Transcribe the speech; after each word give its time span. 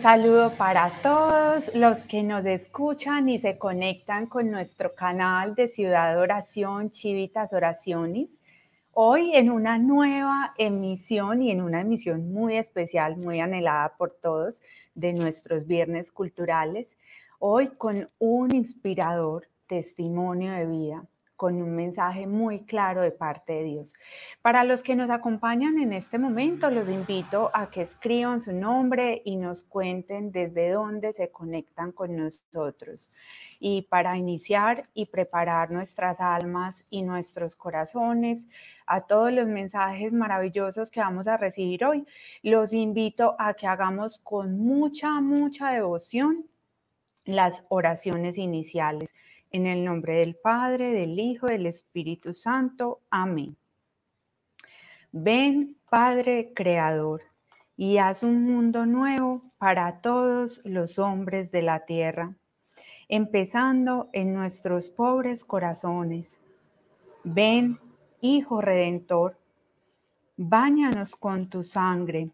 saludo 0.00 0.52
para 0.56 0.90
todos 1.02 1.70
los 1.74 2.06
que 2.06 2.22
nos 2.22 2.46
escuchan 2.46 3.28
y 3.28 3.38
se 3.38 3.58
conectan 3.58 4.26
con 4.26 4.50
nuestro 4.50 4.94
canal 4.94 5.54
de 5.54 5.68
Ciudad 5.68 6.18
Oración, 6.18 6.90
Chivitas 6.90 7.52
Oraciones. 7.52 8.38
Hoy 8.92 9.32
en 9.34 9.50
una 9.50 9.76
nueva 9.76 10.54
emisión 10.56 11.42
y 11.42 11.50
en 11.50 11.60
una 11.60 11.82
emisión 11.82 12.32
muy 12.32 12.56
especial, 12.56 13.18
muy 13.18 13.40
anhelada 13.40 13.94
por 13.98 14.12
todos 14.12 14.62
de 14.94 15.12
nuestros 15.12 15.66
viernes 15.66 16.10
culturales. 16.10 16.96
Hoy 17.38 17.68
con 17.68 18.08
un 18.18 18.54
inspirador 18.54 19.48
testimonio 19.66 20.52
de 20.52 20.66
vida 20.66 21.09
con 21.40 21.62
un 21.62 21.74
mensaje 21.74 22.26
muy 22.26 22.66
claro 22.66 23.00
de 23.00 23.12
parte 23.12 23.54
de 23.54 23.64
Dios. 23.64 23.94
Para 24.42 24.62
los 24.62 24.82
que 24.82 24.94
nos 24.94 25.08
acompañan 25.08 25.78
en 25.78 25.94
este 25.94 26.18
momento, 26.18 26.68
los 26.68 26.90
invito 26.90 27.50
a 27.54 27.70
que 27.70 27.80
escriban 27.80 28.42
su 28.42 28.52
nombre 28.52 29.22
y 29.24 29.36
nos 29.36 29.64
cuenten 29.64 30.32
desde 30.32 30.68
dónde 30.68 31.14
se 31.14 31.30
conectan 31.30 31.92
con 31.92 32.14
nosotros. 32.14 33.10
Y 33.58 33.88
para 33.88 34.18
iniciar 34.18 34.90
y 34.92 35.06
preparar 35.06 35.70
nuestras 35.70 36.20
almas 36.20 36.84
y 36.90 37.00
nuestros 37.00 37.56
corazones 37.56 38.46
a 38.84 39.06
todos 39.06 39.32
los 39.32 39.46
mensajes 39.46 40.12
maravillosos 40.12 40.90
que 40.90 41.00
vamos 41.00 41.26
a 41.26 41.38
recibir 41.38 41.86
hoy, 41.86 42.04
los 42.42 42.74
invito 42.74 43.34
a 43.38 43.54
que 43.54 43.66
hagamos 43.66 44.18
con 44.18 44.58
mucha, 44.58 45.08
mucha 45.22 45.70
devoción 45.70 46.44
las 47.24 47.64
oraciones 47.70 48.36
iniciales 48.36 49.14
en 49.50 49.66
el 49.66 49.84
nombre 49.84 50.14
del 50.18 50.36
Padre, 50.36 50.92
del 50.92 51.18
Hijo, 51.18 51.46
del 51.46 51.66
Espíritu 51.66 52.34
Santo. 52.34 53.00
Amén. 53.10 53.56
Ven, 55.12 55.76
Padre 55.88 56.52
Creador, 56.54 57.22
y 57.76 57.98
haz 57.98 58.22
un 58.22 58.44
mundo 58.44 58.86
nuevo 58.86 59.42
para 59.58 60.00
todos 60.00 60.60
los 60.64 60.98
hombres 60.98 61.50
de 61.50 61.62
la 61.62 61.84
tierra, 61.84 62.36
empezando 63.08 64.08
en 64.12 64.32
nuestros 64.34 64.88
pobres 64.88 65.44
corazones. 65.44 66.38
Ven, 67.24 67.78
Hijo 68.20 68.60
Redentor, 68.60 69.36
báñanos 70.36 71.16
con 71.16 71.48
tu 71.48 71.62
sangre, 71.62 72.30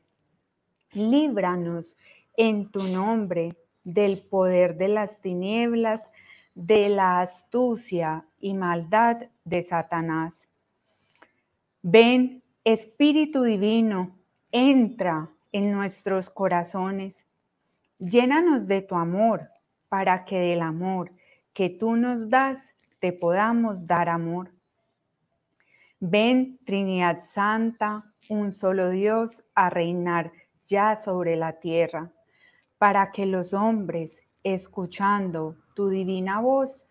líbranos 0.92 1.97
en 2.36 2.70
tu 2.70 2.83
nombre 2.83 3.56
del 3.84 4.20
poder 4.20 4.77
de 4.77 4.89
las 4.89 5.20
tinieblas 5.20 6.03
de 6.56 6.88
la 6.88 7.20
astucia 7.20 8.24
y 8.40 8.54
maldad 8.54 9.28
de 9.44 9.62
Satanás. 9.62 10.48
Ven, 11.82 12.42
Espíritu 12.64 13.42
Divino, 13.42 14.16
entra 14.50 15.28
en 15.52 15.70
nuestros 15.70 16.30
corazones. 16.30 17.24
Llénanos 17.98 18.66
de 18.66 18.80
tu 18.80 18.96
amor 18.96 19.50
para 19.90 20.24
que 20.24 20.38
del 20.40 20.62
amor 20.62 21.12
que 21.52 21.68
tú 21.68 21.94
nos 21.94 22.30
das 22.30 22.74
te 23.00 23.12
podamos 23.12 23.86
dar 23.86 24.08
amor. 24.08 24.50
Ven, 26.00 26.58
Trinidad 26.64 27.22
Santa, 27.34 28.04
un 28.30 28.52
solo 28.52 28.90
Dios, 28.90 29.44
a 29.54 29.68
reinar 29.68 30.32
ya 30.66 30.96
sobre 30.96 31.36
la 31.36 31.60
tierra, 31.60 32.10
para 32.78 33.12
que 33.12 33.27
los 33.27 33.52
hombres, 33.52 34.22
escuchando 34.42 35.56
tu 35.77 35.91
divina 35.91 36.41
voz, 36.41 36.84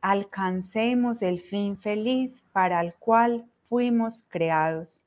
alcancemos 0.00 1.20
el 1.20 1.42
fin 1.42 1.76
feliz 1.76 2.42
para 2.52 2.80
el 2.80 2.94
cual 2.94 3.46
fuimos 3.68 4.24
creados. 4.28 4.98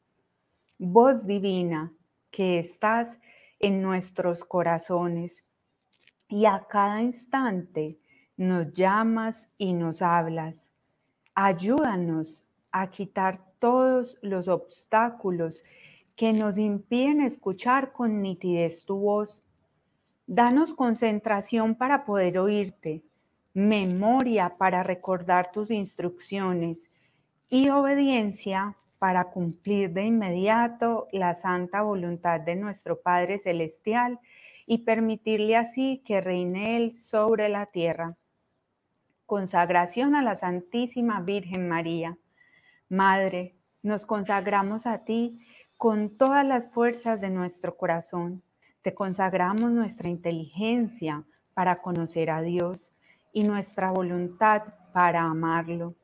Voz 0.78 1.26
divina 1.26 1.92
que 2.30 2.60
estás 2.60 3.20
en 3.60 3.82
nuestros 3.82 4.44
corazones 4.44 5.44
y 6.30 6.46
a 6.46 6.66
cada 6.70 7.02
instante 7.02 7.98
nos 8.38 8.72
llamas 8.74 9.50
y 9.58 9.74
nos 9.74 10.02
hablas. 10.02 10.72
Ayúdanos 11.34 12.44
a 12.72 12.90
quitar 12.92 13.42
todos 13.58 14.18
los 14.22 14.48
obstáculos 14.48 15.64
que 16.16 16.34
nos 16.34 16.60
impiden 16.60 17.22
escuchar 17.22 17.94
con 17.94 18.22
nitidez 18.22 18.86
tu 18.86 18.98
voz. 18.98 19.42
Danos 20.28 20.76
concentración 20.76 21.74
para 21.76 22.06
poder 22.06 22.38
oírte 22.38 23.04
memoria 23.54 24.56
para 24.58 24.84
recordar 24.84 25.52
tus 25.52 25.70
instrucciones 25.70 26.80
y 27.50 27.70
obediencia 27.70 28.76
para 28.98 29.26
cumplir 29.26 29.92
de 29.92 30.06
inmediato 30.06 31.08
la 31.12 31.36
santa 31.36 31.82
voluntad 31.82 32.40
de 32.40 32.56
nuestro 32.56 33.02
Padre 33.02 33.38
Celestial 33.38 34.20
y 34.66 34.80
permitirle 34.80 35.58
así 35.58 36.02
que 36.06 36.22
reine 36.22 36.78
Él 36.78 36.98
sobre 37.00 37.50
la 37.50 37.66
tierra. 37.68 38.16
Consagración 39.26 40.16
a 40.16 40.22
la 40.22 40.36
Santísima 40.36 41.20
Virgen 41.22 41.68
María. 41.68 42.18
Madre, 42.90 43.56
nos 43.82 44.06
consagramos 44.06 44.88
a 44.88 45.00
ti 45.00 45.40
con 45.78 46.18
todas 46.18 46.46
las 46.46 46.72
fuerzas 46.72 47.20
de 47.20 47.30
nuestro 47.30 47.76
corazón. 47.76 48.42
Te 48.82 48.94
consagramos 48.94 49.70
nuestra 49.72 50.10
inteligencia 50.10 51.24
para 51.54 51.82
conocer 51.82 52.30
a 52.30 52.42
Dios 52.42 52.93
y 53.34 53.44
nuestra 53.44 53.92
voluntad 53.92 54.62
para 54.94 55.24
amarlo. 55.24 55.96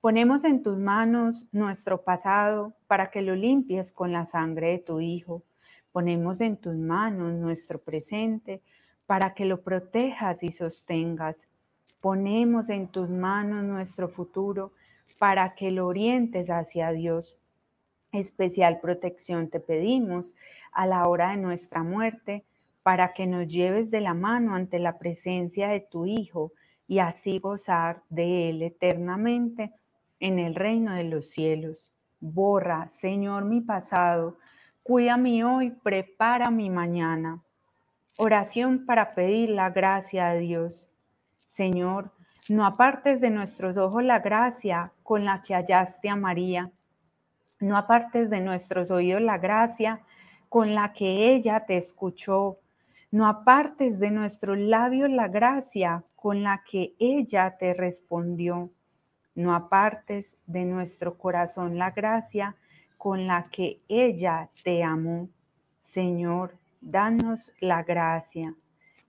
Ponemos 0.00 0.44
en 0.44 0.62
tus 0.62 0.78
manos 0.78 1.44
nuestro 1.50 2.02
pasado 2.02 2.72
para 2.86 3.10
que 3.10 3.20
lo 3.20 3.34
limpies 3.34 3.90
con 3.90 4.12
la 4.12 4.24
sangre 4.24 4.68
de 4.68 4.78
tu 4.78 5.00
Hijo. 5.00 5.42
Ponemos 5.90 6.40
en 6.40 6.56
tus 6.56 6.76
manos 6.76 7.34
nuestro 7.34 7.80
presente 7.80 8.62
para 9.06 9.34
que 9.34 9.44
lo 9.44 9.62
protejas 9.62 10.40
y 10.42 10.52
sostengas. 10.52 11.36
Ponemos 12.00 12.70
en 12.70 12.86
tus 12.86 13.10
manos 13.10 13.64
nuestro 13.64 14.08
futuro 14.08 14.72
para 15.18 15.56
que 15.56 15.72
lo 15.72 15.88
orientes 15.88 16.48
hacia 16.48 16.92
Dios. 16.92 17.36
Especial 18.12 18.78
protección 18.80 19.50
te 19.50 19.58
pedimos 19.58 20.36
a 20.70 20.86
la 20.86 21.08
hora 21.08 21.30
de 21.30 21.38
nuestra 21.38 21.82
muerte 21.82 22.44
para 22.84 23.12
que 23.12 23.26
nos 23.26 23.48
lleves 23.48 23.90
de 23.90 24.00
la 24.00 24.14
mano 24.14 24.54
ante 24.54 24.78
la 24.78 24.98
presencia 24.98 25.68
de 25.68 25.80
tu 25.80 26.06
Hijo 26.06 26.52
y 26.88 26.98
así 26.98 27.38
gozar 27.38 28.02
de 28.08 28.50
Él 28.50 28.62
eternamente 28.62 29.72
en 30.18 30.38
el 30.38 30.54
reino 30.54 30.94
de 30.94 31.04
los 31.04 31.30
cielos. 31.30 31.92
Borra, 32.18 32.88
Señor, 32.88 33.44
mi 33.44 33.60
pasado, 33.60 34.38
cuida 34.82 35.16
mi 35.16 35.44
hoy, 35.44 35.70
prepara 35.70 36.50
mi 36.50 36.70
mañana. 36.70 37.42
Oración 38.16 38.86
para 38.86 39.14
pedir 39.14 39.50
la 39.50 39.70
gracia 39.70 40.30
de 40.30 40.40
Dios. 40.40 40.90
Señor, 41.46 42.10
no 42.48 42.66
apartes 42.66 43.20
de 43.20 43.30
nuestros 43.30 43.76
ojos 43.76 44.02
la 44.02 44.20
gracia 44.20 44.92
con 45.02 45.24
la 45.24 45.42
que 45.42 45.54
hallaste 45.54 46.08
a 46.08 46.16
María. 46.16 46.72
No 47.60 47.76
apartes 47.76 48.30
de 48.30 48.40
nuestros 48.40 48.90
oídos 48.90 49.20
la 49.20 49.38
gracia 49.38 50.00
con 50.48 50.74
la 50.74 50.92
que 50.92 51.34
ella 51.34 51.66
te 51.66 51.76
escuchó. 51.76 52.58
No 53.10 53.26
apartes 53.26 53.98
de 53.98 54.10
nuestros 54.10 54.58
labios 54.58 55.08
la 55.08 55.28
gracia 55.28 56.04
con 56.14 56.42
la 56.42 56.62
que 56.70 56.94
ella 56.98 57.56
te 57.58 57.72
respondió. 57.72 58.70
No 59.34 59.54
apartes 59.54 60.36
de 60.46 60.66
nuestro 60.66 61.16
corazón 61.16 61.78
la 61.78 61.92
gracia 61.92 62.56
con 62.98 63.26
la 63.26 63.48
que 63.50 63.80
ella 63.88 64.50
te 64.62 64.82
amó. 64.82 65.30
Señor, 65.80 66.58
danos 66.82 67.50
la 67.60 67.82
gracia 67.82 68.54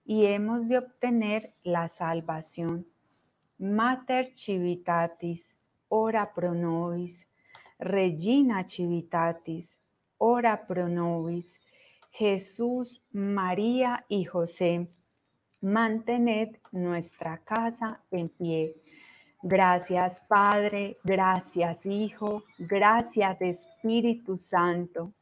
y 0.06 0.24
hemos 0.24 0.66
de 0.68 0.78
obtener 0.78 1.52
la 1.62 1.88
salvación. 1.88 2.86
Mater 3.58 4.32
Civitatis, 4.34 5.54
ora 5.88 6.32
pro 6.32 6.54
nobis. 6.54 7.26
Regina 7.78 8.64
Civitatis, 8.66 9.76
ora 10.16 10.66
pro 10.66 10.88
nobis. 10.88 11.60
Jesús, 12.10 13.02
María 13.12 14.04
y 14.08 14.24
José, 14.24 14.88
mantened 15.60 16.56
nuestra 16.72 17.38
casa 17.38 18.02
en 18.10 18.28
pie. 18.28 18.74
Gracias 19.42 20.20
Padre, 20.28 20.98
gracias 21.02 21.86
Hijo, 21.86 22.44
gracias 22.58 23.40
Espíritu 23.40 24.38
Santo, 24.38 25.14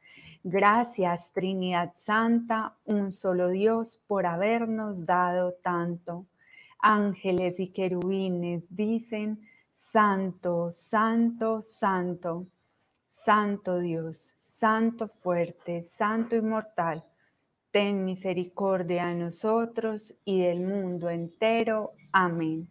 gracias 0.43 1.33
Trinidad 1.33 1.93
Santa, 1.99 2.77
un 2.85 3.13
solo 3.13 3.51
Dios, 3.51 4.03
por 4.07 4.27
habernos 4.27 5.07
dado 5.07 5.55
tanto. 5.63 6.27
Ángeles 6.81 7.59
y 7.61 7.69
querubines 7.69 8.67
dicen, 8.75 9.41
Santo, 9.75 10.71
Santo, 10.73 11.63
Santo, 11.63 12.47
Santo 13.09 13.79
Dios. 13.79 14.38
Santo 14.59 15.07
fuerte, 15.07 15.85
Santo 15.85 16.35
inmortal, 16.35 17.05
ten 17.71 18.05
misericordia 18.05 19.07
de 19.07 19.15
nosotros 19.15 20.19
y 20.25 20.41
del 20.41 20.63
mundo 20.63 21.09
entero. 21.11 21.93
Amén. 22.11 22.69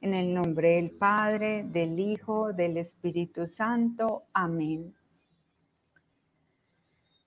En 0.00 0.14
el 0.14 0.34
nombre 0.34 0.70
del 0.70 0.90
Padre, 0.90 1.62
del 1.62 1.96
Hijo, 2.00 2.52
del 2.52 2.76
Espíritu 2.76 3.46
Santo. 3.46 4.24
Amén. 4.32 4.92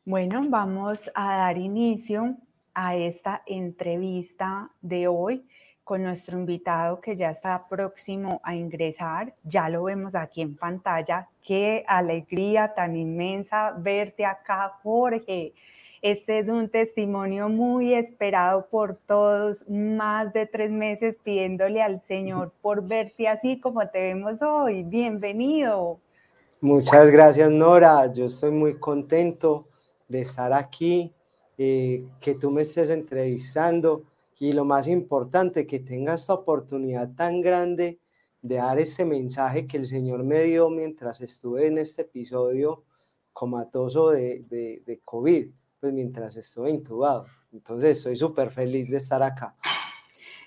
Bueno, 0.03 0.41
vamos 0.49 1.09
a 1.15 1.37
dar 1.37 1.57
inicio 1.57 2.35
a 2.73 2.97
esta 2.97 3.43
entrevista 3.45 4.69
de 4.81 5.07
hoy 5.07 5.47
con 5.83 6.04
nuestro 6.04 6.38
invitado 6.38 7.01
que 7.01 7.16
ya 7.16 7.31
está 7.31 7.68
próximo 7.68 8.39
a 8.44 8.56
ingresar. 8.56 9.33
Ya 9.44 9.69
lo 9.69 9.83
vemos 9.83 10.16
aquí 10.16 10.42
en 10.42 10.56
pantalla. 10.56 11.28
Qué 11.44 11.83
alegría 11.88 12.74
tan 12.74 12.95
inmensa 12.95 13.74
verte 13.78 14.25
acá, 14.25 14.80
Jorge. 14.83 15.54
Este 16.01 16.39
es 16.39 16.50
un 16.50 16.68
testimonio 16.69 17.48
muy 17.48 17.94
esperado 17.94 18.66
por 18.72 18.95
todos, 19.06 19.69
más 19.69 20.33
de 20.33 20.48
tres 20.48 20.72
meses 20.72 21.16
pidiéndole 21.24 21.81
al 21.81 22.01
Señor 22.01 22.51
por 22.62 22.88
verte 22.88 23.28
así 23.28 23.60
como 23.60 23.88
te 23.88 24.01
vemos 24.01 24.42
hoy. 24.42 24.83
Bienvenido. 24.83 26.00
Muchas 26.60 27.10
gracias, 27.12 27.50
Nora. 27.50 28.12
Yo 28.13 28.25
estoy 28.25 28.51
muy 28.51 28.80
contento 28.80 29.68
de 30.07 30.22
estar 30.22 30.54
aquí, 30.54 31.13
eh, 31.57 32.04
que 32.19 32.36
tú 32.36 32.51
me 32.51 32.63
estés 32.63 32.89
entrevistando 32.89 34.04
y 34.41 34.53
lo 34.53 34.65
más 34.65 34.88
importante, 34.88 35.67
que 35.67 35.81
tenga 35.81 36.15
esta 36.15 36.33
oportunidad 36.33 37.13
tan 37.13 37.41
grande 37.41 37.99
de 38.41 38.55
dar 38.55 38.79
ese 38.79 39.05
mensaje 39.05 39.67
que 39.67 39.77
el 39.77 39.85
Señor 39.85 40.23
me 40.23 40.41
dio 40.41 40.67
mientras 40.71 41.21
estuve 41.21 41.67
en 41.67 41.77
este 41.77 42.01
episodio 42.01 42.83
comatoso 43.33 44.09
de, 44.09 44.43
de, 44.49 44.81
de 44.83 44.99
COVID 45.01 45.47
pues 45.79 45.93
mientras 45.93 46.35
estuve 46.38 46.71
intubado. 46.71 47.27
Entonces 47.53 47.99
estoy 47.99 48.15
súper 48.15 48.49
feliz 48.49 48.89
de 48.89 48.97
estar 48.97 49.21
acá. 49.21 49.53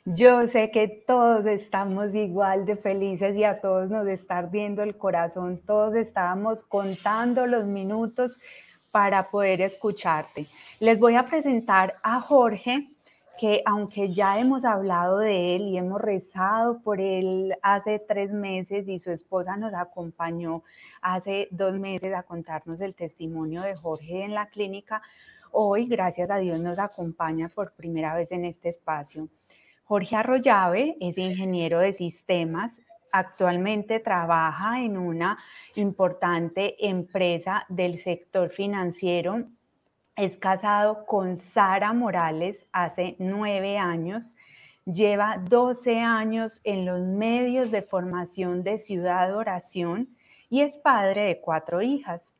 Yo 0.04 0.44
sé 0.48 0.72
que 0.72 0.88
todos 1.06 1.46
estamos 1.46 2.16
igual 2.16 2.66
de 2.66 2.74
felices 2.74 3.36
y 3.36 3.44
a 3.44 3.60
todos 3.60 3.90
nos 3.90 4.08
está 4.08 4.38
ardiendo 4.38 4.82
el 4.82 4.98
corazón. 4.98 5.62
Todos 5.64 5.94
estábamos 5.94 6.64
contando 6.64 7.46
los 7.46 7.64
minutos 7.64 8.40
para 8.90 9.30
poder 9.30 9.60
escucharte. 9.60 10.48
Les 10.80 10.98
voy 10.98 11.14
a 11.14 11.24
presentar 11.24 11.94
a 12.02 12.20
Jorge, 12.20 12.88
que 13.38 13.62
aunque 13.66 14.12
ya 14.12 14.38
hemos 14.38 14.64
hablado 14.64 15.18
de 15.18 15.56
él 15.56 15.62
y 15.68 15.78
hemos 15.78 16.00
rezado 16.00 16.80
por 16.80 17.00
él 17.00 17.54
hace 17.62 17.98
tres 17.98 18.32
meses 18.32 18.88
y 18.88 18.98
su 18.98 19.10
esposa 19.10 19.56
nos 19.56 19.74
acompañó 19.74 20.62
hace 21.02 21.48
dos 21.50 21.78
meses 21.78 22.14
a 22.14 22.22
contarnos 22.22 22.80
el 22.80 22.94
testimonio 22.94 23.62
de 23.62 23.74
Jorge 23.74 24.24
en 24.24 24.34
la 24.34 24.46
clínica, 24.46 25.02
hoy, 25.50 25.86
gracias 25.86 26.30
a 26.30 26.38
Dios, 26.38 26.58
nos 26.60 26.78
acompaña 26.78 27.48
por 27.48 27.72
primera 27.72 28.14
vez 28.14 28.30
en 28.32 28.44
este 28.44 28.68
espacio. 28.68 29.28
Jorge 29.84 30.16
Arroyave 30.16 30.96
es 31.00 31.18
ingeniero 31.18 31.80
de 31.80 31.92
sistemas, 31.92 32.72
actualmente 33.12 34.00
trabaja 34.00 34.80
en 34.80 34.96
una 34.96 35.36
importante 35.76 36.86
empresa 36.86 37.64
del 37.68 37.98
sector 37.98 38.50
financiero 38.50 39.44
es 40.16 40.36
casado 40.36 41.06
con 41.06 41.36
Sara 41.36 41.92
Morales 41.92 42.66
hace 42.72 43.16
nueve 43.18 43.78
años. 43.78 44.36
Lleva 44.84 45.38
12 45.48 46.00
años 46.00 46.60
en 46.62 46.86
los 46.86 47.00
medios 47.00 47.70
de 47.70 47.82
formación 47.82 48.62
de 48.62 48.78
Ciudad 48.78 49.34
Oración 49.34 50.08
y 50.50 50.60
es 50.60 50.78
padre 50.78 51.22
de 51.22 51.40
cuatro 51.40 51.82
hijas. 51.82 52.34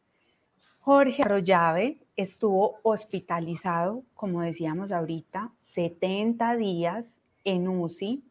Jorge 0.79 1.23
Arroyave 1.23 1.99
estuvo 2.17 2.79
hospitalizado, 2.83 4.03
como 4.15 4.43
decíamos 4.43 4.93
ahorita, 4.93 5.51
70 5.63 6.57
días 6.57 7.19
en 7.45 7.67
UCI 7.67 8.23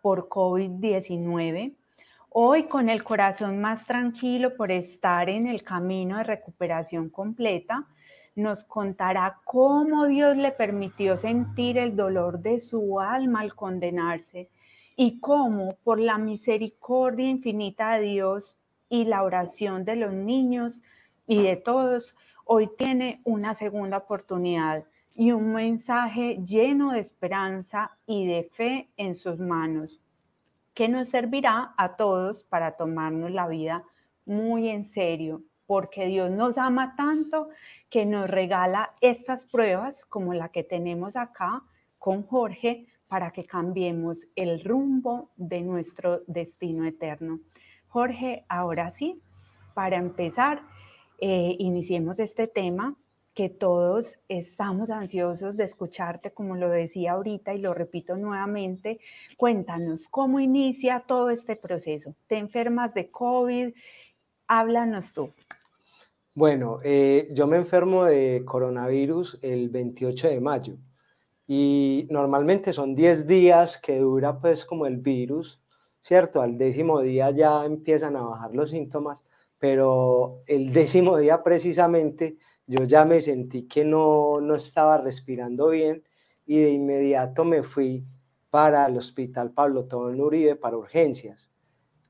por 0.00 0.28
COVID-19. 0.28 1.74
Hoy 2.28 2.64
con 2.64 2.88
el 2.88 3.02
corazón 3.02 3.60
más 3.60 3.86
tranquilo 3.86 4.54
por 4.56 4.70
estar 4.70 5.28
en 5.28 5.46
el 5.46 5.62
camino 5.62 6.18
de 6.18 6.24
recuperación 6.24 7.08
completa, 7.08 7.86
nos 8.34 8.64
contará 8.64 9.40
cómo 9.44 10.06
Dios 10.06 10.36
le 10.36 10.52
permitió 10.52 11.16
sentir 11.16 11.76
el 11.78 11.96
dolor 11.96 12.40
de 12.40 12.58
su 12.58 12.98
alma 13.00 13.40
al 13.40 13.54
condenarse 13.54 14.48
y 14.96 15.20
cómo 15.20 15.76
por 15.84 16.00
la 16.00 16.18
misericordia 16.18 17.28
infinita 17.28 17.94
de 17.94 18.06
Dios 18.06 18.58
y 18.88 19.04
la 19.04 19.22
oración 19.22 19.84
de 19.84 19.96
los 19.96 20.12
niños 20.12 20.82
y 21.26 21.42
de 21.42 21.56
todos, 21.56 22.16
hoy 22.44 22.68
tiene 22.76 23.20
una 23.24 23.54
segunda 23.54 23.98
oportunidad 23.98 24.84
y 25.14 25.32
un 25.32 25.52
mensaje 25.52 26.38
lleno 26.44 26.92
de 26.92 27.00
esperanza 27.00 27.96
y 28.06 28.26
de 28.26 28.44
fe 28.44 28.88
en 28.96 29.14
sus 29.14 29.38
manos, 29.38 30.00
que 30.74 30.88
nos 30.88 31.08
servirá 31.08 31.74
a 31.76 31.96
todos 31.96 32.44
para 32.44 32.76
tomarnos 32.76 33.30
la 33.30 33.46
vida 33.46 33.84
muy 34.24 34.68
en 34.68 34.84
serio 34.84 35.42
porque 35.72 36.04
Dios 36.04 36.30
nos 36.30 36.58
ama 36.58 36.94
tanto 36.96 37.48
que 37.88 38.04
nos 38.04 38.28
regala 38.28 38.92
estas 39.00 39.46
pruebas 39.46 40.04
como 40.04 40.34
la 40.34 40.50
que 40.50 40.64
tenemos 40.64 41.16
acá 41.16 41.62
con 41.98 42.24
Jorge 42.24 42.88
para 43.08 43.30
que 43.30 43.46
cambiemos 43.46 44.28
el 44.36 44.62
rumbo 44.64 45.30
de 45.36 45.62
nuestro 45.62 46.24
destino 46.26 46.84
eterno. 46.84 47.40
Jorge, 47.88 48.44
ahora 48.50 48.90
sí, 48.90 49.22
para 49.72 49.96
empezar, 49.96 50.60
eh, 51.18 51.56
iniciemos 51.58 52.18
este 52.18 52.48
tema 52.48 52.94
que 53.32 53.48
todos 53.48 54.20
estamos 54.28 54.90
ansiosos 54.90 55.56
de 55.56 55.64
escucharte, 55.64 56.32
como 56.32 56.54
lo 56.54 56.68
decía 56.68 57.12
ahorita 57.12 57.54
y 57.54 57.60
lo 57.60 57.72
repito 57.72 58.18
nuevamente. 58.18 59.00
Cuéntanos 59.38 60.06
cómo 60.06 60.38
inicia 60.38 61.00
todo 61.06 61.30
este 61.30 61.56
proceso. 61.56 62.14
¿Te 62.26 62.36
enfermas 62.36 62.92
de 62.92 63.10
COVID? 63.10 63.72
Háblanos 64.48 65.14
tú. 65.14 65.32
Bueno, 66.34 66.78
eh, 66.82 67.28
yo 67.32 67.46
me 67.46 67.58
enfermo 67.58 68.06
de 68.06 68.42
coronavirus 68.46 69.38
el 69.42 69.68
28 69.68 70.28
de 70.28 70.40
mayo 70.40 70.78
y 71.46 72.06
normalmente 72.10 72.72
son 72.72 72.94
10 72.94 73.26
días 73.26 73.76
que 73.76 73.98
dura 73.98 74.40
pues 74.40 74.64
como 74.64 74.86
el 74.86 74.96
virus, 74.96 75.60
¿cierto? 76.00 76.40
Al 76.40 76.56
décimo 76.56 77.00
día 77.02 77.30
ya 77.32 77.66
empiezan 77.66 78.16
a 78.16 78.22
bajar 78.22 78.54
los 78.54 78.70
síntomas, 78.70 79.24
pero 79.58 80.42
el 80.46 80.72
décimo 80.72 81.18
día 81.18 81.42
precisamente 81.42 82.38
yo 82.66 82.84
ya 82.84 83.04
me 83.04 83.20
sentí 83.20 83.68
que 83.68 83.84
no, 83.84 84.40
no 84.40 84.54
estaba 84.54 84.98
respirando 84.98 85.68
bien 85.68 86.02
y 86.46 86.60
de 86.60 86.70
inmediato 86.70 87.44
me 87.44 87.62
fui 87.62 88.06
para 88.48 88.86
el 88.86 88.96
hospital 88.96 89.52
Pablo 89.52 89.84
Tobón 89.84 90.18
Uribe 90.20 90.56
para 90.56 90.78
urgencias. 90.78 91.51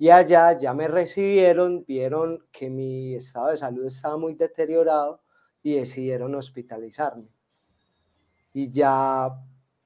Y 0.02 0.10
allá 0.10 0.58
ya 0.58 0.74
me 0.74 0.88
recibieron, 0.88 1.84
vieron 1.84 2.44
que 2.50 2.68
mi 2.68 3.14
estado 3.14 3.50
de 3.50 3.56
salud 3.56 3.86
estaba 3.86 4.16
muy 4.16 4.34
deteriorado 4.34 5.22
y 5.62 5.76
decidieron 5.76 6.34
hospitalizarme. 6.34 7.28
Y 8.52 8.72
ya 8.72 9.30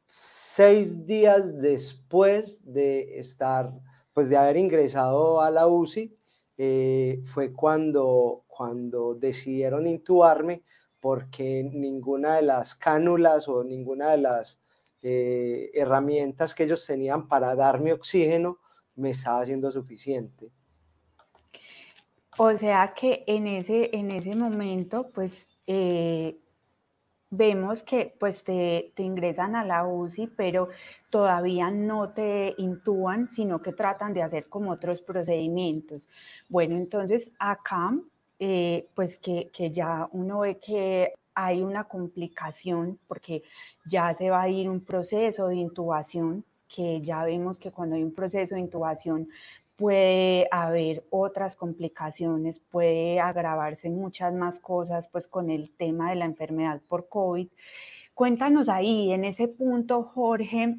seis 0.07 1.05
días 1.05 1.61
después 1.61 2.63
de 2.65 3.19
estar, 3.19 3.71
pues 4.15 4.31
de 4.31 4.39
haber 4.39 4.57
ingresado 4.57 5.43
a 5.43 5.51
la 5.51 5.67
UCI, 5.67 6.17
eh, 6.57 7.23
fue 7.27 7.53
cuando, 7.53 8.45
cuando 8.47 9.17
decidieron 9.17 9.87
intubarme 9.87 10.65
porque 10.99 11.63
ninguna 11.63 12.37
de 12.37 12.43
las 12.43 12.75
cánulas 12.75 13.49
o 13.49 13.63
ninguna 13.63 14.13
de 14.13 14.17
las 14.17 14.63
eh, 15.03 15.71
herramientas 15.75 16.55
que 16.55 16.65
ellos 16.65 16.87
tenían 16.87 17.29
para 17.29 17.55
darme 17.55 17.93
oxígeno 17.93 18.61
me 18.97 19.11
estaba 19.11 19.43
haciendo 19.43 19.71
suficiente. 19.71 20.51
O 22.39 22.57
sea 22.57 22.93
que 22.95 23.25
en 23.27 23.47
ese, 23.47 23.97
en 23.97 24.11
ese 24.11 24.35
momento, 24.37 25.11
pues 25.11 25.49
eh, 25.67 26.39
vemos 27.31 27.83
que 27.83 28.15
pues 28.19 28.45
te, 28.45 28.93
te, 28.95 29.03
ingresan 29.03 29.57
a 29.57 29.65
la 29.65 29.87
UCI, 29.87 30.29
pero 30.29 30.69
todavía 31.11 31.71
no 31.71 32.11
te 32.11 32.55
intúan, 32.59 33.31
sino 33.31 33.63
que 33.63 33.73
tratan 33.73 34.13
de 34.13 34.23
hacer 34.23 34.49
como 34.49 34.73
otros 34.73 35.01
procedimientos. 35.01 36.09
Bueno, 36.49 36.77
entonces 36.77 37.33
acá, 37.39 37.97
eh, 38.39 38.89
pues 38.95 39.19
que, 39.19 39.49
que 39.53 39.71
ya 39.71 40.09
uno 40.13 40.41
ve 40.41 40.59
que 40.59 41.15
hay 41.35 41.63
una 41.63 41.85
complicación 41.85 42.99
porque 43.09 43.43
ya 43.87 44.13
se 44.15 44.31
va 44.31 44.43
a 44.43 44.49
ir 44.49 44.69
un 44.69 44.81
proceso 44.81 45.49
de 45.49 45.57
intubación 45.57 46.45
que 46.69 47.01
ya 47.01 47.25
vemos 47.25 47.59
que 47.59 47.71
cuando 47.71 47.97
hay 47.97 48.03
un 48.03 48.15
proceso 48.15 48.55
de 48.55 48.61
intubación 48.61 49.29
puede 49.77 50.49
haber 50.51 51.05
otras 51.11 51.55
complicaciones, 51.55 52.61
puede 52.61 53.21
agravarse 53.21 53.91
muchas 53.91 54.33
más 54.33 54.59
cosas 54.59 55.09
pues 55.09 55.29
con 55.29 55.51
el 55.51 55.71
tema 55.71 56.11
de 56.11 56.17
la 56.17 56.25
enfermedad 56.25 56.81
por 56.89 57.09
COVID. 57.09 57.49
Cuéntanos 58.15 58.71
ahí, 58.71 59.13
en 59.13 59.25
ese 59.27 59.49
punto, 59.49 60.03
Jorge, 60.03 60.79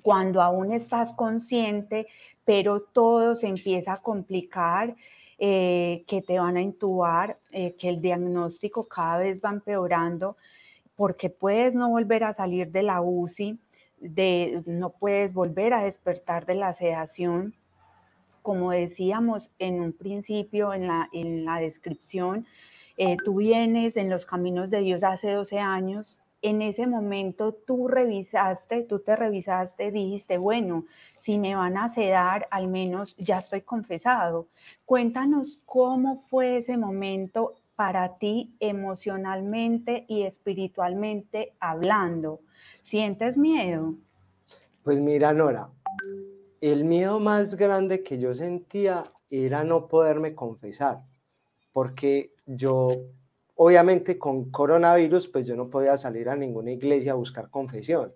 cuando 0.00 0.40
aún 0.40 0.72
estás 0.72 1.12
consciente, 1.12 2.06
pero 2.44 2.80
todo 2.80 3.34
se 3.34 3.48
empieza 3.48 3.92
a 3.92 4.02
complicar, 4.02 4.96
eh, 5.38 6.04
que 6.06 6.22
te 6.22 6.38
van 6.38 6.56
a 6.56 6.62
intubar, 6.62 7.38
eh, 7.50 7.74
que 7.74 7.88
el 7.88 8.00
diagnóstico 8.00 8.84
cada 8.88 9.18
vez 9.18 9.40
va 9.44 9.50
empeorando, 9.50 10.36
porque 10.96 11.28
puedes 11.30 11.74
no 11.74 11.90
volver 11.90 12.24
a 12.24 12.32
salir 12.32 12.70
de 12.70 12.82
la 12.82 13.02
UCI, 13.02 13.58
de 14.02 14.62
no 14.66 14.90
puedes 14.90 15.32
volver 15.32 15.72
a 15.72 15.84
despertar 15.84 16.44
de 16.46 16.56
la 16.56 16.74
sedación. 16.74 17.54
Como 18.42 18.72
decíamos 18.72 19.50
en 19.58 19.80
un 19.80 19.92
principio, 19.92 20.74
en 20.74 20.88
la, 20.88 21.08
en 21.12 21.44
la 21.44 21.58
descripción, 21.60 22.46
eh, 22.96 23.16
tú 23.24 23.36
vienes 23.36 23.96
en 23.96 24.10
los 24.10 24.26
caminos 24.26 24.70
de 24.70 24.80
Dios 24.80 25.04
hace 25.04 25.30
12 25.30 25.58
años, 25.58 26.18
en 26.42 26.60
ese 26.60 26.88
momento 26.88 27.54
tú 27.54 27.86
revisaste, 27.86 28.82
tú 28.82 28.98
te 28.98 29.14
revisaste, 29.14 29.92
dijiste, 29.92 30.38
bueno, 30.38 30.84
si 31.16 31.38
me 31.38 31.54
van 31.54 31.76
a 31.76 31.88
sedar, 31.88 32.48
al 32.50 32.66
menos 32.66 33.16
ya 33.16 33.38
estoy 33.38 33.62
confesado. 33.62 34.48
Cuéntanos 34.84 35.62
cómo 35.64 36.16
fue 36.16 36.58
ese 36.58 36.76
momento 36.76 37.54
para 37.82 38.16
ti 38.16 38.54
emocionalmente 38.60 40.04
y 40.06 40.22
espiritualmente 40.22 41.54
hablando. 41.58 42.38
¿Sientes 42.80 43.36
miedo? 43.36 43.96
Pues 44.84 45.00
mira, 45.00 45.32
Nora, 45.32 45.68
el 46.60 46.84
miedo 46.84 47.18
más 47.18 47.56
grande 47.56 48.04
que 48.04 48.20
yo 48.20 48.36
sentía 48.36 49.12
era 49.28 49.64
no 49.64 49.88
poderme 49.88 50.32
confesar, 50.32 51.00
porque 51.72 52.30
yo, 52.46 52.86
obviamente 53.56 54.16
con 54.16 54.52
coronavirus, 54.52 55.26
pues 55.26 55.44
yo 55.44 55.56
no 55.56 55.68
podía 55.68 55.96
salir 55.96 56.28
a 56.28 56.36
ninguna 56.36 56.70
iglesia 56.70 57.10
a 57.10 57.16
buscar 57.16 57.50
confesión. 57.50 58.12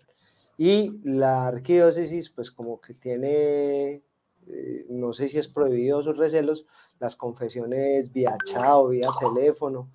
Y 0.57 1.01
la 1.03 1.49
arquidiócesis, 1.49 2.31
pues 2.31 2.53
como 2.53 2.81
que 2.81 2.95
tiene, 2.95 4.01
eh, 4.47 4.87
no 4.91 5.13
sé 5.13 5.29
si 5.29 5.39
es 5.39 5.49
prohibido 5.49 6.05
sus 6.05 6.17
recelos, 6.17 6.67
las 6.99 7.17
confesiones 7.17 8.13
vía 8.13 8.37
chat 8.45 8.75
o 8.75 8.89
vía 8.89 9.09
teléfono. 9.21 9.91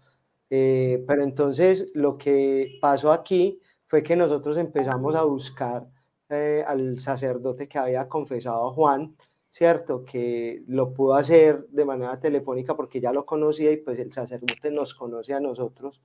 Eh, 0.50 1.04
pero 1.08 1.24
entonces 1.24 1.92
lo 1.94 2.18
que 2.18 2.78
pasó 2.82 3.12
aquí 3.12 3.60
fue 3.80 4.04
que 4.04 4.16
nosotros 4.16 4.58
empezamos 4.58 5.16
a 5.16 5.24
buscar 5.24 5.88
eh, 6.30 6.64
al 6.66 7.00
sacerdote 7.00 7.68
que 7.68 7.78
había 7.78 8.08
confesado 8.08 8.68
a 8.70 8.74
Juan, 8.74 9.16
¿cierto? 9.50 10.06
Que 10.06 10.64
lo 10.68 10.94
pudo 10.94 11.16
hacer 11.16 11.68
de 11.70 11.86
manera 11.86 12.20
telefónica 12.20 12.76
porque 12.76 13.02
ya 13.02 13.12
lo 13.12 13.26
conocía 13.26 13.72
y 13.72 13.78
pues 13.78 14.00
el 14.00 14.12
sacerdote 14.14 14.72
nos 14.72 14.94
conoce 14.94 15.34
a 15.34 15.40
nosotros 15.40 16.02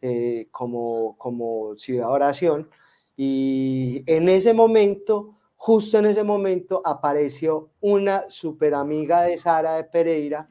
eh, 0.00 0.48
como, 0.50 1.16
como 1.18 1.76
ciudad 1.76 2.10
oración. 2.10 2.68
Y 3.16 4.02
en 4.06 4.28
ese 4.28 4.54
momento, 4.54 5.33
justo 5.64 5.96
en 5.96 6.04
ese 6.04 6.24
momento, 6.24 6.82
apareció 6.84 7.70
una 7.80 8.28
super 8.28 8.74
amiga 8.74 9.22
de 9.22 9.38
Sara 9.38 9.76
de 9.76 9.84
Pereira 9.84 10.46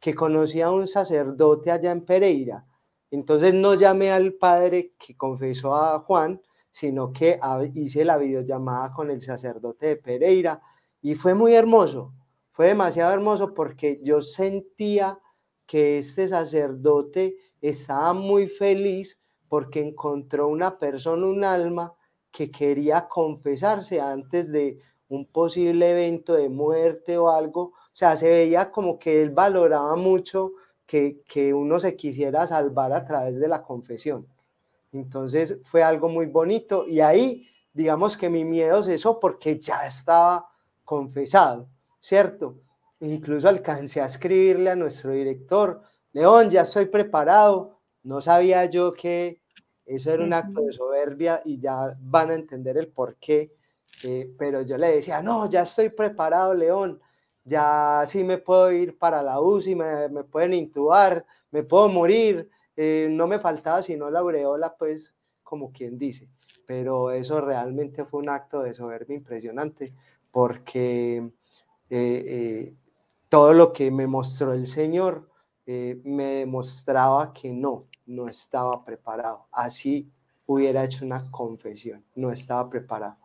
que 0.00 0.12
conocía 0.12 0.66
a 0.66 0.72
un 0.72 0.88
sacerdote 0.88 1.70
allá 1.70 1.92
en 1.92 2.04
Pereira. 2.04 2.66
Entonces 3.12 3.54
no 3.54 3.74
llamé 3.74 4.10
al 4.10 4.32
padre 4.32 4.94
que 4.98 5.16
confesó 5.16 5.72
a 5.72 6.00
Juan, 6.00 6.42
sino 6.68 7.12
que 7.12 7.38
hice 7.74 8.04
la 8.04 8.18
videollamada 8.18 8.92
con 8.92 9.08
el 9.08 9.22
sacerdote 9.22 9.86
de 9.86 9.96
Pereira 9.98 10.60
y 11.00 11.14
fue 11.14 11.34
muy 11.34 11.54
hermoso, 11.54 12.12
fue 12.50 12.66
demasiado 12.66 13.14
hermoso 13.14 13.54
porque 13.54 14.00
yo 14.02 14.20
sentía 14.20 15.20
que 15.64 15.98
este 15.98 16.26
sacerdote 16.26 17.36
estaba 17.60 18.14
muy 18.14 18.48
feliz 18.48 19.20
porque 19.48 19.80
encontró 19.80 20.48
una 20.48 20.76
persona, 20.76 21.24
un 21.24 21.44
alma 21.44 21.94
que 22.36 22.50
quería 22.50 23.08
confesarse 23.08 23.98
antes 23.98 24.52
de 24.52 24.78
un 25.08 25.24
posible 25.24 25.90
evento 25.92 26.34
de 26.34 26.50
muerte 26.50 27.16
o 27.16 27.30
algo. 27.30 27.62
O 27.62 27.94
sea, 27.94 28.14
se 28.14 28.28
veía 28.28 28.70
como 28.70 28.98
que 28.98 29.22
él 29.22 29.30
valoraba 29.30 29.96
mucho 29.96 30.52
que, 30.84 31.22
que 31.26 31.54
uno 31.54 31.78
se 31.78 31.96
quisiera 31.96 32.46
salvar 32.46 32.92
a 32.92 33.06
través 33.06 33.40
de 33.40 33.48
la 33.48 33.62
confesión. 33.62 34.26
Entonces 34.92 35.60
fue 35.64 35.82
algo 35.82 36.10
muy 36.10 36.26
bonito 36.26 36.86
y 36.86 37.00
ahí 37.00 37.48
digamos 37.72 38.18
que 38.18 38.28
mi 38.28 38.44
miedo 38.44 38.82
cesó 38.82 39.18
porque 39.18 39.58
ya 39.58 39.86
estaba 39.86 40.46
confesado, 40.84 41.70
¿cierto? 42.00 42.58
Incluso 43.00 43.48
alcancé 43.48 44.02
a 44.02 44.06
escribirle 44.06 44.68
a 44.68 44.76
nuestro 44.76 45.12
director, 45.12 45.80
León, 46.12 46.50
ya 46.50 46.62
estoy 46.62 46.84
preparado, 46.84 47.78
no 48.02 48.20
sabía 48.20 48.66
yo 48.66 48.92
que 48.92 49.40
eso 49.86 50.12
era 50.12 50.24
un 50.24 50.32
acto 50.32 50.62
de 50.62 50.72
soberbia 50.72 51.40
y 51.44 51.58
ya 51.58 51.96
van 52.00 52.30
a 52.30 52.34
entender 52.34 52.76
el 52.76 52.88
por 52.88 53.16
qué, 53.16 53.52
eh, 54.02 54.34
pero 54.36 54.62
yo 54.62 54.76
le 54.76 54.96
decía, 54.96 55.22
no, 55.22 55.48
ya 55.48 55.62
estoy 55.62 55.90
preparado, 55.90 56.52
León, 56.54 57.00
ya 57.44 58.02
sí 58.06 58.24
me 58.24 58.38
puedo 58.38 58.72
ir 58.72 58.98
para 58.98 59.22
la 59.22 59.40
UCI, 59.40 59.76
me, 59.76 60.08
me 60.08 60.24
pueden 60.24 60.54
intubar, 60.54 61.24
me 61.52 61.62
puedo 61.62 61.88
morir, 61.88 62.50
eh, 62.76 63.08
no 63.10 63.28
me 63.28 63.38
faltaba 63.38 63.82
sino 63.82 64.10
la 64.10 64.18
aureola, 64.18 64.74
pues, 64.76 65.14
como 65.44 65.70
quien 65.70 65.96
dice, 65.96 66.28
pero 66.66 67.12
eso 67.12 67.40
realmente 67.40 68.04
fue 68.04 68.20
un 68.20 68.28
acto 68.28 68.62
de 68.62 68.74
soberbia 68.74 69.16
impresionante, 69.16 69.94
porque 70.32 71.30
eh, 71.88 72.74
todo 73.28 73.52
lo 73.52 73.72
que 73.72 73.92
me 73.92 74.08
mostró 74.08 74.52
el 74.52 74.66
Señor 74.66 75.28
me 75.66 76.24
demostraba 76.24 77.32
que 77.32 77.52
no, 77.52 77.84
no 78.06 78.28
estaba 78.28 78.84
preparado. 78.84 79.46
Así 79.50 80.08
hubiera 80.46 80.84
hecho 80.84 81.04
una 81.04 81.30
confesión, 81.30 82.04
no 82.14 82.30
estaba 82.30 82.68
preparado. 82.70 83.16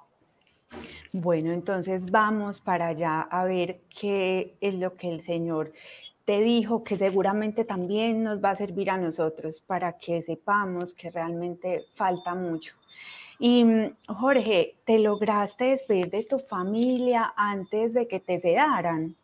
Bueno, 1.12 1.52
entonces 1.52 2.10
vamos 2.10 2.62
para 2.62 2.88
allá 2.88 3.22
a 3.22 3.44
ver 3.44 3.82
qué 3.90 4.56
es 4.62 4.74
lo 4.74 4.96
que 4.96 5.10
el 5.10 5.22
Señor 5.22 5.74
te 6.26 6.40
dijo 6.40 6.84
que 6.84 6.98
seguramente 6.98 7.66
también 7.66 8.24
nos 8.24 8.44
va 8.44 8.52
a 8.52 8.56
servir 8.56 8.90
a 8.90 8.98
nosotros 8.98 9.60
para 9.60 9.98
que 9.98 10.22
sepamos 10.22 10.94
que 10.94 11.12
realmente 11.12 11.86
falta 11.96 12.36
mucho. 12.36 12.76
Y 13.40 13.64
mm, 13.66 13.96
Jorge, 14.08 14.78
¿te 14.86 15.00
lograste 15.00 15.66
despedir 15.66 16.10
de 16.10 16.24
tu 16.24 16.38
familia 16.40 17.34
antes 17.36 17.94
de 17.94 18.08
que 18.08 18.20
te 18.20 18.40
sedaran? 18.40 19.16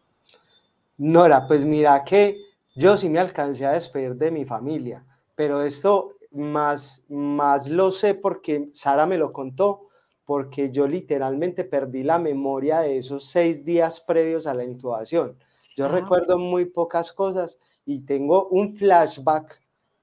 Nora, 0.98 1.48
pues 1.48 1.64
mira 1.64 2.04
que 2.04 2.47
yo 2.78 2.96
sí 2.98 3.10
me 3.10 3.20
alcancé 3.20 3.66
a 3.66 3.72
despedir 3.72 4.16
de 4.16 4.32
mi 4.32 4.46
familia, 4.46 5.04
pero 5.36 5.64
esto 5.64 6.14
más, 6.32 7.04
más 7.10 7.68
lo 7.68 7.92
sé 7.92 8.14
porque 8.14 8.70
Sara 8.72 9.06
me 9.06 9.18
lo 9.18 9.34
contó, 9.34 9.88
porque 10.26 10.72
yo 10.72 10.88
literalmente 10.88 11.64
perdí 11.64 12.04
la 12.04 12.20
memoria 12.20 12.82
de 12.82 12.98
esos 12.98 13.26
seis 13.26 13.66
días 13.66 14.00
previos 14.02 14.46
a 14.46 14.54
la 14.54 14.64
intubación. 14.64 15.38
Yo 15.76 15.88
recuerdo 15.88 16.38
muy 16.38 16.66
pocas 16.66 17.14
cosas 17.14 17.58
y 17.86 18.02
tengo 18.02 18.48
un 18.50 18.76
flashback 18.76 19.62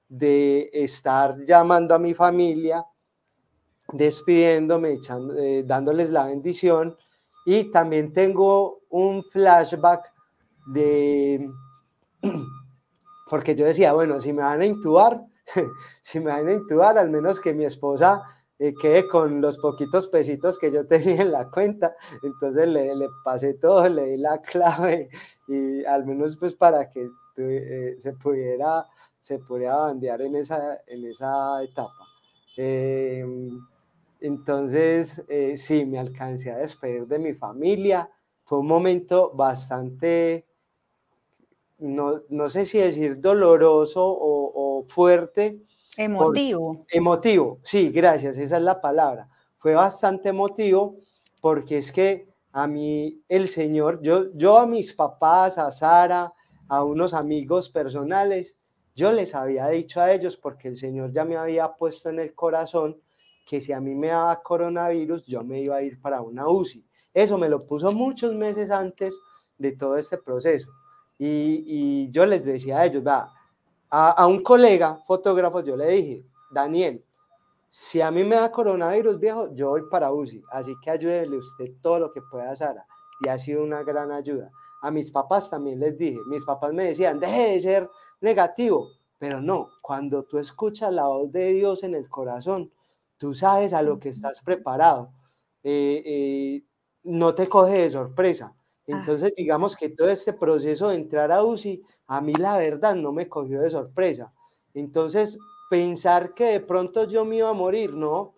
de 0.09 0.71
estar 0.73 1.45
llamando 1.45 1.95
a 1.95 1.99
mi 1.99 2.14
familia, 2.14 2.85
despidiéndome, 3.93 4.95
echando, 4.95 5.35
eh, 5.37 5.62
dándoles 5.64 6.11
la 6.11 6.26
bendición 6.26 6.97
y 7.47 7.71
también 7.71 8.12
tengo 8.12 8.81
un 8.88 9.23
flashback 9.23 10.12
de, 10.73 11.49
porque 13.34 13.56
yo 13.56 13.66
decía, 13.66 13.92
bueno, 13.92 14.20
si 14.20 14.32
me 14.32 14.42
van 14.42 14.60
a 14.60 14.64
intubar, 14.64 15.20
si 16.00 16.20
me 16.20 16.30
van 16.30 16.46
a 16.46 16.52
intubar, 16.52 16.96
al 16.96 17.10
menos 17.10 17.40
que 17.40 17.52
mi 17.52 17.64
esposa 17.64 18.22
eh, 18.60 18.72
quedé 18.80 19.08
con 19.08 19.40
los 19.40 19.58
poquitos 19.58 20.06
pesitos 20.06 20.56
que 20.56 20.70
yo 20.70 20.86
tenía 20.86 21.22
en 21.22 21.32
la 21.32 21.50
cuenta, 21.50 21.96
entonces 22.22 22.68
le, 22.68 22.94
le 22.94 23.08
pasé 23.24 23.54
todo, 23.54 23.88
le 23.88 24.04
di 24.10 24.18
la 24.18 24.40
clave 24.40 25.08
y 25.48 25.84
al 25.84 26.06
menos 26.06 26.36
pues 26.36 26.54
para 26.54 26.88
que 26.88 27.08
eh, 27.38 27.96
se 27.98 28.12
pudiera 28.12 28.86
se 29.18 29.40
pudiera 29.40 29.78
bandear 29.78 30.22
en 30.22 30.36
esa, 30.36 30.78
en 30.86 31.04
esa 31.04 31.60
etapa. 31.60 32.06
Em, 32.56 33.48
entonces, 34.20 35.24
eh, 35.26 35.56
sí, 35.56 35.84
me 35.84 35.98
alcancé 35.98 36.52
a 36.52 36.58
despedir 36.58 37.08
de 37.08 37.18
mi 37.18 37.34
familia. 37.34 38.08
Fue 38.44 38.58
un 38.60 38.68
momento 38.68 39.32
bastante, 39.34 40.46
no, 41.78 42.23
no 42.28 42.49
sé 42.49 42.66
si 42.66 42.78
decir 42.78 43.21
doloroso 43.21 44.04
o, 44.07 44.52
o 44.54 44.85
fuerte, 44.88 45.61
Emotivo. 45.97 46.85
emotivo, 46.90 47.59
sí, 47.62 47.90
gracias, 47.90 48.37
esa 48.37 48.57
es 48.57 48.62
la 48.62 48.81
palabra. 48.81 49.28
Fue 49.59 49.75
bastante 49.75 50.31
emotivo 50.31 50.97
porque 51.40 51.78
es 51.78 51.93
que 51.93 52.28
a 52.52 52.66
mí 52.66 53.25
el 53.28 53.49
Señor, 53.49 54.00
yo, 54.02 54.33
yo 54.35 54.59
a 54.59 54.66
mis 54.66 54.93
papás, 54.93 55.59
a 55.59 55.71
Sara, 55.71 56.33
a 56.69 56.85
unos 56.85 57.14
amigos 57.14 57.69
personales, 57.69 58.59
yo 58.95 59.12
les 59.12 59.35
había 59.35 59.69
dicho 59.69 60.00
a 60.00 60.12
ellos 60.12 60.37
porque 60.37 60.69
el 60.69 60.76
Señor 60.76 61.12
ya 61.12 61.25
me 61.25 61.37
había 61.37 61.75
puesto 61.75 62.11
en 62.11 62.21
el 62.21 62.35
corazón 62.35 63.00
que 63.47 63.61
si 63.61 63.73
a 63.73 63.81
mí 63.81 63.95
me 63.95 64.09
daba 64.09 64.43
coronavirus, 64.43 65.26
yo 65.26 65.43
me 65.43 65.61
iba 65.61 65.76
a 65.76 65.83
ir 65.83 66.00
para 66.00 66.23
una 66.23 66.49
UCI. 66.49 66.85
Eso 67.12 67.38
me 67.38 67.49
lo 67.49 67.59
puso 67.59 67.93
muchos 67.93 68.35
meses 68.35 68.71
antes 68.71 69.14
de 69.59 69.73
todo 69.73 69.97
este 69.97 70.19
proceso. 70.19 70.71
Y, 71.18 71.64
y 71.66 72.11
yo 72.11 72.26
les 72.26 72.44
decía 72.44 72.78
a 72.78 72.87
ellos, 72.87 73.04
va, 73.06 73.33
a, 73.97 74.26
un 74.26 74.42
colega 74.42 75.00
fotógrafo 75.06 75.61
yo 75.61 75.76
le 75.76 75.87
dije, 75.88 76.25
Daniel, 76.50 77.04
si 77.68 78.00
a 78.00 78.11
mí 78.11 78.25
me 78.25 78.37
da 78.37 78.50
coronavirus, 78.50 79.21
viejo, 79.21 79.54
yo 79.54 79.71
voy 79.71 79.83
para 79.88 80.12
UCI, 80.12 80.42
así 80.50 80.75
que 80.83 80.90
ayúdele 80.90 81.37
usted 81.37 81.71
todo 81.80 82.00
lo 82.00 82.12
que 82.12 82.21
pueda, 82.23 82.54
Sara. 82.56 82.85
Y 83.21 83.28
ha 83.28 83.38
sido 83.38 83.62
una 83.62 83.83
gran 83.85 84.11
ayuda. 84.11 84.50
A 84.83 84.90
mis 84.90 85.11
papás 85.12 85.49
también 85.49 85.78
les 85.78 85.97
dije, 85.97 86.18
mis 86.26 86.44
papás 86.44 86.73
me 86.73 86.85
decían, 86.85 87.21
deje 87.21 87.52
de 87.52 87.61
ser 87.61 87.90
negativo, 88.21 88.88
pero 89.18 89.40
no, 89.40 89.68
cuando 89.80 90.25
tú 90.25 90.38
escuchas 90.38 90.92
la 90.92 91.06
voz 91.06 91.30
de 91.30 91.52
Dios 91.52 91.85
en 91.85 91.94
el 91.94 92.09
corazón, 92.09 92.73
tú 93.16 93.33
sabes 93.33 93.73
a 93.73 93.83
lo 93.83 93.99
que 93.99 94.09
estás 94.09 94.42
preparado. 94.42 95.12
Eh, 95.62 96.02
eh, 96.04 96.64
no 97.04 97.35
te 97.35 97.49
coge 97.49 97.83
de 97.83 97.90
sorpresa. 97.90 98.54
Ah. 98.86 98.98
Entonces, 98.98 99.34
digamos 99.36 99.76
que 99.76 99.88
todo 99.90 100.08
este 100.08 100.32
proceso 100.32 100.88
de 100.88 100.96
entrar 100.96 101.32
a 101.32 101.42
UCI, 101.42 101.82
a 102.06 102.20
mí 102.20 102.32
la 102.34 102.58
verdad 102.58 102.94
no 102.94 103.12
me 103.12 103.28
cogió 103.28 103.60
de 103.60 103.70
sorpresa. 103.70 104.32
Entonces, 104.74 105.38
pensar 105.70 106.34
que 106.34 106.44
de 106.46 106.60
pronto 106.60 107.04
yo 107.04 107.24
me 107.24 107.36
iba 107.36 107.48
a 107.50 107.54
morir, 107.54 107.94
no. 107.94 108.34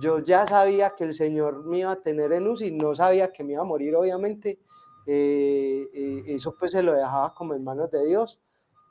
Yo 0.00 0.18
ya 0.18 0.46
sabía 0.46 0.90
que 0.90 1.04
el 1.04 1.14
Señor 1.14 1.64
me 1.64 1.78
iba 1.78 1.92
a 1.92 2.00
tener 2.00 2.32
en 2.32 2.46
UCI, 2.46 2.72
no 2.72 2.94
sabía 2.94 3.32
que 3.32 3.42
me 3.42 3.54
iba 3.54 3.62
a 3.62 3.64
morir, 3.64 3.96
obviamente. 3.96 4.58
Eh, 5.06 5.88
eh, 5.94 6.24
eso 6.26 6.54
pues 6.58 6.72
se 6.72 6.82
lo 6.82 6.92
dejaba 6.92 7.32
como 7.32 7.54
en 7.54 7.62
manos 7.62 7.90
de 7.92 8.04
Dios 8.04 8.40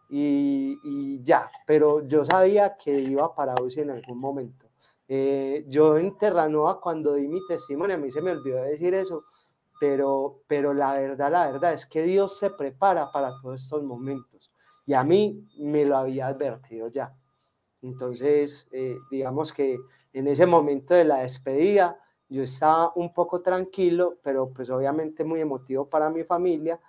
y, 0.09 1.21
ya, 1.23 1.49
pero 1.65 2.07
yo 2.07 2.23
sabía 2.23 2.77
que 2.77 2.97
iba 2.99 3.33
para 3.35 3.55
UCI 3.61 3.81
en 3.81 3.91
algún 3.91 4.19
momento. 4.19 4.65
Eh, 5.07 5.65
yo 5.67 5.97
en 5.97 6.17
Terranova, 6.17 6.79
cuando 6.79 7.13
di 7.13 7.27
mi 7.27 7.45
testimonio, 7.47 7.95
a 7.95 7.99
mí 7.99 8.09
se 8.09 8.21
me 8.21 8.31
olvidó 8.31 8.63
decir 8.63 8.93
eso, 8.93 9.25
pero, 9.79 10.41
pero 10.47 10.73
la 10.73 10.93
verdad, 10.93 11.31
la 11.31 11.51
verdad 11.51 11.73
es 11.73 11.85
que 11.85 12.03
Dios 12.03 12.37
se 12.37 12.49
prepara 12.49 13.11
para 13.11 13.31
todos 13.41 13.61
estos 13.61 13.83
momentos 13.83 14.51
y 14.85 14.93
a 14.93 15.03
mí 15.03 15.47
me 15.57 15.85
lo 15.85 15.97
había 15.97 16.27
advertido 16.27 16.89
ya. 16.89 17.13
Entonces, 17.81 18.67
eh, 18.71 18.95
digamos 19.11 19.53
que 19.53 19.77
en 20.13 20.27
ese 20.27 20.45
momento 20.45 20.93
de 20.93 21.05
la 21.05 21.17
despedida, 21.17 21.99
yo 22.29 22.41
estaba 22.41 22.91
un 22.95 23.13
poco 23.13 23.41
tranquilo, 23.41 24.17
pero 24.23 24.49
pues 24.49 24.69
obviamente 24.69 25.23
muy 25.23 25.41
emotivo 25.41 25.87
para 25.87 26.09
mi 26.09 26.23
familia. 26.23 26.79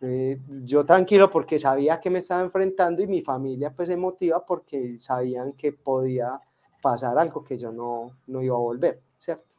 Eh, 0.00 0.38
yo 0.62 0.84
tranquilo 0.84 1.30
porque 1.30 1.58
sabía 1.58 2.00
que 2.00 2.10
me 2.10 2.18
estaba 2.18 2.42
enfrentando 2.42 3.02
y 3.02 3.06
mi 3.06 3.22
familia 3.22 3.72
pues 3.74 3.88
emotiva 3.88 4.44
porque 4.44 4.98
sabían 4.98 5.54
que 5.54 5.72
podía 5.72 6.38
pasar 6.82 7.18
algo 7.18 7.42
que 7.42 7.58
yo 7.58 7.72
no, 7.72 8.10
no 8.26 8.42
iba 8.42 8.54
a 8.54 8.60
volver, 8.60 9.00
¿cierto? 9.18 9.55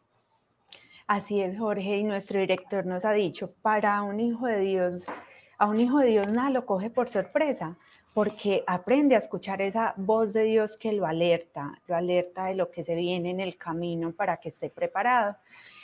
Así 1.07 1.39
es, 1.39 1.57
Jorge, 1.57 1.99
y 1.99 2.03
nuestro 2.03 2.41
director 2.41 2.85
nos 2.85 3.05
ha 3.05 3.13
dicho, 3.13 3.53
para 3.61 4.01
un 4.01 4.19
hijo 4.19 4.45
de 4.45 4.59
Dios, 4.59 5.05
a 5.57 5.67
un 5.67 5.79
hijo 5.79 5.99
de 5.99 6.07
Dios 6.07 6.27
nada 6.27 6.49
lo 6.49 6.65
coge 6.65 6.89
por 6.89 7.07
sorpresa, 7.07 7.77
porque 8.13 8.65
aprende 8.67 9.15
a 9.15 9.19
escuchar 9.19 9.61
esa 9.61 9.93
voz 9.95 10.33
de 10.33 10.43
Dios 10.43 10.75
que 10.75 10.91
lo 10.91 11.05
alerta, 11.05 11.81
lo 11.87 11.95
alerta 11.95 12.47
de 12.47 12.55
lo 12.55 12.71
que 12.71 12.83
se 12.83 12.93
viene 12.93 13.29
en 13.29 13.39
el 13.39 13.57
camino 13.57 14.11
para 14.11 14.35
que 14.35 14.49
esté 14.49 14.69
preparado. 14.69 15.37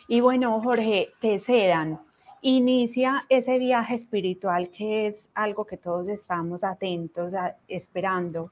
Y 0.10 0.20
bueno, 0.20 0.60
Jorge, 0.62 1.14
te 1.22 1.40
cedan. 1.40 2.02
Inicia 2.42 3.26
ese 3.30 3.60
viaje 3.60 3.96
espiritual 3.96 4.72
que 4.72 5.08
es 5.08 5.30
algo 5.36 5.64
que 5.66 5.78
todos 5.78 6.10
estamos 6.10 6.66
atentos, 6.66 7.34
esperando. 7.70 8.52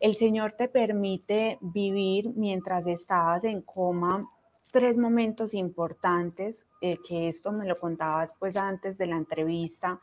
El 0.00 0.16
Señor 0.16 0.52
te 0.52 0.68
permite 0.68 1.58
vivir 1.60 2.30
mientras 2.34 2.86
estabas 2.86 3.44
en 3.44 3.60
coma 3.60 4.26
tres 4.70 4.96
momentos 4.96 5.54
importantes, 5.54 6.66
eh, 6.80 6.98
que 7.06 7.28
esto 7.28 7.52
me 7.52 7.66
lo 7.66 7.78
contabas 7.78 8.30
pues 8.38 8.56
antes 8.56 8.98
de 8.98 9.06
la 9.06 9.16
entrevista, 9.16 10.00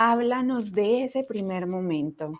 Háblanos 0.00 0.70
de 0.70 1.02
ese 1.02 1.24
primer 1.24 1.66
momento. 1.66 2.32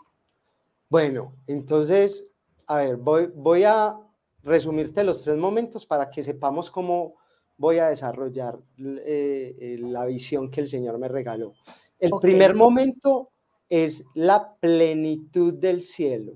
Bueno, 0.88 1.34
entonces, 1.48 2.24
a 2.68 2.76
ver, 2.76 2.96
voy, 2.96 3.32
voy 3.34 3.64
a 3.64 3.98
resumirte 4.44 5.02
los 5.02 5.24
tres 5.24 5.36
momentos 5.36 5.84
para 5.84 6.08
que 6.08 6.22
sepamos 6.22 6.70
cómo 6.70 7.16
voy 7.56 7.78
a 7.78 7.88
desarrollar 7.88 8.58
eh, 8.78 9.56
eh, 9.58 9.76
la 9.80 10.04
visión 10.06 10.52
que 10.52 10.60
el 10.60 10.68
Señor 10.68 10.98
me 10.98 11.08
regaló. 11.08 11.54
El 11.98 12.12
primer 12.20 12.54
momento 12.54 13.32
es 13.68 14.04
la 14.14 14.54
plenitud 14.60 15.52
del 15.54 15.82
cielo. 15.82 16.34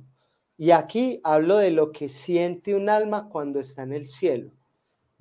Y 0.57 0.73
aquí 0.73 1.21
hablo 1.23 1.57
de 1.57 1.71
lo 1.71 1.93
que 1.93 2.09
siente 2.09 2.75
un 2.75 2.89
alma 2.89 3.29
cuando 3.29 3.61
está 3.61 3.85
en 3.85 3.93
el 3.93 4.09
cielo. 4.09 4.51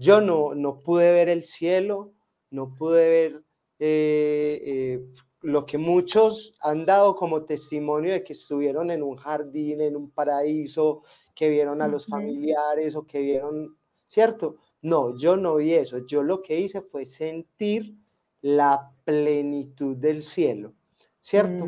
Yo 0.01 0.19
no, 0.19 0.55
no 0.55 0.79
pude 0.79 1.11
ver 1.11 1.29
el 1.29 1.43
cielo, 1.43 2.11
no 2.49 2.73
pude 2.73 3.07
ver 3.07 3.43
eh, 3.77 4.99
lo 5.41 5.63
que 5.67 5.77
muchos 5.77 6.55
han 6.61 6.87
dado 6.87 7.15
como 7.15 7.45
testimonio 7.45 8.11
de 8.11 8.23
que 8.23 8.33
estuvieron 8.33 8.89
en 8.89 9.03
un 9.03 9.15
jardín, 9.15 9.79
en 9.79 9.95
un 9.95 10.09
paraíso, 10.09 11.03
que 11.35 11.49
vieron 11.49 11.83
a 11.83 11.87
los 11.87 12.07
familiares 12.07 12.95
o 12.95 13.05
que 13.05 13.19
vieron, 13.19 13.77
¿cierto? 14.07 14.57
No, 14.81 15.15
yo 15.19 15.37
no 15.37 15.57
vi 15.57 15.73
eso. 15.73 15.99
Yo 16.07 16.23
lo 16.23 16.41
que 16.41 16.59
hice 16.59 16.81
fue 16.81 17.05
sentir 17.05 17.95
la 18.41 18.91
plenitud 19.03 19.95
del 19.95 20.23
cielo, 20.23 20.73
¿cierto? 21.19 21.67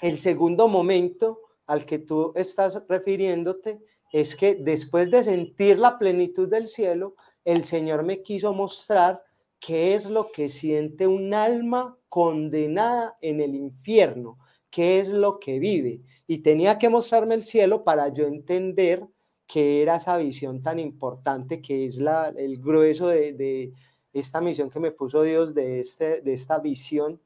El 0.00 0.18
segundo 0.18 0.66
momento 0.66 1.40
al 1.66 1.84
que 1.84 1.98
tú 1.98 2.32
estás 2.36 2.82
refiriéndote 2.88 3.80
es 4.12 4.36
que 4.36 4.54
después 4.54 5.10
de 5.10 5.24
sentir 5.24 5.78
la 5.78 5.98
plenitud 5.98 6.48
del 6.48 6.68
cielo, 6.68 7.16
el 7.44 7.64
Señor 7.64 8.02
me 8.04 8.22
quiso 8.22 8.52
mostrar 8.52 9.22
qué 9.60 9.94
es 9.94 10.06
lo 10.06 10.30
que 10.30 10.48
siente 10.48 11.06
un 11.06 11.34
alma 11.34 11.96
condenada 12.08 13.16
en 13.20 13.40
el 13.40 13.54
infierno, 13.54 14.38
qué 14.70 15.00
es 15.00 15.08
lo 15.08 15.38
que 15.38 15.58
vive. 15.58 16.02
Y 16.26 16.38
tenía 16.38 16.78
que 16.78 16.88
mostrarme 16.88 17.34
el 17.34 17.44
cielo 17.44 17.84
para 17.84 18.08
yo 18.08 18.26
entender 18.26 19.06
qué 19.46 19.82
era 19.82 19.96
esa 19.96 20.16
visión 20.16 20.62
tan 20.62 20.78
importante 20.78 21.60
que 21.60 21.86
es 21.86 21.98
la, 21.98 22.32
el 22.36 22.58
grueso 22.58 23.08
de, 23.08 23.72
esta 24.12 24.40
misión 24.40 24.70
que 24.70 24.80
me 24.80 24.92
puso 24.92 25.22
Dios, 25.22 25.54
de, 25.54 25.80
este, 25.80 26.20
de 26.20 26.32
esta 26.32 26.58
visión, 26.58 27.20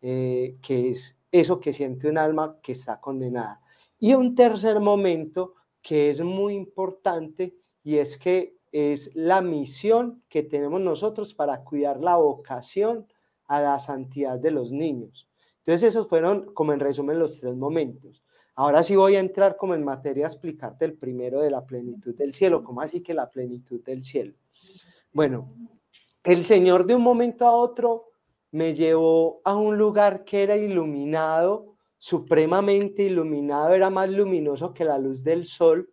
eh, 0.00 0.56
que 0.60 0.90
es 0.90 1.16
eso 1.30 1.60
que 1.60 1.72
siente 1.72 2.08
un 2.08 2.18
alma 2.18 2.58
que 2.62 2.72
está 2.72 3.00
condenada. 3.00 3.60
Y 3.98 4.14
un 4.14 4.34
tercer 4.34 4.80
momento 4.80 5.54
que 5.80 6.10
es 6.10 6.20
muy 6.20 6.54
importante 6.54 7.54
y 7.84 7.96
es 7.96 8.18
que 8.18 8.56
es 8.72 9.14
la 9.14 9.42
misión 9.42 10.22
que 10.28 10.42
tenemos 10.42 10.80
nosotros 10.80 11.34
para 11.34 11.62
cuidar 11.62 12.00
la 12.00 12.16
vocación 12.16 13.06
a 13.44 13.60
la 13.60 13.78
santidad 13.78 14.38
de 14.38 14.50
los 14.50 14.72
niños. 14.72 15.28
Entonces 15.58 15.90
esos 15.90 16.08
fueron 16.08 16.52
como 16.54 16.72
en 16.72 16.80
resumen 16.80 17.18
los 17.18 17.38
tres 17.38 17.54
momentos. 17.54 18.24
Ahora 18.54 18.82
sí 18.82 18.96
voy 18.96 19.16
a 19.16 19.20
entrar 19.20 19.56
como 19.56 19.74
en 19.74 19.84
materia 19.84 20.26
a 20.26 20.28
explicarte 20.28 20.84
el 20.84 20.94
primero 20.94 21.40
de 21.40 21.50
la 21.50 21.64
plenitud 21.64 22.14
del 22.14 22.34
cielo. 22.34 22.64
¿Cómo 22.64 22.80
así 22.80 23.02
que 23.02 23.14
la 23.14 23.30
plenitud 23.30 23.80
del 23.82 24.02
cielo? 24.02 24.34
Bueno, 25.12 25.54
el 26.24 26.44
Señor 26.44 26.86
de 26.86 26.94
un 26.94 27.02
momento 27.02 27.46
a 27.46 27.52
otro 27.52 28.08
me 28.50 28.74
llevó 28.74 29.40
a 29.44 29.54
un 29.54 29.78
lugar 29.78 30.24
que 30.24 30.42
era 30.42 30.56
iluminado, 30.56 31.76
supremamente 31.96 33.04
iluminado, 33.04 33.74
era 33.74 33.88
más 33.88 34.10
luminoso 34.10 34.74
que 34.74 34.84
la 34.84 34.98
luz 34.98 35.24
del 35.24 35.46
sol. 35.46 35.90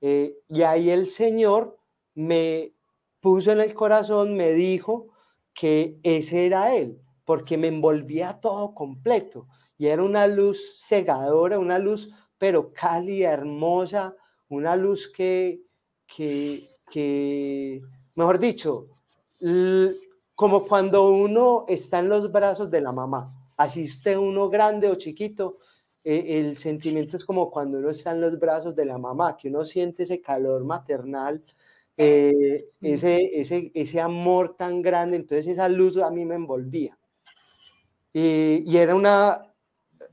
Eh, 0.00 0.38
y 0.48 0.62
ahí 0.62 0.90
el 0.90 1.08
Señor 1.10 1.78
me 2.14 2.72
puso 3.20 3.52
en 3.52 3.60
el 3.60 3.74
corazón, 3.74 4.36
me 4.36 4.52
dijo 4.52 5.08
que 5.54 5.98
ese 6.02 6.46
era 6.46 6.74
Él, 6.74 7.00
porque 7.24 7.56
me 7.56 7.68
envolvía 7.68 8.40
todo 8.40 8.74
completo. 8.74 9.46
Y 9.78 9.86
era 9.86 10.02
una 10.02 10.26
luz 10.26 10.80
cegadora, 10.86 11.58
una 11.58 11.78
luz 11.78 12.10
pero 12.38 12.72
cálida, 12.72 13.32
hermosa, 13.32 14.16
una 14.48 14.74
luz 14.74 15.08
que, 15.08 15.62
que, 16.06 16.68
que 16.90 17.80
mejor 18.14 18.38
dicho, 18.38 18.88
como 20.34 20.64
cuando 20.66 21.10
uno 21.10 21.64
está 21.68 22.00
en 22.00 22.08
los 22.08 22.30
brazos 22.30 22.70
de 22.70 22.80
la 22.80 22.92
mamá, 22.92 23.30
así 23.56 23.84
esté 23.84 24.18
uno 24.18 24.48
grande 24.48 24.88
o 24.88 24.96
chiquito, 24.96 25.58
eh, 26.04 26.40
el 26.40 26.58
sentimiento 26.58 27.16
es 27.16 27.24
como 27.24 27.50
cuando 27.50 27.78
uno 27.78 27.90
está 27.90 28.10
en 28.10 28.20
los 28.20 28.38
brazos 28.38 28.74
de 28.74 28.86
la 28.86 28.98
mamá, 28.98 29.36
que 29.36 29.48
uno 29.48 29.64
siente 29.64 30.02
ese 30.02 30.20
calor 30.20 30.64
maternal 30.64 31.42
eh, 31.96 32.66
ese, 32.80 33.40
ese, 33.40 33.70
ese 33.74 34.00
amor 34.00 34.56
tan 34.56 34.82
grande, 34.82 35.16
entonces 35.16 35.46
esa 35.46 35.68
luz 35.68 35.96
a 35.98 36.10
mí 36.10 36.24
me 36.24 36.34
envolvía. 36.34 36.98
Y, 38.12 38.64
y 38.70 38.76
era, 38.76 38.94
una, 38.94 39.54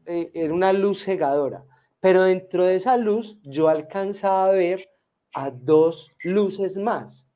eh, 0.05 0.31
era 0.33 0.53
una 0.53 0.73
luz 0.73 1.03
cegadora, 1.03 1.65
pero 1.99 2.23
dentro 2.23 2.63
de 2.63 2.75
esa 2.75 2.97
luz 2.97 3.37
yo 3.43 3.67
alcanzaba 3.67 4.47
a 4.47 4.51
ver 4.51 4.89
a 5.33 5.51
dos 5.51 6.11
luces 6.23 6.77
más, 6.77 7.27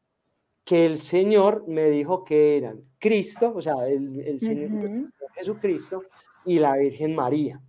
que 0.64 0.86
el 0.86 1.00
Señor 1.00 1.66
me 1.68 1.90
dijo 1.90 2.24
que 2.24 2.58
eran 2.58 2.84
Cristo, 2.98 3.54
o 3.56 3.62
sea, 3.62 3.88
el, 3.88 4.20
el 4.22 4.40
Señor 4.40 5.12
Jesucristo 5.36 6.04
y 6.46 6.60
la 6.60 6.78
Virgen 6.78 7.16
María. 7.16 7.62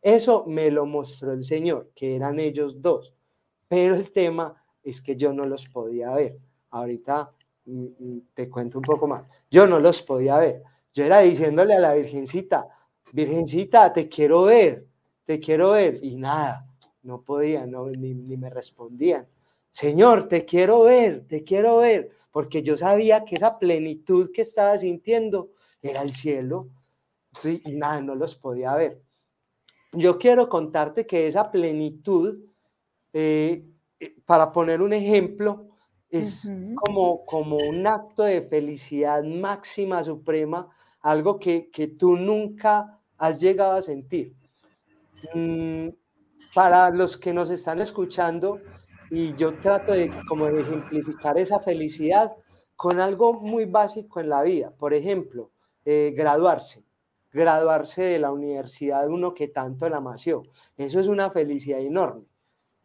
Eso 0.00 0.44
me 0.46 0.70
lo 0.70 0.86
mostró 0.86 1.32
el 1.32 1.44
Señor, 1.44 1.90
que 1.94 2.16
eran 2.16 2.40
ellos 2.40 2.80
dos. 2.80 3.14
Pero 3.68 3.94
el 3.94 4.10
tema 4.10 4.59
es 4.82 5.00
que 5.00 5.16
yo 5.16 5.32
no 5.32 5.44
los 5.46 5.66
podía 5.66 6.10
ver. 6.12 6.38
Ahorita 6.70 7.32
mm, 7.66 7.84
mm, 7.98 8.20
te 8.34 8.48
cuento 8.48 8.78
un 8.78 8.84
poco 8.84 9.06
más. 9.06 9.28
Yo 9.50 9.66
no 9.66 9.78
los 9.78 10.02
podía 10.02 10.38
ver. 10.38 10.62
Yo 10.92 11.04
era 11.04 11.20
diciéndole 11.20 11.74
a 11.74 11.78
la 11.78 11.94
Virgencita, 11.94 12.68
Virgencita, 13.12 13.92
te 13.92 14.08
quiero 14.08 14.42
ver, 14.42 14.86
te 15.24 15.38
quiero 15.38 15.72
ver. 15.72 15.98
Y 16.02 16.16
nada, 16.16 16.66
no 17.02 17.22
podía, 17.22 17.66
no, 17.66 17.86
ni, 17.88 18.14
me 18.14 18.50
respondían. 18.50 19.28
Señor, 19.70 20.28
te 20.28 20.44
quiero 20.44 20.82
ver, 20.82 21.26
te 21.28 21.44
quiero 21.44 21.78
ver, 21.78 22.10
porque 22.32 22.62
yo 22.62 22.76
sabía 22.76 23.24
que 23.24 23.36
esa 23.36 23.58
plenitud 23.58 24.30
que 24.32 24.42
estaba 24.42 24.76
sintiendo 24.78 25.50
era 25.80 26.02
el 26.02 26.12
cielo. 26.12 26.68
y 27.44 27.76
nada, 27.76 28.00
no 28.00 28.14
los 28.16 28.34
podía 28.34 28.74
ver. 28.74 29.00
Yo 29.92 30.18
quiero 30.18 30.48
contarte 30.48 31.06
que 31.06 31.26
esa 31.26 31.50
plenitud 31.50 32.38
eh, 33.12 33.64
para 34.24 34.52
poner 34.52 34.82
un 34.82 34.92
ejemplo, 34.92 35.68
es 36.10 36.48
como, 36.74 37.24
como 37.24 37.56
un 37.56 37.86
acto 37.86 38.24
de 38.24 38.42
felicidad 38.42 39.22
máxima, 39.22 40.02
suprema, 40.02 40.68
algo 41.00 41.38
que, 41.38 41.70
que 41.70 41.86
tú 41.86 42.16
nunca 42.16 42.98
has 43.16 43.40
llegado 43.40 43.72
a 43.72 43.82
sentir. 43.82 44.34
Mm, 45.34 45.88
para 46.54 46.90
los 46.90 47.16
que 47.16 47.32
nos 47.32 47.50
están 47.50 47.80
escuchando, 47.80 48.60
y 49.10 49.34
yo 49.34 49.58
trato 49.58 49.92
de 49.92 50.10
como 50.28 50.46
de 50.46 50.60
ejemplificar 50.60 51.36
esa 51.36 51.60
felicidad 51.60 52.32
con 52.76 53.00
algo 53.00 53.34
muy 53.34 53.66
básico 53.66 54.20
en 54.20 54.28
la 54.28 54.42
vida. 54.42 54.72
Por 54.78 54.94
ejemplo, 54.94 55.50
eh, 55.84 56.14
graduarse, 56.16 56.84
graduarse 57.32 58.02
de 58.02 58.18
la 58.18 58.32
universidad 58.32 59.08
uno 59.08 59.34
que 59.34 59.48
tanto 59.48 59.88
la 59.88 59.98
amació. 59.98 60.44
Eso 60.76 61.00
es 61.00 61.08
una 61.08 61.30
felicidad 61.30 61.80
enorme. 61.80 62.29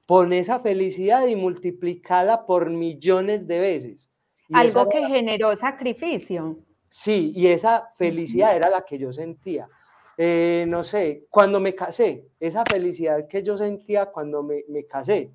Pon 0.06 0.34
esa 0.34 0.60
felicidad 0.60 1.26
y 1.28 1.36
multiplícala 1.36 2.46
por 2.46 2.70
millones 2.70 3.48
de 3.48 3.60
veces. 3.60 4.10
algo 4.54 4.88
que 4.88 5.06
generó 5.08 5.56
sacrificio. 5.58 6.60
Sí, 6.88 7.34
y 7.36 7.48
esa 7.48 7.91
felicidad 7.98 8.56
era 8.56 8.70
la 8.70 8.82
que 8.82 8.98
yo 8.98 9.12
sentía. 9.12 9.68
Eh, 10.18 10.65
no 10.68 10.84
sé, 10.84 11.26
cuando 11.30 11.60
me 11.60 11.76
casé, 11.76 12.30
esa 12.39 12.63
felicidad 12.72 13.28
que 13.28 13.44
yo 13.44 13.58
sentía 13.58 14.06
cuando 14.06 14.44
me, 14.44 14.63
me 14.70 14.86
casé, 14.86 15.32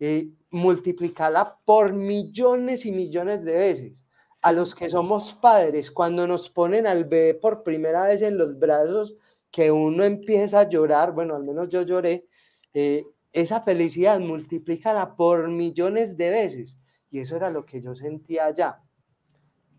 eh, 0.00 0.30
multiplicarla 0.50 1.58
por 1.64 1.92
millones 1.92 2.86
y 2.86 2.92
millones 2.92 3.44
de 3.44 3.54
veces. 3.54 4.06
A 4.42 4.52
los 4.52 4.74
que 4.74 4.88
somos 4.88 5.34
padres, 5.34 5.90
cuando 5.90 6.26
nos 6.26 6.48
ponen 6.48 6.86
al 6.86 7.04
bebé 7.04 7.34
por 7.34 7.62
primera 7.62 8.06
vez 8.06 8.22
en 8.22 8.38
los 8.38 8.58
brazos, 8.58 9.14
que 9.50 9.70
uno 9.70 10.04
empieza 10.04 10.60
a 10.60 10.68
llorar, 10.68 11.12
bueno, 11.12 11.36
al 11.36 11.44
menos 11.44 11.68
yo 11.68 11.82
lloré, 11.82 12.26
eh, 12.72 13.04
esa 13.32 13.62
felicidad 13.62 14.20
multiplícala 14.20 15.16
por 15.16 15.48
millones 15.48 16.16
de 16.16 16.30
veces. 16.30 16.78
Y 17.10 17.20
eso 17.20 17.36
era 17.36 17.50
lo 17.50 17.64
que 17.64 17.80
yo 17.80 17.94
sentía 17.94 18.46
allá. 18.46 18.82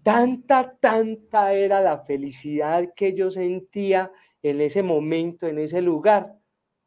Tanta, 0.04 0.78
tanta 0.80 1.54
era 1.54 1.80
la 1.80 2.00
felicidad 2.00 2.94
que 2.96 3.16
yo 3.16 3.30
sentía 3.30 4.12
en 4.42 4.62
ese 4.62 4.84
momento, 4.84 5.48
en 5.48 5.60
ese 5.60 5.82
lugar, 5.82 6.38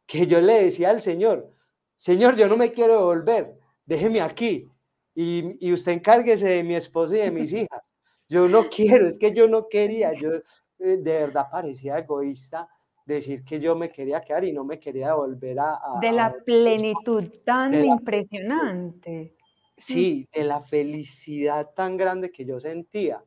que 0.05 0.27
yo 0.27 0.41
le 0.41 0.63
decía 0.65 0.89
al 0.89 1.01
Señor, 1.01 1.51
Señor, 1.97 2.35
yo 2.35 2.47
no 2.47 2.57
me 2.57 2.71
quiero 2.71 2.93
devolver, 2.93 3.57
déjeme 3.85 4.21
aquí 4.21 4.69
y, 5.15 5.71
usted 5.71 5.93
encárguese 5.93 6.47
de 6.47 6.63
mi 6.63 6.75
esposa 6.75 7.15
y 7.15 7.19
de 7.19 7.31
mis 7.31 7.53
hijas. 7.53 7.89
Yo 8.27 8.47
no 8.47 8.69
quiero, 8.69 9.07
es 9.07 9.17
que 9.17 9.33
yo 9.33 9.47
no 9.47 9.67
quería, 9.69 10.13
yo 10.13 10.33
eh, 10.33 10.97
de 10.97 11.13
verdad 11.13 11.47
parecía 11.49 11.97
egoísta 11.97 12.67
decir 13.05 13.43
que 13.43 13.59
yo 13.59 13.75
me 13.75 13.89
quería 13.89 14.21
quedar 14.21 14.43
y 14.43 14.51
no 14.51 14.63
me 14.63 14.79
quería 14.79 15.09
devolver 15.09 15.59
a... 15.59 15.79
de 16.01 16.11
la 16.11 16.35
plenitud 16.43 17.23
tan 17.45 17.73
impresionante. 17.85 19.35
sí, 19.77 20.27
de 20.33 20.43
la 20.43 20.61
felicidad 20.61 21.71
tan 21.75 21.97
grande 21.97 22.31
que 22.31 22.45
yo 22.45 22.59
sentía. 22.59 23.23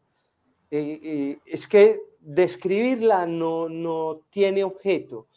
Eh, 0.71 1.01
eh, 1.03 1.39
es 1.47 1.67
que 1.67 2.01
describirla 2.21 3.27
no, 3.27 3.69
no 3.69 4.23
tiene 4.31 4.65
objeto. 4.65 5.29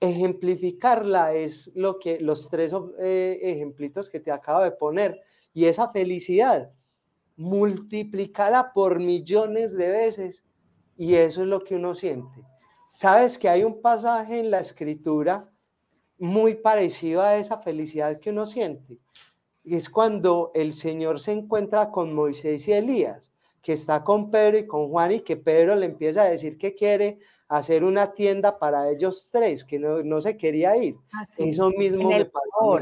Ejemplificarla 0.00 1.34
es 1.34 1.70
lo 1.74 1.98
que 1.98 2.20
los 2.20 2.48
tres 2.48 2.72
eh, 3.00 3.38
ejemplitos 3.42 4.08
que 4.08 4.20
te 4.20 4.30
acabo 4.30 4.62
de 4.62 4.70
poner. 4.70 5.20
Y 5.52 5.66
esa 5.66 5.90
felicidad, 5.90 6.70
multiplicarla 7.36 8.72
por 8.72 9.00
millones 9.00 9.76
de 9.76 9.90
veces. 9.90 10.44
Y 10.96 11.14
eso 11.14 11.42
es 11.42 11.48
lo 11.48 11.60
que 11.60 11.76
uno 11.76 11.94
siente. 11.94 12.44
Sabes 12.94 13.40
que 13.40 13.48
hay 13.48 13.64
un 13.64 13.82
pasaje 13.82 14.38
en 14.38 14.52
la 14.52 14.60
escritura 14.60 15.50
muy 16.16 16.54
parecido 16.54 17.22
a 17.22 17.36
esa 17.36 17.58
felicidad 17.58 18.20
que 18.20 18.30
uno 18.30 18.46
siente. 18.46 19.00
Y 19.64 19.74
es 19.74 19.90
cuando 19.90 20.52
el 20.54 20.74
Señor 20.74 21.18
se 21.18 21.32
encuentra 21.32 21.90
con 21.90 22.14
Moisés 22.14 22.68
y 22.68 22.72
Elías, 22.72 23.32
que 23.60 23.72
está 23.72 24.04
con 24.04 24.30
Pedro 24.30 24.58
y 24.58 24.68
con 24.68 24.90
Juan 24.90 25.10
y 25.10 25.20
que 25.22 25.36
Pedro 25.36 25.74
le 25.74 25.86
empieza 25.86 26.22
a 26.22 26.28
decir 26.28 26.56
que 26.56 26.76
quiere 26.76 27.18
hacer 27.48 27.82
una 27.82 28.12
tienda 28.12 28.60
para 28.60 28.88
ellos 28.88 29.28
tres, 29.32 29.64
que 29.64 29.80
no, 29.80 30.20
se 30.20 30.36
quería 30.36 30.76
ir. 30.76 30.96
Ah, 31.12 31.26
Eso 31.36 31.70
mismo 31.70 32.08
me 32.10 32.26
pasó. 32.26 32.78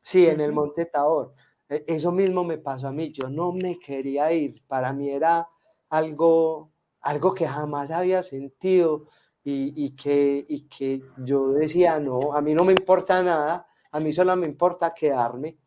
Sí, 0.00 0.26
en 0.26 0.40
el 0.40 0.52
Monte 0.52 0.86
Tabor. 0.86 1.34
E, 1.68 1.84
eso 1.86 2.12
mismo 2.12 2.44
me 2.44 2.56
pasó 2.56 2.88
a 2.88 2.92
mí. 2.92 3.12
Yo 3.12 3.28
no 3.28 3.52
me 3.52 3.78
quería 3.78 4.32
ir. 4.32 4.62
Para 4.66 4.94
mí 4.94 5.10
era 5.10 5.46
algo, 5.90 6.70
algo 7.02 7.34
que 7.34 7.46
jamás 7.46 7.90
había 7.90 8.22
sentido 8.22 9.06
y, 9.50 9.90
que, 9.90 10.44
y 10.48 10.68
que 10.68 11.02
yo 11.18 11.52
decía, 11.52 11.98
no, 11.98 12.34
a 12.34 12.40
mí 12.40 12.54
no 12.54 12.64
me 12.64 12.72
importa 12.72 13.22
nada, 13.22 13.66
a 13.90 14.00
mí 14.00 14.12
solo 14.12 14.34
me 14.36 14.46
importa 14.46 14.94
quedarme. 14.94 15.58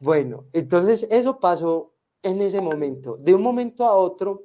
Bueno, 0.00 0.46
entonces 0.52 1.06
eso 1.10 1.38
pasó 1.38 1.94
en 2.22 2.42
ese 2.42 2.60
momento. 2.60 3.16
De 3.16 3.34
un 3.34 3.42
momento 3.42 3.84
a 3.84 3.94
otro, 3.94 4.42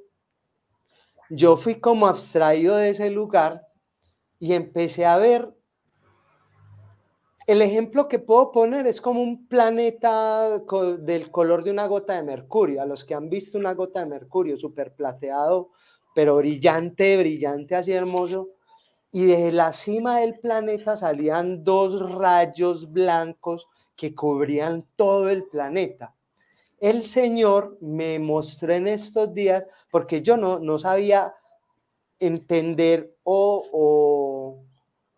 yo 1.29 1.57
fui 1.57 1.75
como 1.75 2.07
abstraído 2.07 2.75
de 2.75 2.89
ese 2.89 3.09
lugar 3.09 3.67
y 4.39 4.53
empecé 4.53 5.05
a 5.05 5.17
ver 5.17 5.53
el 7.49 7.63
ejemplo 7.63 8.07
que 8.07 8.19
puedo 8.19 8.51
poner 8.51 8.85
es 8.85 9.01
como 9.01 9.23
un 9.23 9.47
planeta 9.47 10.59
del 10.99 11.31
color 11.31 11.63
de 11.63 11.71
una 11.71 11.87
gota 11.87 12.15
de 12.15 12.21
mercurio. 12.21 12.79
A 12.79 12.85
los 12.85 13.03
que 13.03 13.15
han 13.15 13.27
visto 13.27 13.57
una 13.57 13.73
gota 13.73 14.01
de 14.01 14.05
mercurio 14.05 14.55
súper 14.55 14.93
plateado, 14.93 15.71
pero 16.19 16.35
brillante, 16.35 17.15
brillante, 17.15 17.75
así 17.75 17.93
hermoso. 17.93 18.49
Y 19.09 19.25
de 19.25 19.53
la 19.53 19.71
cima 19.71 20.19
del 20.19 20.37
planeta 20.39 20.97
salían 20.97 21.63
dos 21.63 22.11
rayos 22.11 22.91
blancos 22.91 23.67
que 23.95 24.13
cubrían 24.13 24.85
todo 24.97 25.29
el 25.29 25.45
planeta 25.45 26.13
el 26.79 27.03
Señor 27.03 27.77
me 27.81 28.19
mostró 28.19 28.73
en 28.73 28.87
estos 28.87 29.33
días, 29.33 29.63
porque 29.91 30.21
yo 30.21 30.37
no, 30.37 30.59
no 30.59 30.79
sabía 30.79 31.33
entender 32.19 33.15
o, 33.23 34.63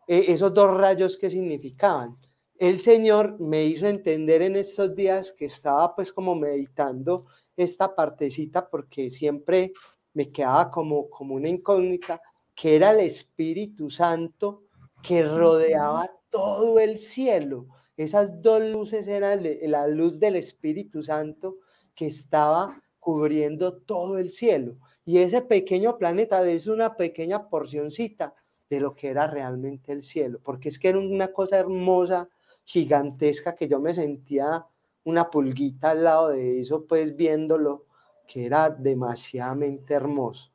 e, 0.08 0.32
esos 0.32 0.54
dos 0.54 0.76
rayos 0.76 1.18
que 1.18 1.30
significaban. 1.30 2.18
El 2.58 2.80
Señor 2.80 3.40
me 3.40 3.64
hizo 3.66 3.88
entender 3.88 4.42
en 4.42 4.56
estos 4.56 4.96
días 4.96 5.32
que 5.32 5.46
estaba 5.46 5.96
pues 5.96 6.12
como 6.12 6.36
meditando 6.36 7.26
esta 7.56 7.94
partecita 7.96 8.70
porque 8.70 9.10
siempre 9.10 9.74
me 10.14 10.32
quedaba 10.32 10.72
como, 10.72 11.10
como 11.10 11.36
una 11.36 11.50
incógnita, 11.50 12.22
que 12.56 12.76
era 12.76 12.92
el 12.92 13.00
Espíritu 13.02 13.90
Santo 13.90 14.64
que 15.02 15.24
rodeaba 15.24 16.12
todo 16.30 16.80
el 16.80 17.00
cielo 17.00 17.68
esas 18.02 18.42
dos 18.42 18.64
luces 18.64 19.08
eran 19.08 19.44
la 19.64 19.88
luz 19.88 20.20
del 20.20 20.36
Espíritu 20.36 21.04
Santo 21.04 21.58
que 21.94 22.08
estaba 22.08 22.82
cubriendo 23.00 23.78
todo 23.78 24.18
el 24.18 24.32
cielo. 24.32 24.78
Y 25.06 25.20
ese 25.20 25.42
pequeño 25.42 26.00
planeta 26.00 26.48
es 26.50 26.66
una 26.66 26.96
pequeña 26.96 27.48
porcioncita 27.48 28.34
de 28.70 28.80
lo 28.80 28.96
que 28.96 29.10
era 29.10 29.28
realmente 29.28 29.92
el 29.92 30.02
cielo, 30.02 30.40
porque 30.42 30.70
es 30.70 30.80
que 30.80 30.90
era 30.90 30.98
una 30.98 31.28
cosa 31.28 31.60
hermosa, 31.60 32.28
gigantesca, 32.64 33.56
que 33.56 33.68
yo 33.68 33.80
me 33.80 33.94
sentía 33.94 34.66
una 35.04 35.30
pulguita 35.30 35.92
al 35.92 36.04
lado 36.04 36.30
de 36.30 36.60
eso, 36.60 36.86
pues 36.86 37.16
viéndolo, 37.16 37.86
que 38.32 38.46
era 38.46 38.70
demasiadamente 38.70 39.94
hermoso. 39.94 40.50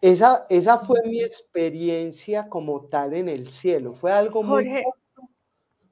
Esa, 0.00 0.46
esa 0.48 0.78
fue 0.78 1.02
mi 1.04 1.20
experiencia 1.20 2.48
como 2.48 2.86
tal 2.86 3.12
en 3.12 3.28
el 3.28 3.48
cielo. 3.48 3.92
Fue 3.92 4.12
algo 4.12 4.42
muy 4.42 4.82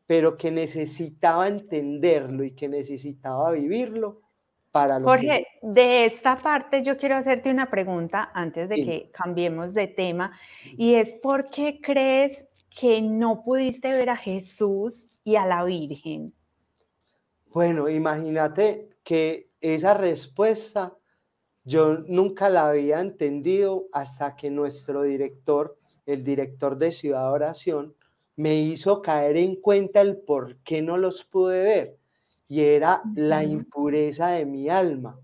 pero 0.06 0.36
que 0.36 0.52
necesitaba 0.52 1.48
entenderlo 1.48 2.44
y 2.44 2.52
que 2.52 2.68
necesitaba 2.68 3.50
vivirlo 3.50 4.22
para 4.70 5.00
lo 5.00 5.08
Jorge, 5.08 5.46
de 5.62 6.04
esta 6.04 6.38
parte 6.38 6.82
yo 6.82 6.96
quiero 6.96 7.16
hacerte 7.16 7.50
una 7.50 7.68
pregunta 7.68 8.30
antes 8.32 8.68
de 8.68 8.76
que 8.76 9.10
cambiemos 9.12 9.74
de 9.74 9.88
tema 9.88 10.38
y 10.76 10.94
es 10.94 11.12
¿por 11.12 11.50
qué 11.50 11.80
crees 11.82 12.46
que 12.70 13.02
no 13.02 13.42
pudiste 13.42 13.90
ver 13.92 14.10
a 14.10 14.16
Jesús 14.16 15.10
y 15.24 15.34
a 15.34 15.44
la 15.44 15.64
Virgen? 15.64 16.32
Bueno, 17.46 17.88
imagínate 17.88 18.90
que 19.02 19.50
esa 19.74 19.94
respuesta 19.94 20.96
yo 21.66 21.98
nunca 21.98 22.48
la 22.48 22.68
había 22.68 23.00
entendido 23.00 23.88
hasta 23.92 24.37
que 24.37 24.50
nuestro 24.50 25.02
director, 25.02 25.76
el 26.07 26.22
director 26.22 26.79
de 26.79 26.92
Ciudad 26.92 27.33
Oración, 27.33 27.96
me 28.37 28.55
hizo 28.55 29.02
caer 29.02 29.37
en 29.37 29.57
cuenta 29.57 30.00
el 30.00 30.18
por 30.18 30.59
qué 30.59 30.81
no 30.81 30.96
los 30.96 31.24
pude 31.24 31.62
ver. 31.64 31.98
Y 32.46 32.61
era 32.61 33.02
la 33.16 33.42
impureza 33.42 34.29
de 34.29 34.46
mi 34.46 34.68
alma. 34.68 35.18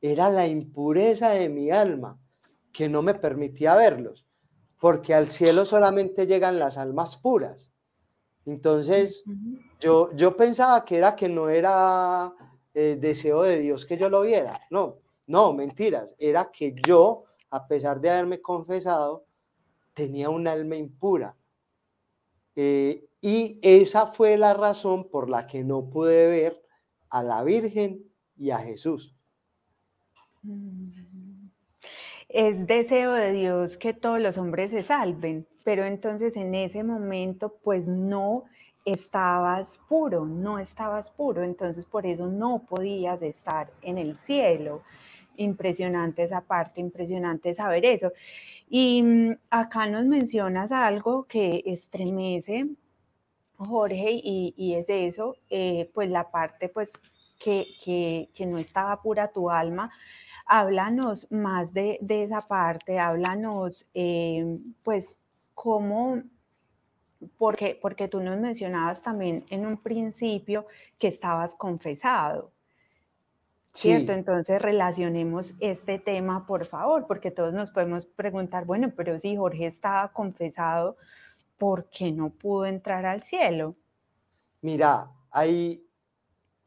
Era 0.00 0.28
la 0.28 0.48
impureza 0.48 1.30
de 1.30 1.48
mi 1.48 1.70
alma 1.70 2.18
que 2.72 2.88
no 2.88 3.02
me 3.02 3.14
permitía 3.14 3.76
verlos. 3.76 4.26
Porque 4.80 5.14
al 5.14 5.28
cielo 5.28 5.64
solamente 5.64 6.26
llegan 6.26 6.58
las 6.58 6.78
almas 6.78 7.16
puras. 7.16 7.70
Entonces, 8.44 9.22
yo, 9.78 10.10
yo 10.16 10.36
pensaba 10.36 10.84
que 10.84 10.96
era 10.96 11.14
que 11.14 11.28
no 11.28 11.48
era 11.48 12.34
eh, 12.74 12.96
deseo 13.00 13.42
de 13.42 13.58
Dios 13.58 13.86
que 13.86 13.96
yo 13.96 14.08
lo 14.08 14.22
viera. 14.22 14.60
No, 14.70 14.98
no, 15.26 15.52
mentiras. 15.52 16.14
Era 16.18 16.50
que 16.52 16.74
yo, 16.86 17.24
a 17.50 17.66
pesar 17.66 18.00
de 18.00 18.10
haberme 18.10 18.40
confesado, 18.40 19.24
tenía 19.94 20.30
un 20.30 20.46
alma 20.46 20.76
impura 20.76 21.34
eh, 22.56 23.06
y 23.20 23.58
esa 23.62 24.08
fue 24.08 24.36
la 24.36 24.54
razón 24.54 25.08
por 25.08 25.30
la 25.30 25.46
que 25.46 25.62
no 25.64 25.88
pude 25.88 26.26
ver 26.26 26.62
a 27.08 27.22
la 27.22 27.42
Virgen 27.42 28.04
y 28.36 28.50
a 28.50 28.58
Jesús. 28.58 29.14
Mm. 30.42 31.48
es 32.30 32.66
deseo 32.66 33.12
de 33.12 33.32
Dios 33.32 33.76
que 33.76 33.92
todos 33.92 34.20
los 34.20 34.38
hombres 34.38 34.70
se 34.70 34.82
salven, 34.82 35.46
pero 35.64 35.84
entonces 35.84 36.34
en 36.36 36.54
ese 36.54 36.82
momento 36.82 37.58
pues 37.62 37.88
no 37.88 38.44
estabas 38.84 39.80
puro, 39.88 40.24
no 40.26 40.58
estabas 40.58 41.10
puro, 41.10 41.42
entonces 41.42 41.84
por 41.86 42.06
eso 42.06 42.26
no 42.26 42.64
podías 42.68 43.22
estar 43.22 43.70
en 43.82 43.98
el 43.98 44.16
cielo. 44.18 44.82
Impresionante 45.36 46.22
esa 46.24 46.42
parte, 46.42 46.80
impresionante 46.80 47.54
saber 47.54 47.84
eso. 47.84 48.12
Y 48.68 49.02
mm, 49.02 49.36
acá 49.50 49.86
nos 49.86 50.04
mencionas 50.06 50.72
algo 50.72 51.24
que 51.24 51.62
estremece, 51.66 52.68
Jorge, 53.56 54.20
y, 54.24 54.74
es 54.74 54.88
eso, 54.88 55.36
eh, 55.50 55.90
pues 55.92 56.08
la 56.10 56.30
parte 56.30 56.68
pues 56.70 56.90
que, 57.38 57.66
que, 58.34 58.46
no 58.46 58.58
estaba 58.58 59.00
pura 59.02 59.32
tu 59.32 59.50
alma. 59.50 59.90
Háblanos 60.46 61.30
más 61.30 61.72
de, 61.74 61.98
esa 62.08 62.40
parte, 62.40 62.98
háblanos 62.98 63.86
eh, 63.94 64.58
pues 64.82 65.16
cómo 65.54 66.22
porque, 67.36 67.78
porque 67.80 68.08
tú 68.08 68.20
nos 68.20 68.38
mencionabas 68.38 69.02
también 69.02 69.44
en 69.50 69.66
un 69.66 69.76
principio 69.76 70.66
que 70.98 71.08
estabas 71.08 71.54
confesado. 71.54 72.52
¿Cierto? 73.72 74.12
Entonces 74.12 74.60
relacionemos 74.60 75.54
este 75.60 76.00
tema, 76.00 76.44
por 76.44 76.66
favor, 76.66 77.06
porque 77.06 77.30
todos 77.30 77.54
nos 77.54 77.70
podemos 77.70 78.04
preguntar, 78.04 78.64
bueno, 78.64 78.92
pero 78.96 79.16
si 79.16 79.36
Jorge 79.36 79.66
estaba 79.66 80.12
confesado, 80.12 80.96
¿por 81.56 81.84
qué 81.88 82.10
no 82.10 82.30
pudo 82.30 82.66
entrar 82.66 83.06
al 83.06 83.22
cielo? 83.22 83.76
Mira, 84.60 85.12
ahí 85.30 85.86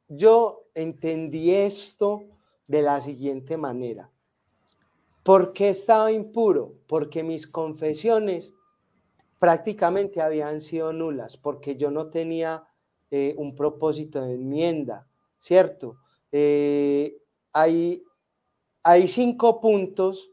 yo 0.08 0.64
entendí 0.74 1.52
esto 1.52 2.24
de 2.68 2.82
la 2.82 3.02
siguiente 3.02 3.58
manera. 3.58 4.10
¿Por 5.24 5.52
qué 5.52 5.70
estaba 5.70 6.12
impuro? 6.12 6.74
Porque 6.88 7.22
mis 7.22 7.48
confesiones 7.48 8.54
prácticamente 9.44 10.22
habían 10.22 10.62
sido 10.62 10.94
nulas 10.94 11.36
porque 11.36 11.76
yo 11.76 11.92
no 11.92 12.08
tenía 12.08 12.64
eh, 13.12 13.36
un 13.38 13.58
propósito 13.58 14.24
de 14.24 14.36
enmienda, 14.36 15.06
¿cierto? 15.38 15.98
Eh, 16.32 17.18
hay, 17.52 18.06
hay, 18.84 19.06
cinco 19.06 19.60
puntos 19.60 20.32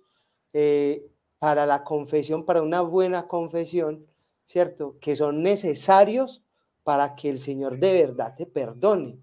eh, 0.52 1.10
para 1.40 1.66
la 1.66 1.82
confesión, 1.82 2.44
para 2.44 2.62
una 2.62 2.82
buena 2.82 3.26
confesión, 3.26 4.06
¿cierto? 4.46 4.96
Que 5.00 5.16
son 5.16 5.42
necesarios 5.42 6.44
para 6.84 7.16
que 7.16 7.30
el 7.30 7.40
Señor 7.40 7.80
de 7.80 7.92
verdad 7.92 8.36
te 8.36 8.46
perdone, 8.46 9.18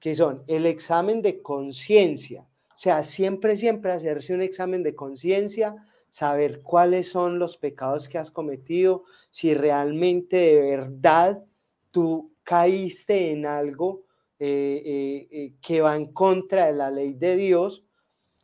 que 0.00 0.16
son 0.16 0.42
el 0.48 0.66
examen 0.66 1.22
de 1.22 1.40
conciencia, 1.40 2.48
o 2.74 2.78
sea, 2.78 3.04
siempre, 3.04 3.54
siempre 3.54 3.92
hacerse 3.92 4.34
un 4.34 4.42
examen 4.42 4.82
de 4.82 4.96
conciencia, 4.96 5.76
saber 6.10 6.62
cuáles 6.62 7.08
son 7.08 7.38
los 7.38 7.56
pecados 7.56 8.08
que 8.08 8.18
has 8.18 8.30
cometido, 8.30 9.04
si 9.30 9.54
realmente 9.54 10.36
de 10.36 10.60
verdad 10.60 11.44
tú 11.90 12.32
caíste 12.42 13.30
en 13.30 13.46
algo 13.46 14.04
eh, 14.38 14.82
eh, 14.84 15.28
eh, 15.30 15.54
que 15.62 15.80
va 15.80 15.96
en 15.96 16.12
contra 16.12 16.66
de 16.66 16.72
la 16.72 16.90
ley 16.90 17.14
de 17.14 17.36
Dios. 17.36 17.84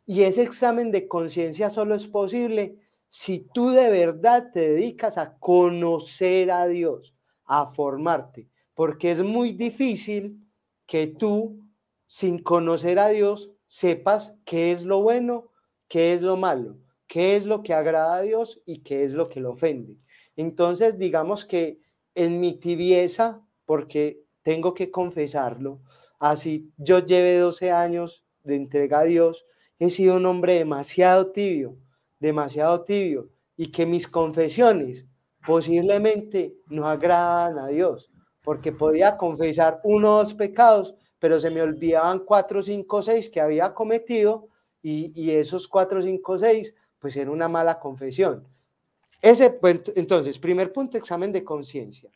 Y 0.05 0.21
ese 0.21 0.43
examen 0.43 0.91
de 0.91 1.07
conciencia 1.07 1.69
solo 1.69 1.93
es 1.93 2.07
posible 2.07 2.79
si 3.09 3.39
tú 3.39 3.69
de 3.69 3.91
verdad 3.91 4.51
te 4.53 4.71
dedicas 4.71 5.17
a 5.17 5.37
conocer 5.37 6.51
a 6.51 6.67
Dios, 6.67 7.13
a 7.45 7.71
formarte, 7.73 8.47
porque 8.73 9.11
es 9.11 9.21
muy 9.21 9.51
difícil 9.51 10.41
que 10.85 11.07
tú, 11.07 11.59
sin 12.05 12.39
conocer 12.39 12.99
a 12.99 13.09
Dios, 13.09 13.51
sepas 13.67 14.35
qué 14.45 14.71
es 14.71 14.83
lo 14.83 15.01
bueno, 15.01 15.51
qué 15.89 16.13
es 16.13 16.21
lo 16.21 16.37
malo 16.37 16.77
qué 17.07 17.35
es 17.35 17.45
lo 17.45 17.63
que 17.63 17.73
agrada 17.73 18.17
a 18.17 18.21
Dios 18.21 18.61
y 18.65 18.79
qué 18.79 19.03
es 19.03 19.13
lo 19.13 19.29
que 19.29 19.39
lo 19.39 19.51
ofende. 19.51 19.97
Entonces, 20.35 20.99
digamos 20.99 21.45
que 21.45 21.79
en 22.13 22.39
mi 22.39 22.59
tibieza, 22.59 23.41
porque 23.65 24.23
tengo 24.43 24.73
que 24.73 24.91
confesarlo, 24.91 25.81
así 26.19 26.71
yo 26.77 26.99
lleve 26.99 27.37
12 27.37 27.71
años 27.71 28.25
de 28.43 28.55
entrega 28.55 28.99
a 28.99 29.03
Dios, 29.03 29.45
he 29.79 29.89
sido 29.89 30.15
un 30.15 30.25
hombre 30.25 30.53
demasiado 30.53 31.31
tibio, 31.31 31.77
demasiado 32.19 32.83
tibio, 32.83 33.29
y 33.55 33.71
que 33.71 33.85
mis 33.85 34.07
confesiones 34.07 35.05
posiblemente 35.45 36.55
no 36.67 36.87
agradan 36.87 37.57
a 37.57 37.67
Dios, 37.67 38.11
porque 38.43 38.71
podía 38.71 39.17
confesar 39.17 39.79
uno 39.83 40.15
o 40.15 40.17
dos 40.19 40.33
pecados, 40.33 40.95
pero 41.19 41.39
se 41.39 41.49
me 41.49 41.61
olvidaban 41.61 42.19
cuatro, 42.19 42.61
cinco, 42.61 43.01
seis 43.01 43.29
que 43.29 43.41
había 43.41 43.73
cometido, 43.73 44.49
y, 44.81 45.11
y 45.15 45.31
esos 45.31 45.67
cuatro, 45.67 46.01
cinco, 46.01 46.37
seis 46.37 46.75
pues 47.13 47.27
una 47.27 47.47
mala 47.47 47.79
confesión. 47.79 48.45
Ese, 49.21 49.51
pues, 49.51 49.81
entonces, 49.95 50.37
primer 50.37 50.73
punto, 50.73 50.97
examen 50.97 51.31
de 51.31 51.43
conciencia. 51.43 52.11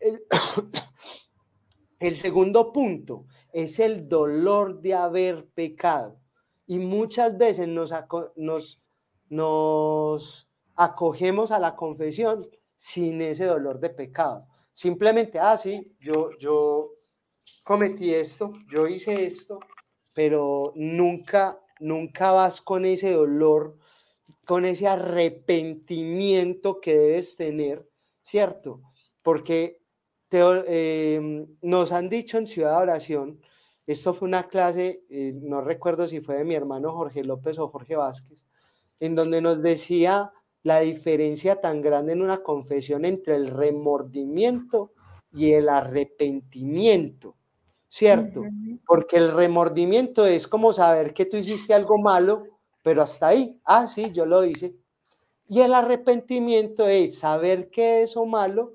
El, 2.00 2.16
segundo 2.16 2.72
punto 2.72 3.26
es 3.52 3.78
el 3.78 4.08
dolor 4.08 4.80
de 4.80 4.94
haber 4.94 5.46
pecado. 5.54 6.18
Y 6.66 6.80
muchas 6.80 7.38
veces 7.38 7.68
nos 7.68 7.92
acogemos 10.74 11.52
a 11.52 11.60
la 11.60 11.76
confesión 11.76 12.48
sin 12.74 13.22
ese 13.22 13.44
dolor 13.44 13.78
de 13.78 13.90
pecado. 13.90 14.48
Simplemente, 14.72 15.38
ah, 15.38 15.56
sí, 15.56 15.94
yo, 16.00 16.36
yo 16.40 16.90
cometí 17.62 18.12
esto, 18.12 18.52
yo 18.68 18.88
hice 18.88 19.24
esto, 19.24 19.60
pero 20.12 20.72
nunca, 20.74 21.60
nunca 21.78 22.32
vas 22.32 22.60
con 22.60 22.84
ese 22.84 23.12
dolor 23.12 23.76
con 24.44 24.64
ese 24.64 24.88
arrepentimiento 24.88 26.80
que 26.80 26.96
debes 26.96 27.36
tener, 27.36 27.88
¿cierto? 28.22 28.82
Porque 29.22 29.80
em, 30.30 31.46
nos 31.62 31.92
han 31.92 32.08
dicho 32.08 32.38
en 32.38 32.46
Ciudad 32.46 32.76
de 32.76 32.82
Oración, 32.82 33.40
esto 33.86 34.14
fue 34.14 34.28
una 34.28 34.48
clase, 34.48 35.04
eh, 35.08 35.32
no 35.34 35.60
recuerdo 35.60 36.06
si 36.06 36.20
fue 36.20 36.36
de 36.36 36.44
mi 36.44 36.54
hermano 36.54 36.92
Jorge 36.92 37.24
López 37.24 37.58
o 37.58 37.68
Jorge 37.68 37.96
Vázquez, 37.96 38.46
en 39.00 39.14
donde 39.14 39.40
nos 39.40 39.62
decía 39.62 40.32
la 40.62 40.80
diferencia 40.80 41.60
tan 41.60 41.82
grande 41.82 42.12
en 42.12 42.22
una 42.22 42.42
confesión 42.42 43.04
entre 43.04 43.34
el 43.34 43.48
remordimiento 43.48 44.92
y 45.32 45.52
el 45.52 45.68
arrepentimiento, 45.68 47.36
¿cierto? 47.88 48.42
Porque 48.86 49.16
el 49.16 49.32
remordimiento 49.32 50.24
es 50.24 50.46
como 50.46 50.72
saber 50.72 51.12
que 51.12 51.26
tú 51.26 51.36
hiciste 51.36 51.74
algo 51.74 51.98
malo 51.98 52.44
pero 52.82 53.02
hasta 53.02 53.28
ahí, 53.28 53.58
ah, 53.64 53.86
sí, 53.86 54.10
yo 54.12 54.26
lo 54.26 54.44
hice. 54.44 54.74
Y 55.48 55.60
el 55.60 55.74
arrepentimiento 55.74 56.86
es 56.86 57.18
saber 57.18 57.70
que 57.70 58.02
eso 58.02 58.26
malo 58.26 58.74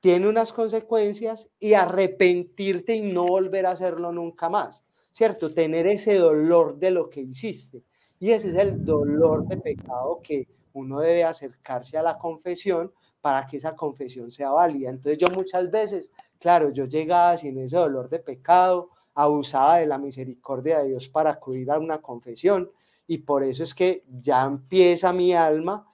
tiene 0.00 0.28
unas 0.28 0.52
consecuencias 0.52 1.48
y 1.58 1.74
arrepentirte 1.74 2.94
y 2.94 3.00
no 3.12 3.26
volver 3.26 3.64
a 3.66 3.70
hacerlo 3.70 4.12
nunca 4.12 4.50
más, 4.50 4.84
¿cierto? 5.12 5.54
Tener 5.54 5.86
ese 5.86 6.16
dolor 6.16 6.78
de 6.78 6.90
lo 6.90 7.08
que 7.08 7.20
hiciste. 7.20 7.82
Y 8.18 8.32
ese 8.32 8.50
es 8.50 8.56
el 8.56 8.84
dolor 8.84 9.46
de 9.46 9.56
pecado 9.56 10.20
que 10.22 10.46
uno 10.74 11.00
debe 11.00 11.24
acercarse 11.24 11.96
a 11.96 12.02
la 12.02 12.18
confesión 12.18 12.92
para 13.20 13.46
que 13.46 13.56
esa 13.56 13.74
confesión 13.74 14.30
sea 14.30 14.50
válida. 14.50 14.90
Entonces 14.90 15.18
yo 15.18 15.28
muchas 15.28 15.70
veces, 15.70 16.12
claro, 16.38 16.70
yo 16.70 16.84
llegaba 16.84 17.36
sin 17.38 17.58
ese 17.58 17.76
dolor 17.76 18.10
de 18.10 18.18
pecado, 18.18 18.90
abusaba 19.14 19.78
de 19.78 19.86
la 19.86 19.96
misericordia 19.96 20.80
de 20.80 20.88
Dios 20.88 21.08
para 21.08 21.30
acudir 21.30 21.70
a 21.70 21.78
una 21.78 22.02
confesión 22.02 22.70
y 23.06 23.18
por 23.18 23.42
eso 23.42 23.62
es 23.62 23.74
que 23.74 24.04
ya 24.08 24.44
empieza 24.44 25.12
mi 25.12 25.34
alma 25.34 25.92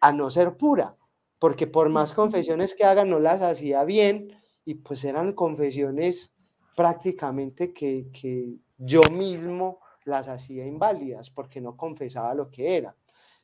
a 0.00 0.12
no 0.12 0.30
ser 0.30 0.56
pura, 0.56 0.96
porque 1.38 1.66
por 1.66 1.88
más 1.88 2.12
confesiones 2.12 2.74
que 2.74 2.84
haga 2.84 3.04
no 3.04 3.18
las 3.18 3.42
hacía 3.42 3.84
bien 3.84 4.40
y 4.64 4.74
pues 4.74 5.04
eran 5.04 5.32
confesiones 5.32 6.34
prácticamente 6.76 7.72
que, 7.72 8.58
yo 8.82 9.02
mismo 9.12 9.80
las 10.04 10.28
hacía 10.28 10.64
inválidas 10.64 11.28
porque 11.28 11.60
no 11.60 11.76
confesaba 11.76 12.32
lo 12.32 12.50
que 12.50 12.76
era. 12.76 12.96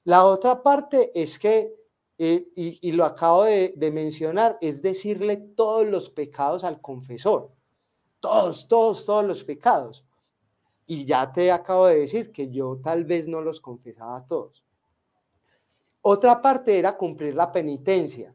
La 0.04 0.24
otra 0.24 0.62
parte 0.62 1.10
es 1.14 1.38
que, 1.38 1.74
eh, 2.16 2.48
y, 2.54 2.92
lo 2.92 3.04
acabo 3.04 3.44
de, 3.44 3.74
de 3.76 3.90
mencionar, 3.90 4.56
es 4.62 4.80
decirle 4.80 5.36
todos 5.36 5.86
los 5.86 6.08
pecados 6.08 6.64
al 6.64 6.80
confesor. 6.80 7.52
Todos, 8.20 8.66
todos, 8.66 9.04
todos 9.04 9.26
los 9.26 9.44
pecados. 9.44 10.05
Y 10.86 11.04
ya 11.04 11.32
te 11.32 11.50
acabo 11.50 11.86
de 11.86 12.00
decir 12.00 12.30
que 12.30 12.50
yo 12.50 12.78
tal 12.82 13.04
vez 13.04 13.26
no 13.26 13.40
los 13.40 13.60
confesaba 13.60 14.16
a 14.16 14.26
todos. 14.26 14.64
Otra 16.02 16.40
parte 16.40 16.78
era 16.78 16.96
cumplir 16.96 17.34
la 17.34 17.50
penitencia, 17.50 18.32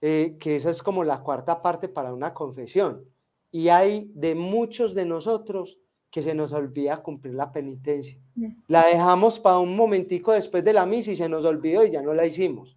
eh, 0.00 0.36
que 0.38 0.56
esa 0.56 0.70
es 0.70 0.82
como 0.82 1.02
la 1.02 1.20
cuarta 1.20 1.60
parte 1.60 1.88
para 1.88 2.14
una 2.14 2.32
confesión. 2.32 3.04
Y 3.50 3.68
hay 3.68 4.10
de 4.14 4.34
muchos 4.36 4.94
de 4.94 5.04
nosotros 5.04 5.78
que 6.14 6.22
se 6.22 6.32
nos 6.32 6.52
olvida 6.52 7.02
cumplir 7.02 7.34
la 7.34 7.50
penitencia. 7.50 8.16
La 8.68 8.86
dejamos 8.86 9.40
para 9.40 9.58
un 9.58 9.74
momentico 9.74 10.30
después 10.30 10.62
de 10.62 10.72
la 10.72 10.86
misa 10.86 11.10
y 11.10 11.16
se 11.16 11.28
nos 11.28 11.44
olvidó 11.44 11.84
y 11.84 11.90
ya 11.90 12.02
no 12.02 12.14
la 12.14 12.24
hicimos. 12.24 12.76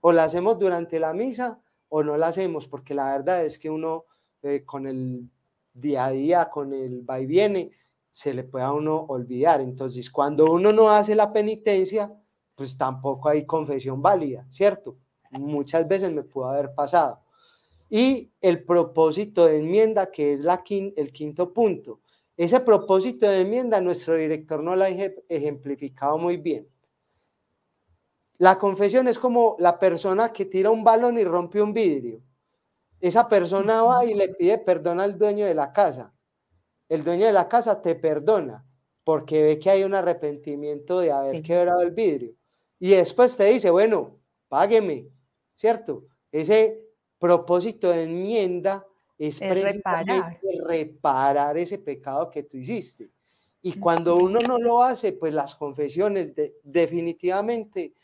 O 0.00 0.12
la 0.12 0.24
hacemos 0.24 0.58
durante 0.58 0.98
la 0.98 1.12
misa 1.12 1.60
o 1.90 2.02
no 2.02 2.16
la 2.16 2.28
hacemos, 2.28 2.66
porque 2.66 2.94
la 2.94 3.12
verdad 3.12 3.44
es 3.44 3.58
que 3.58 3.68
uno 3.68 4.04
eh, 4.42 4.62
con 4.64 4.86
el 4.86 5.28
día 5.74 6.06
a 6.06 6.10
día, 6.12 6.48
con 6.48 6.72
el 6.72 7.08
va 7.08 7.20
y 7.20 7.26
viene, 7.26 7.72
se 8.18 8.34
le 8.34 8.42
puede 8.42 8.64
a 8.64 8.72
uno 8.72 8.96
olvidar. 9.08 9.60
Entonces, 9.60 10.10
cuando 10.10 10.46
uno 10.46 10.72
no 10.72 10.90
hace 10.90 11.14
la 11.14 11.32
penitencia, 11.32 12.12
pues 12.56 12.76
tampoco 12.76 13.28
hay 13.28 13.46
confesión 13.46 14.02
válida, 14.02 14.44
¿cierto? 14.50 14.96
Muchas 15.30 15.86
veces 15.86 16.10
me 16.10 16.24
pudo 16.24 16.46
haber 16.46 16.74
pasado. 16.74 17.22
Y 17.88 18.32
el 18.40 18.64
propósito 18.64 19.46
de 19.46 19.60
enmienda, 19.60 20.10
que 20.10 20.32
es 20.32 20.40
la 20.40 20.64
el 20.66 21.12
quinto 21.12 21.52
punto. 21.52 22.00
Ese 22.36 22.58
propósito 22.58 23.28
de 23.28 23.42
enmienda, 23.42 23.80
nuestro 23.80 24.16
director 24.16 24.64
no 24.64 24.74
lo 24.74 24.82
ha 24.82 24.88
ejemplificado 24.88 26.18
muy 26.18 26.38
bien. 26.38 26.68
La 28.38 28.58
confesión 28.58 29.06
es 29.06 29.20
como 29.20 29.54
la 29.60 29.78
persona 29.78 30.32
que 30.32 30.44
tira 30.44 30.70
un 30.72 30.82
balón 30.82 31.18
y 31.18 31.24
rompe 31.24 31.62
un 31.62 31.72
vidrio. 31.72 32.20
Esa 33.00 33.28
persona 33.28 33.82
va 33.82 34.04
y 34.04 34.14
le 34.14 34.30
pide 34.30 34.58
perdón 34.58 34.98
al 34.98 35.16
dueño 35.16 35.46
de 35.46 35.54
la 35.54 35.72
casa. 35.72 36.12
El 36.88 37.04
dueño 37.04 37.26
de 37.26 37.32
la 37.32 37.48
casa 37.48 37.80
te 37.82 37.94
perdona 37.94 38.64
porque 39.04 39.42
ve 39.42 39.58
que 39.58 39.70
hay 39.70 39.84
un 39.84 39.94
arrepentimiento 39.94 41.00
de 41.00 41.12
haber 41.12 41.42
quebrado 41.42 41.80
el 41.80 41.92
vidrio. 41.92 42.34
Y 42.78 42.90
después 42.90 43.36
te 43.36 43.44
dice, 43.44 43.70
bueno, 43.70 44.18
págueme, 44.48 45.08
¿cierto? 45.54 46.04
Ese 46.30 46.84
propósito 47.18 47.90
de 47.90 48.04
enmienda 48.04 48.86
es, 49.16 49.40
reparar. 49.40 50.38
reparar. 50.66 51.56
ese 51.56 51.78
pecado 51.78 52.30
que 52.30 52.42
tú 52.42 52.58
hiciste. 52.58 53.10
Y 53.62 53.78
cuando 53.78 54.16
uno 54.16 54.40
no 54.40 54.58
lo 54.58 54.82
hace, 54.82 55.12
pues 55.12 55.34
las 55.34 55.54
confesiones 55.54 56.32
definitivamente 56.62 57.94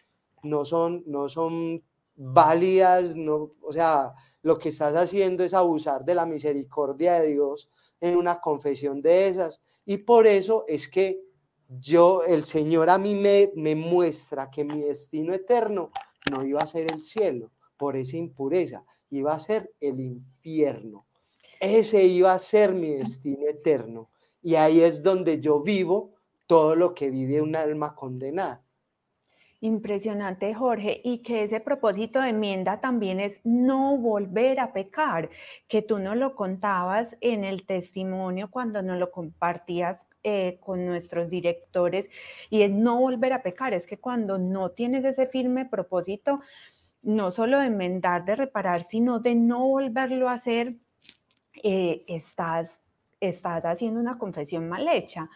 no 0.42 0.64
son, 0.64 1.04
no 1.06 1.28
son 1.28 1.82
válidas, 2.16 3.14
no, 3.14 3.52
o 3.60 3.72
sea, 3.72 4.14
lo 4.42 4.58
que 4.58 4.70
estás 4.70 4.94
haciendo 4.94 5.44
es 5.44 5.54
abusar 5.54 6.04
de 6.04 6.14
la 6.14 6.26
misericordia 6.26 7.20
de 7.20 7.28
Dios 7.28 7.70
en 8.04 8.16
una 8.16 8.40
confesión 8.40 9.00
de 9.00 9.28
esas. 9.28 9.60
Y 9.86 9.98
por 9.98 10.26
eso 10.26 10.64
es 10.68 10.88
que 10.88 11.22
yo, 11.80 12.22
el 12.22 12.44
Señor 12.44 12.90
a 12.90 12.98
mí 12.98 13.14
me, 13.14 13.50
me 13.56 13.74
muestra 13.74 14.50
que 14.50 14.64
mi 14.64 14.82
destino 14.82 15.32
eterno 15.32 15.90
no 16.30 16.44
iba 16.44 16.60
a 16.60 16.66
ser 16.66 16.92
el 16.92 17.04
cielo 17.04 17.50
por 17.76 17.96
esa 17.96 18.16
impureza, 18.16 18.84
iba 19.10 19.34
a 19.34 19.38
ser 19.38 19.72
el 19.80 20.00
infierno. 20.00 21.06
Ese 21.60 22.04
iba 22.04 22.32
a 22.34 22.38
ser 22.38 22.74
mi 22.74 22.90
destino 22.90 23.48
eterno. 23.48 24.10
Y 24.42 24.56
ahí 24.56 24.82
es 24.82 25.02
donde 25.02 25.40
yo 25.40 25.60
vivo 25.60 26.12
todo 26.46 26.74
lo 26.74 26.94
que 26.94 27.10
vive 27.10 27.40
un 27.40 27.56
alma 27.56 27.94
condenada. 27.94 28.63
Impresionante, 29.64 30.52
Jorge. 30.52 31.00
Y 31.02 31.20
que 31.22 31.42
ese 31.42 31.58
propósito 31.58 32.20
de 32.20 32.28
enmienda 32.28 32.82
también 32.82 33.18
es 33.18 33.40
no 33.44 33.96
volver 33.96 34.60
a 34.60 34.74
pecar, 34.74 35.30
que 35.68 35.80
tú 35.80 35.98
nos 35.98 36.18
lo 36.18 36.34
contabas 36.34 37.16
en 37.22 37.44
el 37.44 37.64
testimonio 37.64 38.50
cuando 38.50 38.82
nos 38.82 38.98
lo 38.98 39.10
compartías 39.10 40.06
eh, 40.22 40.58
con 40.60 40.84
nuestros 40.84 41.30
directores, 41.30 42.10
y 42.50 42.60
es 42.60 42.72
no 42.72 42.98
volver 42.98 43.32
a 43.32 43.42
pecar. 43.42 43.72
Es 43.72 43.86
que 43.86 43.96
cuando 43.96 44.36
no 44.36 44.72
tienes 44.72 45.02
ese 45.06 45.26
firme 45.26 45.64
propósito, 45.64 46.40
no 47.00 47.30
solo 47.30 47.58
de 47.58 47.68
enmendar, 47.68 48.26
de 48.26 48.36
reparar, 48.36 48.82
sino 48.82 49.18
de 49.18 49.34
no 49.34 49.66
volverlo 49.66 50.28
a 50.28 50.34
hacer, 50.34 50.74
eh, 51.62 52.04
estás, 52.06 52.82
estás 53.18 53.64
haciendo 53.64 53.98
una 53.98 54.18
confesión 54.18 54.68
mal 54.68 54.86
hecha. 54.88 55.30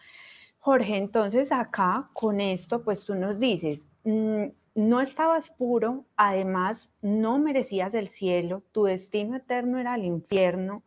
Jorge, 0.61 0.97
entonces 0.97 1.51
acá 1.53 2.09
con 2.13 2.41
esto, 2.41 2.83
pues 2.83 3.05
tú 3.05 3.15
nos 3.15 3.39
dices, 3.39 3.87
mm, 4.03 4.45
no 4.75 5.01
estabas 5.01 5.51
puro, 5.51 6.05
además 6.17 6.89
no 7.01 7.39
merecías 7.39 7.93
el 7.93 8.09
cielo, 8.09 8.63
tu 8.71 8.83
destino 8.83 9.37
eterno 9.37 9.79
era 9.79 9.95
el 9.95 10.05
infierno. 10.05 10.83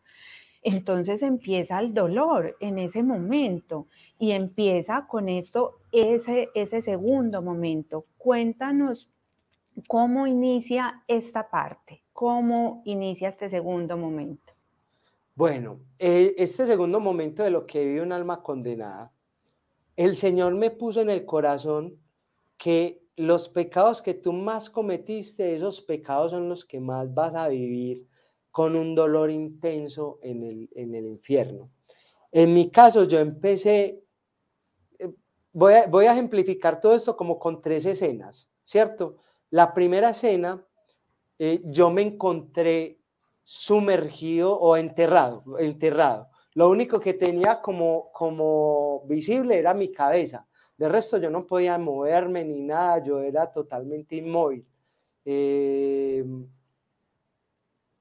Entonces 0.62 1.22
empieza 1.22 1.80
el 1.80 1.92
dolor 1.92 2.56
en 2.60 2.78
ese 2.78 3.02
momento 3.02 3.88
y 4.18 4.30
empieza 4.30 5.06
con 5.08 5.28
esto 5.28 5.80
ese, 5.90 6.50
ese 6.54 6.82
segundo 6.82 7.42
momento. 7.42 8.06
Cuéntanos 8.16 9.10
cómo 9.88 10.26
inicia 10.26 11.02
esta 11.08 11.50
parte, 11.50 12.02
cómo 12.12 12.82
inicia 12.84 13.28
este 13.28 13.48
segundo 13.48 13.96
momento. 13.96 14.52
Bueno, 15.34 15.80
eh, 15.98 16.34
este 16.36 16.66
segundo 16.66 17.00
momento 17.00 17.42
de 17.42 17.50
lo 17.50 17.66
que 17.66 17.84
vive 17.84 18.02
un 18.02 18.12
alma 18.12 18.42
condenada 18.42 19.10
el 19.96 20.16
Señor 20.16 20.54
me 20.54 20.70
puso 20.70 21.00
en 21.00 21.10
el 21.10 21.24
corazón 21.24 21.98
que 22.56 23.02
los 23.16 23.48
pecados 23.48 24.00
que 24.00 24.14
tú 24.14 24.32
más 24.32 24.70
cometiste, 24.70 25.54
esos 25.54 25.80
pecados 25.80 26.30
son 26.30 26.48
los 26.48 26.64
que 26.64 26.80
más 26.80 27.12
vas 27.12 27.34
a 27.34 27.48
vivir 27.48 28.06
con 28.50 28.76
un 28.76 28.94
dolor 28.94 29.30
intenso 29.30 30.18
en 30.22 30.42
el, 30.42 30.70
en 30.74 30.94
el 30.94 31.06
infierno. 31.06 31.70
En 32.30 32.54
mi 32.54 32.70
caso, 32.70 33.04
yo 33.04 33.18
empecé, 33.18 34.02
eh, 34.98 35.12
voy 35.52 35.74
a, 35.74 36.12
ejemplificar 36.12 36.80
todo 36.80 36.94
esto 36.94 37.16
como 37.16 37.38
con 37.38 37.60
tres 37.60 37.84
escenas, 37.84 38.50
¿cierto? 38.64 39.16
La 39.50 39.74
primera 39.74 40.10
escena, 40.10 40.66
eh, 41.38 41.60
yo 41.64 41.90
me 41.90 42.02
encontré 42.02 42.98
sumergido 43.44 44.58
o 44.58 44.76
enterrado, 44.76 45.44
enterrado. 45.58 46.30
Lo 46.54 46.68
único 46.68 47.00
que 47.00 47.14
tenía 47.14 47.60
como, 47.60 48.10
como 48.12 49.02
visible 49.06 49.58
era 49.58 49.72
mi 49.74 49.90
cabeza. 49.90 50.46
De 50.76 50.88
resto 50.88 51.18
yo 51.18 51.30
no 51.30 51.46
podía 51.46 51.78
moverme 51.78 52.44
ni 52.44 52.62
nada, 52.62 53.02
yo 53.02 53.20
era 53.20 53.50
totalmente 53.50 54.16
inmóvil. 54.16 54.66
Eh, 55.24 56.24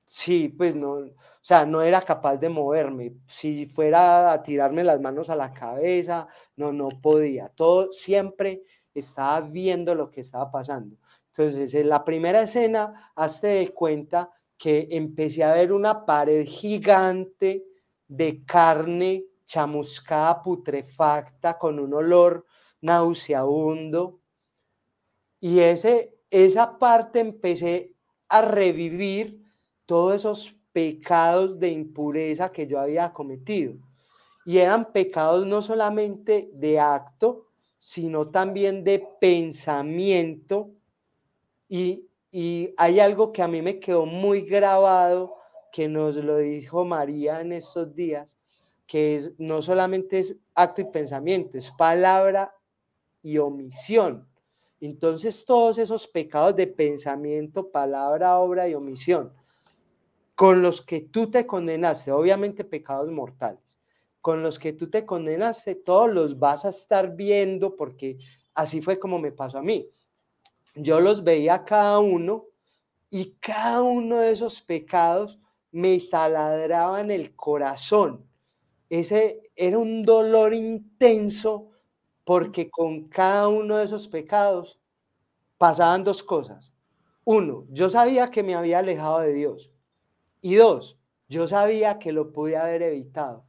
sí, 0.03 0.49
pues 0.49 0.75
no, 0.75 0.91
o 0.93 1.13
sea, 1.41 1.65
no 1.65 1.81
era 1.81 2.01
capaz 2.01 2.37
de 2.37 2.49
moverme. 2.49 3.15
Si 3.27 3.65
fuera 3.67 4.31
a 4.31 4.43
tirarme 4.43 4.83
las 4.83 4.99
manos 4.99 5.29
a 5.29 5.35
la 5.35 5.53
cabeza, 5.53 6.27
no, 6.55 6.73
no 6.73 6.89
podía. 7.01 7.49
Todo 7.49 7.91
siempre 7.91 8.63
estaba 8.93 9.41
viendo 9.41 9.95
lo 9.95 10.11
que 10.11 10.21
estaba 10.21 10.51
pasando. 10.51 10.97
Entonces, 11.27 11.73
en 11.75 11.89
la 11.89 12.03
primera 12.03 12.41
escena, 12.41 13.11
hazte 13.15 13.47
de 13.47 13.69
cuenta 13.73 14.29
que 14.57 14.87
empecé 14.91 15.43
a 15.43 15.53
ver 15.53 15.71
una 15.71 16.05
pared 16.05 16.45
gigante 16.45 17.65
de 18.12 18.43
carne 18.43 19.26
chamuscada, 19.45 20.43
putrefacta, 20.43 21.58
con 21.58 21.80
un 21.80 21.93
olor 21.93 22.45
nauseabundo. 22.82 24.19
Y 25.39 25.60
ese, 25.60 26.17
esa 26.30 26.78
parte 26.78 27.21
empecé 27.21 27.93
a 28.28 28.41
revivir 28.41 29.41
todos 29.86 30.15
esos 30.15 30.56
pecados 30.74 31.58
de 31.58 31.69
impureza 31.69 32.52
que 32.52 32.67
yo 32.67 32.82
había 32.82 33.13
cometido. 33.13 33.76
Y 34.45 34.58
eran 34.58 34.91
pecados 34.91 35.47
no 35.47 35.62
solamente 35.62 36.50
de 36.54 36.82
acto, 36.82 37.47
sino 37.80 38.28
también 38.28 38.84
de 38.84 39.08
pensamiento. 39.21 40.69
Y, 41.69 42.10
y 42.30 42.74
hay 42.76 43.00
algo 43.00 43.32
que 43.32 43.41
a 43.41 43.47
mí 43.47 43.62
me 43.62 43.80
quedó 43.80 44.06
muy 44.06 44.41
grabado 44.41 45.40
que 45.71 45.88
nos 45.88 46.15
lo 46.15 46.38
dijo 46.38 46.86
María 46.86 47.41
en 47.41 47.53
estos 47.53 47.95
días, 47.95 48.38
que 48.86 49.15
es, 49.15 49.34
no 49.38 49.62
solamente 49.62 50.19
es 50.19 50.36
acto 50.53 50.81
y 50.81 50.86
pensamiento, 50.86 51.57
es 51.57 51.71
palabra 51.71 52.53
y 53.21 53.38
omisión. 53.38 54.27
Entonces 54.81 55.45
todos 55.45 55.77
esos 55.77 56.07
pecados 56.07 56.55
de 56.55 56.67
pensamiento, 56.67 57.69
palabra, 57.71 58.39
obra 58.39 58.67
y 58.67 58.73
omisión, 58.73 59.31
con 60.36 60.62
los 60.62 60.81
que 60.81 61.01
tú 61.01 61.29
te 61.29 61.45
condenaste, 61.45 62.12
obviamente 62.12 62.63
pecados 62.63 63.12
mortales, 63.12 63.77
con 64.21 64.41
los 64.41 64.57
que 64.57 64.73
tú 64.73 64.89
te 64.89 65.05
condenaste, 65.05 65.75
todos 65.75 66.12
los 66.12 66.38
vas 66.38 66.65
a 66.65 66.69
estar 66.69 67.15
viendo 67.15 67.75
porque 67.75 68.17
así 68.55 68.81
fue 68.81 68.99
como 68.99 69.19
me 69.19 69.31
pasó 69.31 69.60
a 69.60 69.63
mí. 69.63 69.88
Yo 70.75 70.99
los 70.99 71.23
veía 71.23 71.63
cada 71.63 71.99
uno 71.99 72.45
y 73.10 73.36
cada 73.39 73.84
uno 73.84 74.19
de 74.19 74.31
esos 74.31 74.62
pecados 74.62 75.40
me 75.71 75.99
taladraba 75.99 77.01
en 77.01 77.12
el 77.12 77.36
corazón. 77.36 78.25
Ese 78.89 79.52
era 79.56 79.77
un 79.79 80.04
dolor 80.04 80.54
intenso 80.54 81.71
porque 82.25 82.69
con 82.69 83.08
cada 83.10 83.48
uno 83.48 83.77
de 83.77 83.85
esos 83.85 84.08
pecados 84.08 84.79
pasaban 85.58 86.04
dos 86.04 86.23
cosas. 86.23 86.73
Uno, 87.25 87.65
yo 87.69 87.89
sabía 87.89 88.31
que 88.31 88.43
me 88.43 88.56
había 88.56 88.79
alejado 88.79 89.19
de 89.19 89.33
Dios. 89.33 89.71
Y 90.41 90.56
dos, 90.56 91.00
yo 91.29 91.48
sabía 91.48 92.00
que 92.00 92.12
lo 92.12 92.31
pude 92.33 92.58
haber 92.58 92.81
evitado. 92.83 93.46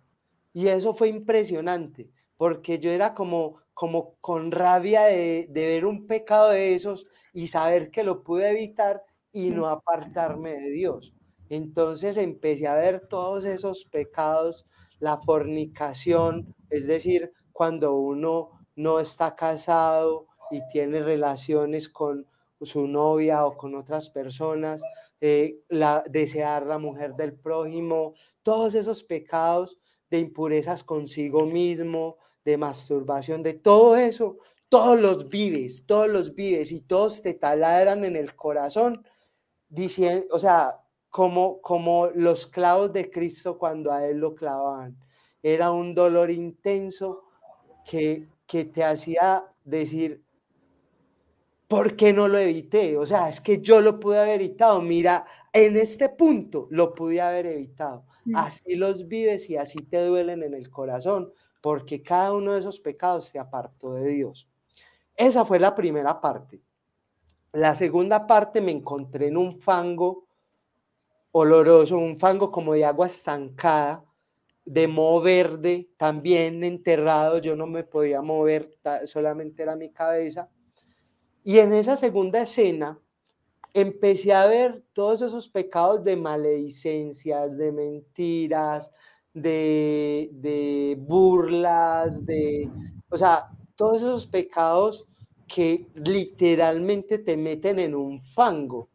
Y 0.52 0.68
eso 0.68 0.94
fue 0.94 1.08
impresionante, 1.08 2.10
porque 2.36 2.78
yo 2.78 2.90
era 2.90 3.14
como, 3.14 3.58
como 3.74 4.16
con 4.20 4.50
rabia 4.52 5.02
de, 5.04 5.46
de 5.50 5.66
ver 5.66 5.86
un 5.86 6.06
pecado 6.06 6.50
de 6.50 6.74
esos 6.74 7.06
y 7.32 7.46
saber 7.48 7.90
que 7.90 8.04
lo 8.04 8.22
pude 8.22 8.50
evitar 8.50 9.02
y 9.32 9.50
no 9.50 9.68
apartarme 9.68 10.52
de 10.52 10.70
Dios. 10.70 11.14
Entonces 11.52 12.16
empecé 12.16 12.66
a 12.66 12.76
ver 12.76 13.08
todos 13.08 13.44
esos 13.44 13.84
pecados, 13.84 14.64
la 15.00 15.18
fornicación, 15.18 16.54
es 16.70 16.86
decir, 16.86 17.30
cuando 17.52 17.94
uno 17.94 18.52
no 18.74 18.98
está 18.98 19.36
casado 19.36 20.28
y 20.50 20.66
tiene 20.72 21.02
relaciones 21.02 21.90
con 21.90 22.26
su 22.62 22.86
novia 22.86 23.44
o 23.44 23.58
con 23.58 23.74
otras 23.74 24.08
personas, 24.08 24.80
eh, 25.20 25.58
la, 25.68 26.02
desear 26.08 26.64
la 26.64 26.78
mujer 26.78 27.16
del 27.16 27.34
prójimo, 27.34 28.14
todos 28.42 28.74
esos 28.74 29.04
pecados 29.04 29.76
de 30.08 30.20
impurezas 30.20 30.82
consigo 30.82 31.44
mismo, 31.44 32.16
de 32.46 32.56
masturbación, 32.56 33.42
de 33.42 33.52
todo 33.52 33.96
eso, 33.96 34.38
todos 34.70 34.98
los 34.98 35.28
vives, 35.28 35.84
todos 35.84 36.08
los 36.08 36.34
vives 36.34 36.72
y 36.72 36.80
todos 36.80 37.20
te 37.20 37.34
taladran 37.34 38.06
en 38.06 38.16
el 38.16 38.34
corazón, 38.34 39.04
diciendo, 39.68 40.24
o 40.32 40.38
sea, 40.38 40.81
como, 41.12 41.60
como 41.60 42.08
los 42.14 42.46
clavos 42.46 42.90
de 42.90 43.10
Cristo 43.10 43.58
cuando 43.58 43.92
a 43.92 44.06
él 44.06 44.16
lo 44.16 44.34
clavaban. 44.34 44.96
Era 45.42 45.70
un 45.70 45.94
dolor 45.94 46.30
intenso 46.30 47.24
que, 47.84 48.26
que 48.46 48.64
te 48.64 48.82
hacía 48.82 49.44
decir, 49.62 50.24
¿por 51.68 51.96
qué 51.96 52.14
no 52.14 52.28
lo 52.28 52.38
evité? 52.38 52.96
O 52.96 53.04
sea, 53.04 53.28
es 53.28 53.42
que 53.42 53.60
yo 53.60 53.82
lo 53.82 54.00
pude 54.00 54.20
haber 54.20 54.40
evitado. 54.40 54.80
Mira, 54.80 55.26
en 55.52 55.76
este 55.76 56.08
punto 56.08 56.66
lo 56.70 56.94
pude 56.94 57.20
haber 57.20 57.44
evitado. 57.44 58.06
Mm. 58.24 58.36
Así 58.36 58.74
los 58.74 59.06
vives 59.06 59.50
y 59.50 59.58
así 59.58 59.80
te 59.80 60.02
duelen 60.06 60.42
en 60.42 60.54
el 60.54 60.70
corazón, 60.70 61.30
porque 61.60 62.02
cada 62.02 62.32
uno 62.32 62.54
de 62.54 62.60
esos 62.60 62.80
pecados 62.80 63.28
se 63.28 63.38
apartó 63.38 63.92
de 63.92 64.08
Dios. 64.08 64.48
Esa 65.14 65.44
fue 65.44 65.60
la 65.60 65.74
primera 65.74 66.18
parte. 66.22 66.62
La 67.52 67.74
segunda 67.74 68.26
parte 68.26 68.62
me 68.62 68.72
encontré 68.72 69.26
en 69.26 69.36
un 69.36 69.60
fango 69.60 70.31
oloroso, 71.32 71.96
un 71.98 72.16
fango 72.18 72.50
como 72.50 72.74
de 72.74 72.84
agua 72.84 73.06
estancada, 73.06 74.04
de 74.64 74.86
moho 74.86 75.20
verde, 75.20 75.90
también 75.96 76.62
enterrado, 76.62 77.38
yo 77.38 77.56
no 77.56 77.66
me 77.66 77.82
podía 77.82 78.22
mover, 78.22 78.78
solamente 79.06 79.62
era 79.62 79.74
mi 79.74 79.90
cabeza. 79.90 80.48
Y 81.42 81.58
en 81.58 81.72
esa 81.72 81.96
segunda 81.96 82.42
escena 82.42 83.00
empecé 83.74 84.32
a 84.32 84.46
ver 84.46 84.84
todos 84.92 85.22
esos 85.22 85.48
pecados 85.48 86.04
de 86.04 86.16
maledicencias, 86.16 87.56
de 87.56 87.72
mentiras, 87.72 88.92
de, 89.34 90.30
de 90.34 90.96
burlas, 91.00 92.24
de, 92.24 92.70
o 93.08 93.16
sea, 93.16 93.50
todos 93.74 93.98
esos 93.98 94.26
pecados 94.26 95.06
que 95.48 95.88
literalmente 95.94 97.18
te 97.18 97.36
meten 97.36 97.78
en 97.78 97.94
un 97.94 98.22
fango, 98.22 98.88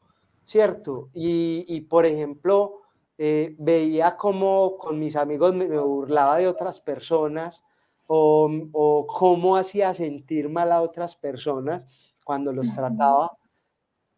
¿cierto? 0.47 1.09
Y, 1.13 1.81
por 1.81 2.05
ejemplo, 2.05 2.81
eh, 3.17 3.55
veía 3.59 4.15
como 4.15 4.77
con 4.77 4.97
mis 4.97 5.15
amigos 5.17 5.53
me, 5.53 5.67
burlaba 5.67 6.37
de 6.37 6.47
otras 6.47 6.79
personas 6.79 7.63
o, 8.07 8.49
o 8.71 9.05
cómo 9.07 9.57
hacía 9.57 9.93
sentir 9.93 10.47
mal 10.47 10.71
a 10.71 10.81
otras 10.81 11.17
personas 11.17 11.85
cuando 12.23 12.53
los 12.53 12.73
trataba. 12.73 13.37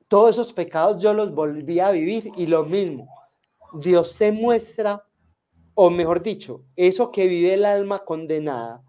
Todos 0.08 0.32
esos 0.32 0.54
pecados 0.54 1.02
yo 1.02 1.14
los 1.14 1.34
volví 1.34 1.80
a 1.80 1.90
vivir 1.90 2.32
y 2.38 2.46
lo 2.46 2.64
mismo. 2.64 3.10
Dios 3.74 4.16
te 4.16 4.32
muestra, 4.32 5.04
o 5.74 5.90
mejor 5.90 6.22
dicho, 6.22 6.64
eso 6.76 7.10
que 7.10 7.26
vive 7.26 7.56
el 7.56 7.66
alma 7.66 8.06
condenada, 8.06 8.84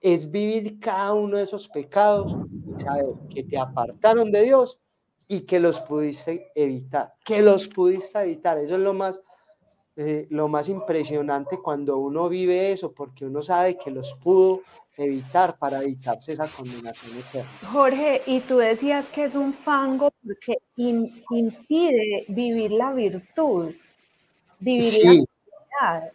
es 0.00 0.30
vivir 0.30 0.80
cada 0.80 1.12
uno 1.12 1.36
de 1.36 1.42
esos 1.42 1.68
pecados 1.68 2.34
y 2.66 2.80
saber 2.82 3.06
que 3.28 3.42
te 3.42 3.58
apartaron 3.58 4.30
de 4.30 4.44
Dios 4.44 4.80
y 5.28 5.42
que 5.42 5.60
los 5.60 5.80
pudiste 5.80 6.50
evitar, 6.54 7.12
que 7.24 7.42
los 7.42 7.68
pudiste 7.68 8.18
evitar. 8.20 8.58
Eso 8.58 8.76
es 8.76 8.80
lo 8.80 8.94
más, 8.94 9.20
eh, 9.96 10.26
lo 10.30 10.48
más 10.48 10.68
impresionante 10.68 11.58
cuando 11.58 11.98
uno 11.98 12.28
vive 12.28 12.72
eso, 12.72 12.92
porque 12.92 13.26
uno 13.26 13.42
sabe 13.42 13.76
que 13.76 13.90
los 13.90 14.14
pudo 14.14 14.62
evitar 14.96 15.56
para 15.58 15.82
evitarse 15.82 16.32
esa 16.32 16.48
condenación 16.48 17.16
eterna. 17.16 17.50
Jorge, 17.70 18.22
y 18.26 18.40
tú 18.40 18.56
decías 18.56 19.06
que 19.10 19.24
es 19.24 19.34
un 19.34 19.52
fango 19.52 20.10
porque 20.24 20.58
impide 20.76 22.24
vivir 22.28 22.72
la 22.72 22.92
virtud, 22.92 23.74
vivir 24.58 24.80
sí. 24.80 25.24
la 25.80 26.10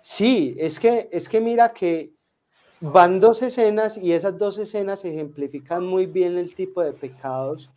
Sí, 0.00 0.56
es 0.58 0.80
que, 0.80 1.08
es 1.12 1.28
que 1.28 1.40
mira 1.40 1.72
que 1.72 2.12
Van 2.84 3.20
dos 3.20 3.42
escenas 3.42 3.96
y 3.96 4.12
esas 4.12 4.36
dos 4.36 4.58
escenas 4.58 5.04
ejemplifican 5.04 5.86
muy 5.86 6.06
bien 6.06 6.36
el 6.36 6.52
tipo 6.52 6.82
de 6.82 6.92
pecados 6.92 7.70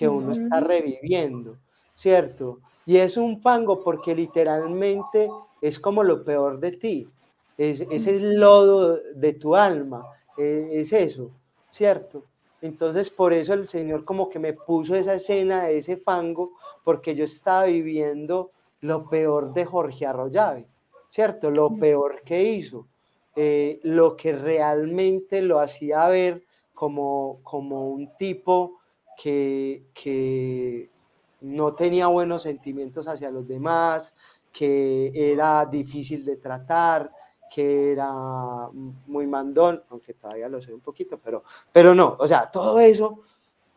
que 0.00 0.08
uno 0.08 0.32
está 0.32 0.60
reviviendo, 0.60 1.58
¿cierto? 1.92 2.60
Y 2.86 2.96
es 2.96 3.18
un 3.18 3.38
fango 3.38 3.84
porque 3.84 4.14
literalmente 4.14 5.28
es 5.60 5.78
como 5.78 6.02
lo 6.02 6.24
peor 6.24 6.58
de 6.58 6.72
ti, 6.72 7.06
es, 7.58 7.82
es 7.82 8.06
el 8.06 8.40
lodo 8.40 8.96
de 8.96 9.34
tu 9.34 9.54
alma, 9.54 10.06
es, 10.38 10.70
es 10.70 10.92
eso, 10.94 11.30
¿cierto? 11.68 12.24
Entonces 12.62 13.10
por 13.10 13.34
eso 13.34 13.52
el 13.52 13.68
Señor 13.68 14.06
como 14.06 14.30
que 14.30 14.38
me 14.38 14.54
puso 14.54 14.96
esa 14.96 15.12
escena 15.12 15.66
de 15.66 15.76
ese 15.76 15.98
fango, 15.98 16.52
porque 16.82 17.14
yo 17.14 17.24
estaba 17.24 17.64
viviendo 17.64 18.52
lo 18.80 19.06
peor 19.06 19.52
de 19.52 19.66
Jorge 19.66 20.06
Arroyave, 20.06 20.66
¿cierto? 21.10 21.50
Lo 21.50 21.76
peor 21.76 22.22
que 22.22 22.42
hizo. 22.42 22.86
Eh, 23.36 23.80
lo 23.82 24.16
que 24.16 24.32
realmente 24.32 25.42
lo 25.42 25.60
hacía 25.60 26.08
ver 26.08 26.42
como, 26.72 27.40
como 27.42 27.90
un 27.90 28.16
tipo 28.16 28.79
que, 29.20 29.82
que 29.92 30.88
no 31.42 31.74
tenía 31.74 32.06
buenos 32.06 32.42
sentimientos 32.42 33.06
hacia 33.06 33.30
los 33.30 33.46
demás, 33.46 34.14
que 34.50 35.12
era 35.14 35.66
difícil 35.66 36.24
de 36.24 36.36
tratar, 36.36 37.12
que 37.50 37.92
era 37.92 38.12
muy 38.72 39.26
mandón, 39.26 39.82
aunque 39.90 40.14
todavía 40.14 40.48
lo 40.48 40.62
sé 40.62 40.72
un 40.72 40.80
poquito, 40.80 41.18
pero, 41.22 41.44
pero 41.70 41.94
no, 41.94 42.16
o 42.18 42.26
sea, 42.26 42.50
todo 42.50 42.80
eso 42.80 43.20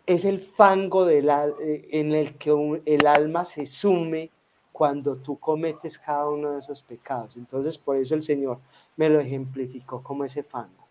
es 0.05 0.23
el 0.23 0.39
fango 0.39 1.05
del, 1.05 1.27
eh, 1.29 1.87
en 1.91 2.13
el 2.13 2.37
que 2.37 2.81
el 2.85 3.07
alma 3.07 3.43
se 3.43 3.65
sume 3.65 4.29
cuando 4.71 5.17
tú 5.17 5.39
cometes 5.39 5.97
cada 5.99 6.29
uno 6.29 6.51
de 6.51 6.59
esos 6.59 6.81
pecados. 6.81 7.37
Entonces, 7.37 7.77
por 7.77 7.95
eso 7.95 8.15
el 8.15 8.23
Señor 8.23 8.59
me 8.95 9.09
lo 9.09 9.19
ejemplificó 9.19 10.01
como 10.01 10.23
ese 10.23 10.43
fango, 10.43 10.87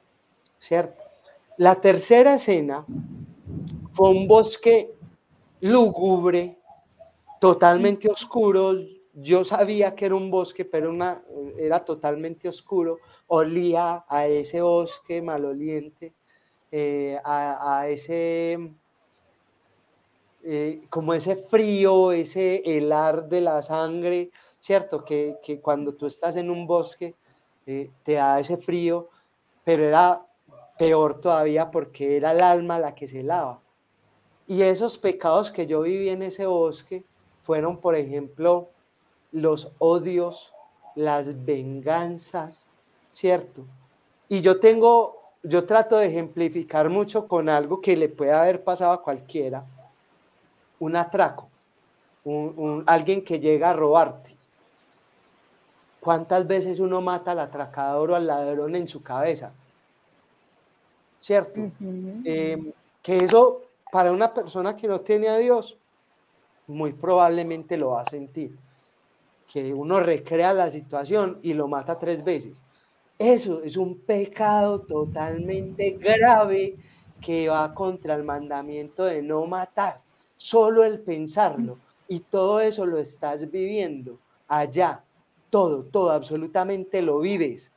¿cierto? 0.59 1.03
La 1.57 1.76
tercera 1.76 2.34
escena 2.34 2.84
fue 3.92 4.10
un 4.10 4.26
bosque 4.28 4.94
lúgubre, 5.60 6.58
totalmente 7.40 8.08
oscuro. 8.08 8.74
Yo 9.14 9.44
sabía 9.44 9.94
que 9.94 10.06
era 10.06 10.14
un 10.14 10.30
bosque, 10.30 10.64
pero 10.64 10.92
era 11.58 11.84
totalmente 11.84 12.48
oscuro. 12.48 12.98
Olía 13.26 14.04
a 14.08 14.26
ese 14.26 14.62
bosque 14.62 15.20
maloliente, 15.20 16.14
eh, 16.70 17.18
a 17.24 17.86
ese 17.88 18.74
eh, 20.44 20.82
como 20.90 21.14
ese 21.14 21.36
frío, 21.36 22.10
ese 22.10 22.62
helar 22.64 23.28
de 23.28 23.40
la 23.40 23.62
sangre, 23.62 24.32
¿cierto? 24.58 25.04
Que, 25.04 25.38
cuando 25.62 25.94
tú 25.94 26.06
estás 26.06 26.36
en 26.36 26.50
un 26.50 26.66
bosque 26.66 27.14
eh, 27.64 27.90
te 28.02 28.14
da 28.14 28.40
ese 28.40 28.56
frío, 28.56 29.08
pero 29.62 29.84
era 29.84 30.26
peor 30.83 31.20
todavía 31.20 31.70
porque 31.70 32.16
era 32.16 32.33
el 32.33 32.43
alma 32.43 32.76
la 32.76 32.93
que 32.93 33.07
se 33.07 33.22
lava. 33.22 33.61
Y 34.49 34.62
esos 34.62 34.99
pecados 34.99 35.53
que 35.53 35.68
yo 35.68 35.83
viví 35.83 36.09
en 36.09 36.24
ese 36.24 36.45
bosque 36.45 37.05
fueron, 37.43 37.76
por 37.76 37.95
ejemplo, 37.95 38.68
los 39.30 39.70
odios, 39.78 40.53
las 40.97 41.45
venganzas, 41.45 42.68
¿cierto? 43.12 43.62
Y 44.28 44.41
yo 44.41 44.59
tengo, 44.59 45.20
yo 45.45 45.66
trato 45.66 45.99
de 45.99 46.09
ejemplificar 46.09 46.91
mucho 46.91 47.28
con 47.28 47.49
algo 47.49 47.80
que 47.80 47.97
le 47.97 48.09
puede 48.09 48.33
haber 48.33 48.64
pasado 48.64 48.91
a 48.91 49.05
cualquiera, 49.05 49.64
un 50.80 50.97
atraco, 50.97 51.49
un, 52.24 52.83
alguien 52.89 53.22
que 53.22 53.39
llega 53.39 53.70
a 53.70 53.72
robarte. 53.72 54.37
¿Cuántas 56.01 56.45
veces 56.45 56.80
uno 56.80 57.01
mata 57.01 57.30
al 57.30 57.39
atracador 57.39 58.11
o 58.11 58.16
al 58.16 58.26
ladrón 58.26 58.74
en 58.74 58.89
su 58.89 59.01
cabeza? 59.01 59.53
¿Cierto? 61.22 61.70
Em, 62.24 62.72
que 63.00 63.16
eso 63.16 63.62
para 63.90 64.12
una 64.12 64.34
persona 64.34 64.76
que 64.76 64.88
no 64.88 65.00
tiene 65.00 65.28
a 65.28 65.38
Dios, 65.38 65.78
muy 66.66 66.92
probablemente 66.92 67.76
lo 67.76 67.90
va 67.90 68.02
a 68.02 68.06
sentir. 68.06 68.58
Que 69.50 69.72
uno 69.72 70.00
recrea 70.00 70.52
la 70.52 70.70
situación 70.70 71.38
y 71.42 71.54
lo 71.54 71.68
mata 71.68 71.98
tres 71.98 72.24
veces. 72.24 72.60
Eso 73.18 73.62
es 73.62 73.76
un 73.76 73.98
pecado 73.98 74.80
totalmente 74.80 75.92
grave 75.92 76.76
que 77.20 77.48
va 77.48 77.72
contra 77.72 78.14
el 78.16 78.24
mandamiento 78.24 79.04
de 79.04 79.22
no 79.22 79.46
matar 79.46 80.00
solo 80.36 80.82
el 80.82 81.00
pensarlo. 81.00 81.78
Y 82.08 82.20
todo 82.20 82.60
eso 82.60 82.84
lo 82.84 82.98
estás 82.98 83.48
viviendo 83.48 84.18
allá. 84.48 85.04
Todo, 85.50 85.84
todo, 85.84 86.10
absolutamente 86.10 87.00
lo 87.00 87.20
vives. 87.20 87.70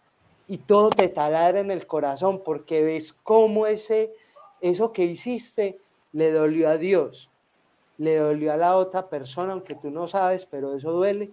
Y 0.48 0.60
todo 0.60 0.90
te 0.90 1.10
taladra 1.10 1.60
en 1.60 1.72
el 1.72 1.88
corazón 1.88 2.42
porque 2.44 2.84
ves 2.84 3.14
cómo 3.14 3.68
ese, 3.68 4.14
eso 4.62 4.92
que 4.92 5.06
hiciste 5.06 5.80
le 6.12 6.32
dolió 6.32 6.70
a 6.70 6.78
Dios, 6.78 7.32
le 7.98 8.18
dolió 8.18 8.54
a 8.54 8.58
la 8.58 8.78
otra 8.78 9.10
persona, 9.10 9.54
aunque 9.54 9.76
tú 9.76 9.90
no 9.90 10.08
sabes, 10.08 10.46
pero 10.46 10.76
eso 10.76 10.92
duele. 10.92 11.32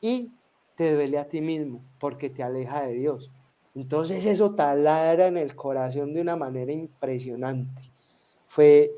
Y 0.00 0.32
te 0.76 0.94
duele 0.94 1.18
a 1.18 1.28
ti 1.28 1.40
mismo 1.40 1.82
porque 1.98 2.28
te 2.28 2.42
aleja 2.42 2.82
de 2.82 2.94
Dios. 2.94 3.30
Entonces 3.74 4.26
eso 4.26 4.54
taladra 4.54 5.28
en 5.28 5.36
el 5.38 5.56
corazón 5.56 6.12
de 6.12 6.20
una 6.20 6.36
manera 6.36 6.72
impresionante. 6.72 7.90
Fue 8.48 8.92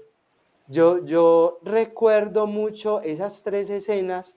yo, 0.66 1.58
recuerdo 1.62 2.46
mucho 2.46 3.00
esas 3.02 3.42
tres 3.42 3.68
escenas. 3.68 4.34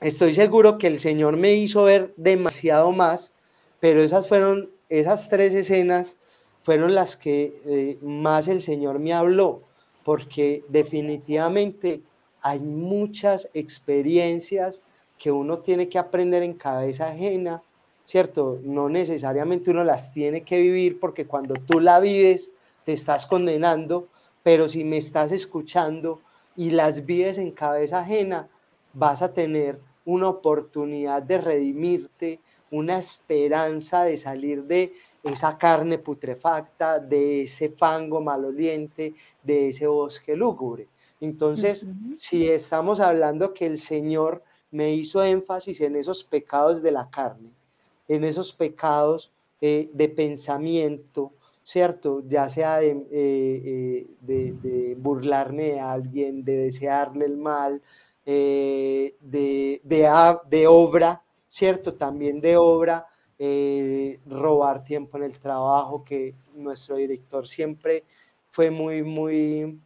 Estoy 0.00 0.34
seguro 0.34 0.78
que 0.78 0.86
el 0.86 0.98
Señor 0.98 1.36
me 1.36 1.52
hizo 1.52 1.84
ver 1.84 2.14
demasiado 2.16 2.90
más, 2.92 3.32
pero 3.80 4.02
esas 4.02 4.26
fueron, 4.26 4.70
esas 4.88 5.28
tres 5.28 5.54
escenas 5.54 6.18
fueron 6.62 6.94
las 6.94 7.16
que 7.16 7.60
eh, 7.64 7.98
más 8.02 8.48
el 8.48 8.60
Señor 8.60 8.98
me 8.98 9.12
habló, 9.12 9.62
porque 10.04 10.64
definitivamente 10.68 12.02
hay 12.42 12.60
muchas 12.60 13.50
experiencias 13.54 14.82
que 15.18 15.30
uno 15.30 15.58
tiene 15.58 15.88
que 15.88 15.98
aprender 15.98 16.42
en 16.42 16.54
cabeza 16.54 17.08
ajena, 17.08 17.62
¿cierto? 18.04 18.60
No 18.62 18.88
necesariamente 18.88 19.70
uno 19.70 19.84
las 19.84 20.12
tiene 20.12 20.42
que 20.42 20.60
vivir 20.60 21.00
porque 21.00 21.26
cuando 21.26 21.54
tú 21.54 21.80
la 21.80 22.00
vives 22.00 22.52
te 22.84 22.92
estás 22.92 23.26
condenando, 23.26 24.08
pero 24.42 24.68
si 24.68 24.84
me 24.84 24.98
estás 24.98 25.32
escuchando 25.32 26.20
y 26.54 26.70
las 26.70 27.04
vives 27.04 27.38
en 27.38 27.50
cabeza 27.50 28.00
ajena, 28.00 28.48
vas 28.92 29.22
a 29.22 29.34
tener 29.34 29.80
una 30.04 30.28
oportunidad 30.28 31.22
de 31.22 31.38
redimirte, 31.38 32.38
una 32.70 32.98
esperanza 32.98 34.04
de 34.04 34.16
salir 34.16 34.64
de 34.64 34.92
esa 35.22 35.58
carne 35.58 35.98
putrefacta, 35.98 36.98
de 36.98 37.42
ese 37.42 37.70
fango 37.70 38.20
maloliente, 38.20 39.14
de 39.42 39.70
ese 39.70 39.86
bosque 39.86 40.36
lúgubre. 40.36 40.86
Entonces, 41.20 41.86
si 42.16 42.48
estamos 42.48 43.00
hablando 43.00 43.54
que 43.54 43.66
el 43.66 43.78
Señor 43.78 44.42
me 44.70 44.92
hizo 44.94 45.22
énfasis 45.24 45.80
en 45.80 45.96
esos 45.96 46.22
pecados 46.22 46.82
de 46.82 46.92
la 46.92 47.08
carne, 47.08 47.50
en 48.08 48.24
esos 48.24 48.52
pecados 48.52 49.32
eh, 49.60 49.88
de 49.92 50.08
pensamiento, 50.08 51.32
¿cierto? 51.62 52.22
Ya 52.28 52.48
sea 52.48 52.78
de, 52.78 52.90
eh, 53.10 54.06
eh, 54.28 54.96
burlarme 54.98 55.62
de 55.72 55.80
alguien, 55.80 56.44
de 56.44 56.56
desearle 56.58 57.24
el 57.24 57.36
mal, 57.36 57.80
de, 58.26 59.14
de, 59.82 60.66
obra, 60.66 61.22
¿cierto? 61.56 61.94
También 61.94 62.38
de 62.38 62.58
obra, 62.58 63.06
robar 64.26 64.84
tiempo 64.84 65.16
en 65.16 65.22
el 65.22 65.38
trabajo, 65.38 66.04
que 66.04 66.34
nuestro 66.54 66.96
director 66.96 67.46
siempre 67.46 68.04
fue 68.50 68.70
muy, 68.70 69.02
muy, 69.02 69.80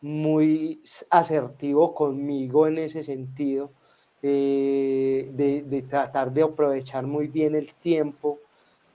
muy 0.00 0.80
asertivo 1.10 1.92
conmigo 1.92 2.68
en 2.68 2.78
ese 2.78 3.02
sentido, 3.02 3.72
eh, 4.22 5.28
de, 5.32 5.82
tratar 5.82 6.32
de 6.32 6.42
aprovechar 6.42 7.04
muy 7.04 7.26
bien 7.26 7.56
el 7.56 7.74
tiempo, 7.74 8.38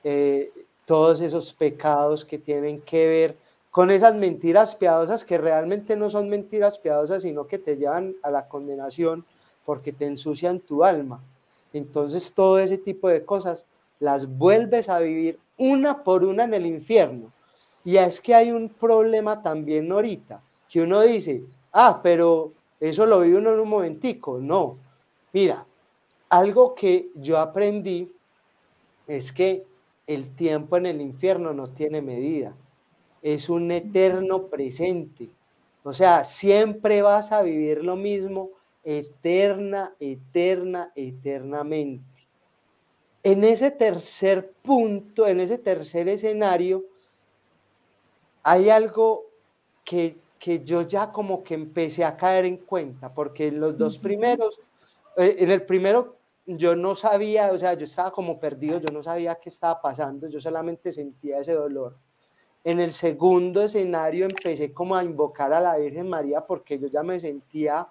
eh, 0.06 0.54
todos 0.86 1.20
esos 1.20 1.54
pecados 1.54 2.24
que 2.24 2.38
tienen 2.38 2.80
que 2.84 3.06
ver 3.06 3.38
con 3.70 3.92
esas 3.92 4.16
mentiras 4.16 4.76
piadosas 4.76 5.26
que 5.26 5.38
realmente 5.38 5.98
no 5.98 6.10
son 6.10 6.30
mentiras 6.30 6.80
piadosas, 6.80 7.24
sino 7.24 7.48
que 7.48 7.58
te 7.58 7.76
llevan 7.76 8.16
a 8.24 8.32
la 8.32 8.48
condenación 8.48 9.26
porque 9.66 9.92
te 9.92 10.06
ensucian 10.06 10.62
tu 10.62 10.86
alma. 10.86 11.22
Entonces 11.76 12.34
todo 12.34 12.58
ese 12.58 12.78
tipo 12.78 13.10
de 13.10 13.26
cosas 13.26 13.66
las 14.00 14.26
vuelves 14.26 14.88
a 14.88 15.00
vivir 15.00 15.40
una 15.58 16.06
por 16.06 16.24
una 16.24 16.46
en 16.46 16.54
el 16.54 16.66
infierno. 16.66 17.34
Y 17.84 17.98
es 17.98 18.22
que 18.22 18.34
hay 18.34 18.50
un 18.54 18.70
problema 18.70 19.42
también 19.42 19.92
ahorita, 19.92 20.42
que 20.70 20.82
uno 20.82 21.02
dice, 21.02 21.44
ah, 21.74 22.00
pero 22.02 22.54
eso 22.80 23.06
lo 23.06 23.20
vive 23.20 23.40
uno 23.40 23.54
en 23.54 23.60
un 23.60 23.68
momentico. 23.68 24.40
No, 24.40 24.78
mira, 25.34 25.66
algo 26.30 26.74
que 26.76 27.10
yo 27.16 27.40
aprendí 27.40 28.10
es 29.06 29.34
que 29.34 29.66
el 30.08 30.34
tiempo 30.34 30.78
en 30.78 30.86
el 30.86 31.02
infierno 31.02 31.54
no 31.54 31.68
tiene 31.68 32.02
medida, 32.02 32.56
es 33.22 33.50
un 33.50 33.70
eterno 33.70 34.44
presente. 34.44 35.30
O 35.84 35.92
sea, 35.92 36.24
siempre 36.24 37.02
vas 37.02 37.34
a 37.34 37.42
vivir 37.42 37.84
lo 37.84 37.98
mismo 37.98 38.52
eterna, 38.86 39.94
eterna, 40.00 40.94
eternamente. 40.96 42.06
En 43.24 43.44
ese 43.44 43.72
tercer 43.72 44.54
punto, 44.62 45.28
en 45.28 45.42
ese 45.42 45.58
tercer 45.58 46.08
escenario, 46.08 46.86
hay 48.44 48.70
algo 48.70 49.26
que 49.84 50.16
que 50.46 50.64
yo 50.64 50.84
ya 50.84 51.12
como 51.12 51.44
que 51.44 51.56
empecé 51.56 52.06
a 52.06 52.16
caer 52.16 52.46
en 52.46 52.58
cuenta, 52.58 53.12
porque 53.12 53.48
en 53.48 53.60
los 53.60 53.76
dos 53.76 53.98
primeros, 53.98 54.60
eh, 55.18 55.38
en 55.40 55.50
el 55.50 55.64
primero 55.64 56.18
yo 56.46 56.76
no 56.76 56.96
sabía, 56.96 57.52
o 57.52 57.58
sea, 57.58 57.74
yo 57.74 57.86
estaba 57.86 58.12
como 58.12 58.40
perdido, 58.40 58.80
yo 58.80 58.94
no 58.94 59.02
sabía 59.02 59.34
qué 59.42 59.50
estaba 59.50 59.82
pasando, 59.82 60.28
yo 60.28 60.40
solamente 60.40 60.92
sentía 60.92 61.40
ese 61.40 61.54
dolor. 61.54 61.98
En 62.64 62.80
el 62.80 62.94
segundo 62.94 63.64
escenario 63.64 64.26
empecé 64.26 64.72
como 64.72 64.96
a 64.96 65.04
invocar 65.04 65.52
a 65.52 65.60
la 65.60 65.78
Virgen 65.78 66.10
María 66.10 66.42
porque 66.42 66.78
yo 66.78 66.90
ya 66.90 67.02
me 67.02 67.20
sentía 67.20 67.88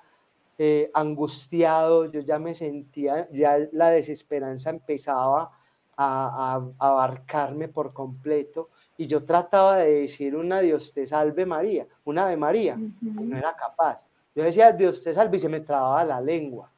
eh, 0.59 0.91
angustiado, 0.95 2.07
yo 2.07 2.21
ya 2.21 2.39
me 2.39 2.55
sentía, 2.55 3.27
ya 3.33 3.59
la 3.73 3.91
desesperanza 3.91 4.71
empezaba 4.71 5.51
a, 5.97 6.63
a 6.79 6.89
abarcarme 6.89 7.69
por 7.69 7.93
completo 7.93 8.71
y 8.97 9.07
yo 9.07 9.25
trataba 9.25 9.79
de 9.79 10.03
decir 10.03 10.37
una 10.37 10.61
Dios 10.61 10.93
te 10.93 11.07
salve 11.07 11.45
María, 11.45 11.87
una 12.05 12.27
Ave 12.27 12.37
María, 12.37 12.79
no 13.01 13.37
era 13.37 13.55
capaz. 13.55 14.07
Yo 14.35 14.45
decía 14.45 14.73
Dios 14.73 15.03
te 15.03 15.13
salve 15.13 15.37
y 15.37 15.41
se 15.41 15.49
me 15.49 15.61
trababa 15.61 16.05
la 16.05 16.21
lengua. 16.21 16.71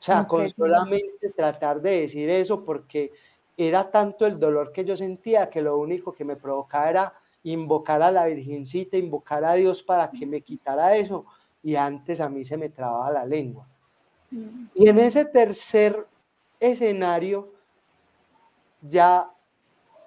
O 0.00 0.04
sea, 0.04 0.26
con 0.26 0.48
solamente 0.48 1.30
tratar 1.30 1.80
de 1.80 2.00
decir 2.00 2.28
eso 2.30 2.64
porque 2.64 3.12
era 3.56 3.90
tanto 3.90 4.26
el 4.26 4.38
dolor 4.38 4.72
que 4.72 4.84
yo 4.84 4.96
sentía 4.96 5.48
que 5.48 5.62
lo 5.62 5.78
único 5.78 6.12
que 6.12 6.24
me 6.24 6.36
provocaba 6.36 6.90
era 6.90 7.14
invocar 7.44 8.02
a 8.02 8.10
la 8.10 8.26
Virgencita, 8.26 8.96
invocar 8.96 9.44
a 9.44 9.54
Dios 9.54 9.82
para 9.82 10.10
que 10.10 10.26
me 10.26 10.40
quitara 10.40 10.96
eso 10.96 11.26
y 11.62 11.76
antes 11.76 12.20
a 12.20 12.28
mí 12.28 12.44
se 12.44 12.56
me 12.56 12.68
trababa 12.68 13.10
la 13.10 13.24
lengua. 13.24 13.66
Y 14.74 14.88
en 14.88 14.98
ese 14.98 15.24
tercer 15.24 16.06
escenario 16.58 17.52
ya 18.80 19.30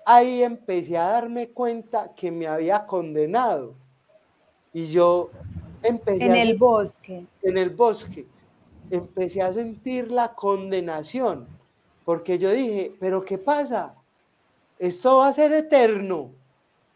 ahí 0.06 0.44
empecé 0.44 0.98
a 0.98 1.08
darme 1.08 1.50
cuenta 1.50 2.14
que 2.16 2.32
me 2.32 2.48
había 2.48 2.86
condenado. 2.86 3.76
Y 4.74 4.88
yo 4.88 5.32
empecé... 5.82 6.26
En 6.26 6.36
el 6.36 6.58
bosque. 6.58 7.26
En 7.42 7.58
el 7.58 7.70
bosque. 7.70 8.28
Empecé 8.90 9.42
a 9.42 9.54
sentir 9.54 10.12
la 10.12 10.34
condenación, 10.34 11.48
porque 12.04 12.38
yo 12.38 12.52
dije, 12.52 12.96
pero 13.00 13.24
¿qué 13.26 13.38
pasa? 13.38 13.96
Esto 14.78 15.18
va 15.18 15.30
a 15.30 15.34
ser 15.34 15.52
eterno. 15.54 16.32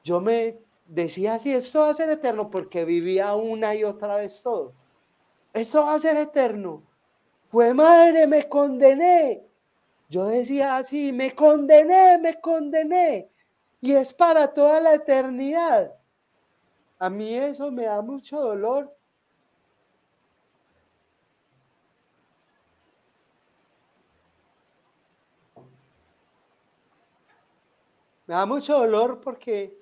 Yo 0.03 0.21
me 0.21 0.59
decía 0.89 1.35
así, 1.35 1.53
esto 1.53 1.81
va 1.81 1.89
a 1.89 1.93
ser 1.93 2.09
eterno, 2.09 2.49
porque 2.49 2.83
vivía 2.83 3.33
una 3.35 3.75
y 3.75 3.83
otra 3.83 4.17
vez 4.17 4.41
todo. 4.41 4.73
Esto 5.53 5.85
va 5.85 5.93
a 5.93 5.99
ser 5.99 6.17
eterno. 6.17 6.83
Fue 7.49 7.73
madre, 7.73 8.27
me 8.27 8.47
condené. 8.49 9.45
Yo 10.09 10.25
decía 10.25 10.77
así, 10.77 11.13
me 11.13 11.33
condené, 11.33 12.17
me 12.17 12.39
condené. 12.41 13.29
Y 13.81 13.93
es 13.93 14.13
para 14.13 14.53
toda 14.53 14.81
la 14.81 14.95
eternidad. 14.95 15.95
A 16.97 17.09
mí 17.09 17.33
eso 17.33 17.71
me 17.71 17.85
da 17.85 18.01
mucho 18.01 18.39
dolor. 18.39 18.95
Me 28.25 28.35
da 28.35 28.45
mucho 28.45 28.77
dolor 28.77 29.21
porque 29.21 29.78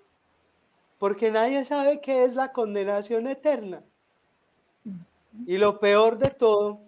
porque 0.98 1.32
nadie 1.32 1.66
sabe 1.66 2.02
qué 2.02 2.24
es 2.24 2.36
la 2.36 2.52
condenación 2.52 3.28
eterna. 3.28 3.84
Y 5.46 5.58
lo 5.58 5.80
peor 5.80 6.18
de 6.18 6.30
todo 6.32 6.88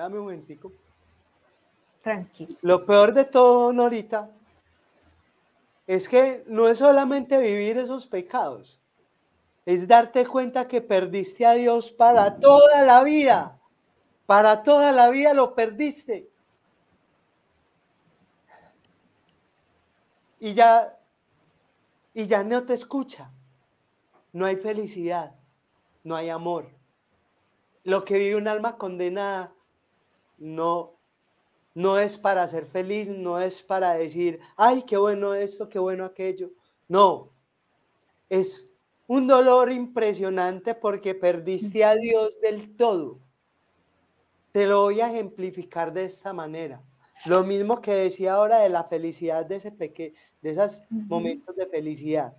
Dame 0.00 0.16
un 0.18 0.24
momentico. 0.24 0.72
Tranquilo. 2.02 2.56
Lo 2.62 2.86
peor 2.86 3.12
de 3.12 3.26
todo, 3.26 3.70
Norita, 3.70 4.30
es 5.86 6.08
que 6.08 6.42
no 6.46 6.68
es 6.68 6.78
solamente 6.78 7.38
vivir 7.38 7.76
esos 7.76 8.06
pecados, 8.06 8.78
es 9.66 9.86
darte 9.86 10.26
cuenta 10.26 10.66
que 10.66 10.80
perdiste 10.80 11.44
a 11.44 11.52
Dios 11.52 11.92
para 11.92 12.36
toda 12.38 12.82
la 12.82 13.02
vida. 13.02 13.58
Para 14.24 14.62
toda 14.62 14.90
la 14.92 15.10
vida 15.10 15.34
lo 15.34 15.54
perdiste. 15.54 16.30
Y 20.38 20.54
ya, 20.54 20.96
y 22.20 22.26
ya 22.26 22.44
no 22.44 22.64
te 22.64 22.74
escucha. 22.74 23.32
No 24.32 24.44
hay 24.44 24.56
felicidad, 24.56 25.34
no 26.04 26.14
hay 26.14 26.28
amor. 26.28 26.70
Lo 27.82 28.04
que 28.04 28.18
vive 28.18 28.36
un 28.36 28.46
alma 28.46 28.76
condenada 28.76 29.54
no, 30.38 30.92
no 31.74 31.98
es 31.98 32.18
para 32.18 32.46
ser 32.46 32.66
feliz, 32.66 33.08
no 33.08 33.40
es 33.40 33.62
para 33.62 33.94
decir, 33.94 34.38
ay, 34.56 34.82
qué 34.82 34.96
bueno 34.96 35.34
esto, 35.34 35.68
qué 35.68 35.78
bueno 35.78 36.04
aquello. 36.04 36.50
No, 36.88 37.30
es 38.28 38.68
un 39.06 39.26
dolor 39.26 39.72
impresionante 39.72 40.74
porque 40.74 41.14
perdiste 41.14 41.84
a 41.84 41.94
Dios 41.94 42.38
del 42.40 42.76
todo. 42.76 43.18
Te 44.52 44.66
lo 44.66 44.82
voy 44.82 45.00
a 45.00 45.10
ejemplificar 45.10 45.92
de 45.92 46.04
esta 46.04 46.32
manera. 46.32 46.82
Lo 47.26 47.44
mismo 47.44 47.80
que 47.80 47.92
decía 47.92 48.34
ahora 48.34 48.60
de 48.60 48.68
la 48.70 48.84
felicidad 48.84 49.44
de 49.44 49.56
ese 49.56 49.72
peque, 49.72 50.14
de 50.40 50.50
esos 50.50 50.82
momentos 50.90 51.54
de 51.56 51.66
felicidad. 51.66 52.34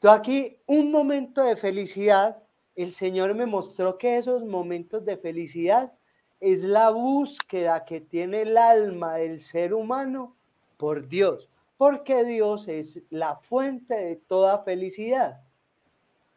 Tú 0.00 0.08
aquí, 0.08 0.58
un 0.66 0.90
momento 0.90 1.42
de 1.42 1.56
felicidad, 1.56 2.42
el 2.74 2.92
Señor 2.92 3.34
me 3.34 3.46
mostró 3.46 3.98
que 3.98 4.16
esos 4.16 4.44
momentos 4.44 5.04
de 5.04 5.16
felicidad 5.16 5.92
es 6.40 6.64
la 6.64 6.90
búsqueda 6.90 7.84
que 7.84 8.00
tiene 8.00 8.42
el 8.42 8.56
alma 8.56 9.14
del 9.14 9.38
ser 9.38 9.72
humano 9.74 10.36
por 10.76 11.06
Dios. 11.06 11.48
porque 11.82 12.24
Dios 12.24 12.68
es 12.68 13.02
la 13.10 13.34
fuente 13.34 13.94
de 13.94 14.14
toda 14.14 14.62
felicidad. 14.62 15.40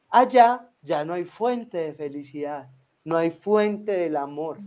Allá 0.09 0.71
ya 0.81 1.05
no 1.05 1.13
hay 1.13 1.23
fuente 1.23 1.77
de 1.77 1.93
felicidad, 1.93 2.67
no 3.03 3.15
hay 3.15 3.29
fuente 3.29 3.91
del 3.91 4.17
amor. 4.17 4.57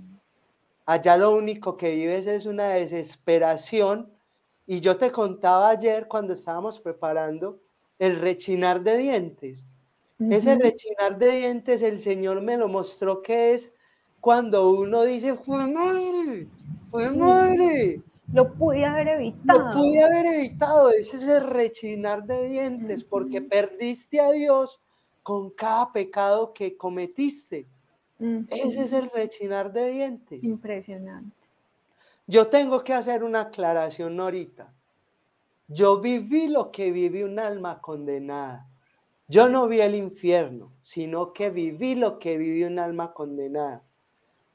Allá 0.89 1.19
lo 1.19 1.33
único 1.33 1.77
que 1.77 1.95
vives 1.95 2.27
es 2.27 2.47
una 2.47 2.71
desesperación. 2.71 4.11
Y 4.67 4.81
yo 4.81 4.97
te 4.97 5.13
contaba 5.13 5.69
ayer 5.69 6.09
cuando 6.09 6.33
estábamos 6.33 6.81
preparando 6.81 7.61
el 7.99 8.19
rechinar 8.19 8.83
de 8.83 8.97
dientes. 8.97 9.67
Ese 10.19 10.57
rechinar 10.57 11.19
de 11.19 11.31
dientes 11.31 11.83
el 11.83 12.01
Señor 12.01 12.41
me 12.41 12.57
lo 12.57 12.69
mostró 12.69 13.21
que 13.21 13.53
es 13.53 13.75
cuando 14.21 14.71
uno 14.71 15.05
dice, 15.05 15.35
fue 15.35 15.67
madre, 15.67 16.49
fue 16.91 17.11
madre. 17.11 18.01
Lo 18.33 18.51
pude 18.55 18.87
haber 18.87 19.09
evitado. 19.09 19.59
Lo 19.59 19.75
pude 19.75 20.03
haber 20.03 20.25
evitado. 20.25 20.89
Ese 20.89 21.19
es 21.19 21.23
el 21.25 21.49
rechinar 21.49 22.25
de 22.25 22.49
dientes 22.49 23.05
porque 23.05 23.43
perdiste 23.43 24.23
a 24.23 24.31
Dios 24.31 24.81
con 25.23 25.51
cada 25.51 25.93
pecado 25.93 26.55
que 26.55 26.79
cometiste. 26.79 27.67
Ese 28.19 28.85
es 28.85 28.93
el 28.93 29.11
rechinar 29.11 29.73
de 29.73 29.91
dientes. 29.91 30.43
Impresionante. 30.43 31.37
Yo 32.27 32.49
tengo 32.49 32.85
que 32.85 32.93
hacer 32.93 33.23
una 33.23 33.43
aclaración 33.43 34.19
ahorita. 34.21 34.75
Yo 35.69 36.01
viví 36.01 36.49
lo 36.49 36.71
que 36.71 36.91
viví 36.91 37.23
un 37.23 37.39
alma 37.39 37.81
condenada. 37.81 38.69
Yo 39.29 39.49
no 39.49 39.69
vi 39.69 39.81
el 39.81 39.95
infierno, 39.95 40.73
sino 40.83 41.33
que 41.33 41.51
viví 41.51 41.95
lo 41.95 42.19
que 42.19 42.39
viví 42.39 42.65
un 42.65 42.79
alma 42.79 43.13
condenada. 43.13 43.85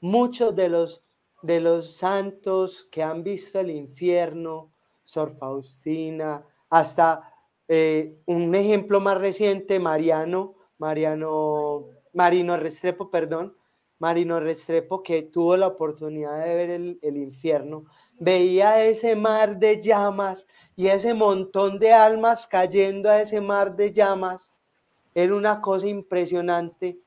Muchos 0.00 0.54
de 0.54 0.68
los, 0.68 1.02
de 1.42 1.60
los 1.60 1.94
santos 1.94 2.88
que 2.90 3.02
han 3.02 3.22
visto 3.22 3.60
el 3.60 3.70
infierno, 3.70 4.72
Sor 5.04 5.36
Faustina, 5.36 6.44
hasta 6.70 7.32
eh, 7.68 8.18
un 8.26 8.54
ejemplo 8.54 9.00
más 9.00 9.18
reciente, 9.18 9.78
Mariano, 9.78 10.56
Mariano, 10.78 11.86
Marino 12.14 12.56
Restrepo, 12.56 13.10
perdón, 13.10 13.56
Marino 13.98 14.38
Restrepo, 14.40 15.02
que 15.02 15.22
tuvo 15.22 15.56
la 15.56 15.66
oportunidad 15.66 16.44
de 16.44 16.54
ver 16.54 16.70
el, 16.70 16.98
el 17.02 17.16
infierno, 17.16 17.86
veía 18.18 18.82
ese 18.84 19.16
mar 19.16 19.58
de 19.58 19.82
llamas 19.82 20.46
y 20.76 20.86
ese 20.86 21.12
montón 21.12 21.78
de 21.78 21.92
almas 21.92 22.46
cayendo 22.46 23.10
a 23.10 23.20
ese 23.20 23.40
mar 23.40 23.74
de 23.74 23.92
llamas. 23.92 24.52
Era 25.14 25.34
una 25.34 25.60
cosa 25.60 25.86
impresionante. 25.86 26.98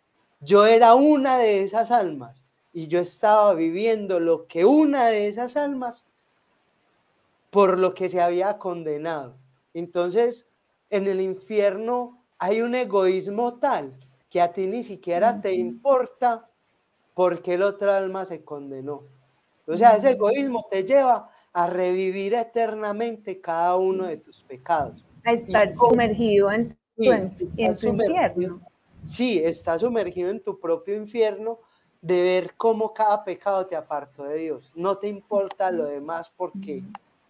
Yo 0.41 0.65
era 0.65 0.93
una 0.93 1.37
de 1.37 1.63
esas 1.63 1.89
almas 1.91 2.45
y 2.73 2.87
yo 2.87 2.99
estaba 2.99 3.53
viviendo 3.53 4.19
lo 4.19 4.45
que 4.47 4.65
una 4.65 5.07
de 5.07 5.27
esas 5.27 5.55
almas 5.55 6.07
por 7.49 7.79
lo 7.79 7.93
que 7.93 8.09
se 8.09 8.21
había 8.21 8.57
condenado. 8.57 9.37
Entonces, 9.73 10.47
en 10.89 11.07
el 11.07 11.21
infierno 11.21 12.23
hay 12.37 12.61
un 12.61 12.75
egoísmo 12.75 13.55
tal 13.55 13.97
que 14.37 14.41
a 14.41 14.53
ti 14.53 14.67
ni 14.67 14.83
siquiera 14.83 15.41
te 15.41 15.55
importa 15.55 16.47
porque 17.15 17.55
el 17.55 17.63
otro 17.63 17.91
alma 17.91 18.23
se 18.23 18.43
condenó. 18.43 19.01
O 19.65 19.75
sea, 19.75 19.95
ese 19.95 20.11
egoísmo 20.11 20.67
te 20.69 20.83
lleva 20.83 21.31
a 21.51 21.65
revivir 21.65 22.35
eternamente 22.35 23.41
cada 23.41 23.75
uno 23.77 24.05
de 24.05 24.17
tus 24.17 24.43
pecados. 24.43 25.03
A 25.25 25.31
estar 25.31 25.73
sumergido 25.75 26.51
en, 26.51 26.77
tu, 26.95 27.03
infierno. 27.87 28.61
Sí, 29.03 29.41
está 29.43 29.79
sumergido 29.79 30.29
en 30.29 30.39
tu 30.39 30.59
propio 30.59 30.95
infierno 30.95 31.57
de 31.99 32.21
ver 32.21 32.53
cómo 32.55 32.93
cada 32.93 33.23
pecado 33.23 33.65
te 33.65 33.75
apartó 33.75 34.25
de 34.25 34.37
Dios. 34.37 34.71
No 34.75 34.99
te 34.99 35.07
importa 35.07 35.71
lo 35.71 35.85
demás 35.85 36.31
porque 36.37 36.83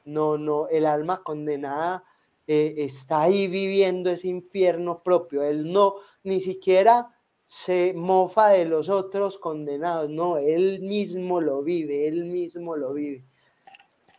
no, 0.03 0.37
no, 0.37 0.67
el 0.67 0.85
alma 0.85 1.23
condenada 1.23 2.03
eh, 2.47 2.75
está 2.77 3.21
ahí 3.21 3.47
viviendo 3.47 4.09
ese 4.09 4.27
infierno 4.27 5.01
propio. 5.03 5.43
Él 5.43 5.71
no, 5.71 5.95
ni 6.27 6.41
siquiera 6.41 7.09
se 7.45 7.93
mofa 7.95 8.49
de 8.49 8.65
los 8.65 8.89
otros 8.89 9.37
condenados, 9.37 10.09
no, 10.09 10.37
él 10.37 10.81
mismo 10.81 11.39
lo 11.39 11.63
vive, 11.63 12.09
él 12.09 12.25
mismo 12.25 12.75
lo 12.75 12.93
vive. 12.93 13.23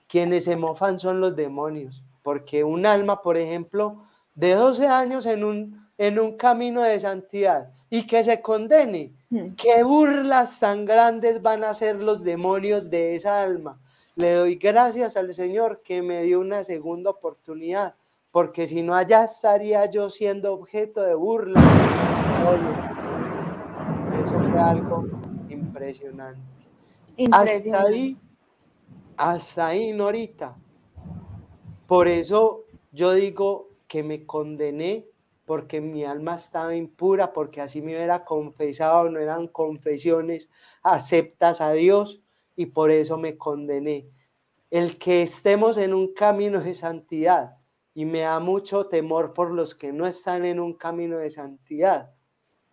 Quienes 0.08 0.44
se 0.44 0.56
mofan 0.56 0.98
son 0.98 1.20
los 1.20 1.36
demonios, 1.36 2.02
porque 2.22 2.64
un 2.64 2.86
alma, 2.86 3.20
por 3.20 3.36
ejemplo, 3.36 4.04
de 4.34 4.54
12 4.54 4.86
años 4.86 5.26
en 5.26 5.44
un, 5.44 5.86
en 5.98 6.18
un 6.18 6.38
camino 6.38 6.80
de 6.80 6.98
santidad 6.98 7.74
y 7.90 8.06
que 8.06 8.24
se 8.24 8.40
condene, 8.40 9.12
hmm. 9.28 9.50
qué 9.56 9.82
burlas 9.84 10.58
tan 10.58 10.86
grandes 10.86 11.42
van 11.42 11.62
a 11.62 11.74
ser 11.74 11.96
los 11.96 12.24
demonios 12.24 12.88
de 12.88 13.14
esa 13.14 13.42
alma. 13.42 13.78
Le 14.16 14.32
doy 14.32 14.54
gracias 14.54 15.18
al 15.18 15.34
Señor 15.34 15.82
que 15.84 16.00
me 16.00 16.22
dio 16.22 16.40
una 16.40 16.64
segunda 16.64 17.10
oportunidad 17.10 17.94
porque 18.30 18.66
si 18.66 18.82
no 18.82 18.94
allá 18.94 19.24
estaría 19.24 19.86
yo 19.86 20.10
siendo 20.10 20.52
objeto 20.52 21.02
de 21.02 21.14
burla. 21.14 21.60
Eso 24.12 24.34
fue 24.34 24.60
algo 24.60 25.06
impresionante. 25.48 26.40
Hasta 27.32 27.82
ahí, 27.82 28.16
hasta 29.16 29.66
ahí, 29.68 29.92
Norita. 29.92 30.56
Por 31.86 32.06
eso 32.06 32.64
yo 32.92 33.12
digo 33.12 33.70
que 33.86 34.02
me 34.02 34.24
condené 34.24 35.06
porque 35.46 35.80
mi 35.80 36.04
alma 36.04 36.34
estaba 36.34 36.76
impura, 36.76 37.32
porque 37.32 37.62
así 37.62 37.80
me 37.80 37.96
hubiera 37.96 38.24
confesado, 38.24 39.08
no 39.08 39.18
eran 39.18 39.48
confesiones 39.48 40.50
aceptas 40.82 41.62
a 41.62 41.72
Dios 41.72 42.22
y 42.54 42.66
por 42.66 42.90
eso 42.90 43.16
me 43.16 43.38
condené. 43.38 44.10
El 44.70 44.98
que 44.98 45.22
estemos 45.22 45.78
en 45.78 45.94
un 45.94 46.12
camino 46.12 46.60
de 46.60 46.74
santidad, 46.74 47.57
y 47.98 48.04
me 48.04 48.20
da 48.20 48.38
mucho 48.38 48.86
temor 48.86 49.34
por 49.34 49.50
los 49.50 49.74
que 49.74 49.92
no 49.92 50.06
están 50.06 50.44
en 50.44 50.60
un 50.60 50.74
camino 50.74 51.18
de 51.18 51.32
santidad. 51.32 52.12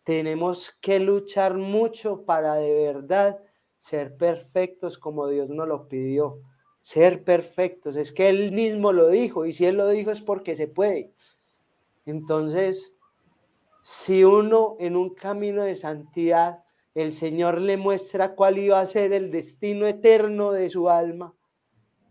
Tenemos 0.04 0.78
que 0.80 1.00
luchar 1.00 1.56
mucho 1.56 2.26
para 2.26 2.54
de 2.54 2.72
verdad 2.76 3.40
ser 3.80 4.18
perfectos 4.18 5.00
como 5.00 5.28
Dios 5.28 5.50
nos 5.50 5.68
lo 5.68 5.88
pidió. 5.88 6.42
Ser 6.84 7.24
perfectos. 7.24 7.96
Es 7.96 8.12
que 8.12 8.30
Él 8.30 8.52
mismo 8.52 8.94
lo 8.94 9.08
dijo 9.08 9.48
y 9.48 9.54
si 9.54 9.66
Él 9.66 9.78
lo 9.78 9.90
dijo 9.90 10.12
es 10.12 10.22
porque 10.22 10.56
se 10.56 10.68
puede. 10.68 11.12
Entonces, 12.06 12.94
si 13.82 14.24
uno 14.24 14.76
en 14.80 14.96
un 14.96 15.16
camino 15.16 15.64
de 15.64 15.76
santidad, 15.76 16.64
el 16.94 17.14
Señor 17.14 17.60
le 17.62 17.78
muestra 17.78 18.36
cuál 18.36 18.60
iba 18.60 18.80
a 18.80 18.86
ser 18.86 19.12
el 19.12 19.32
destino 19.32 19.88
eterno 19.88 20.52
de 20.52 20.70
su 20.70 20.88
alma, 20.88 21.35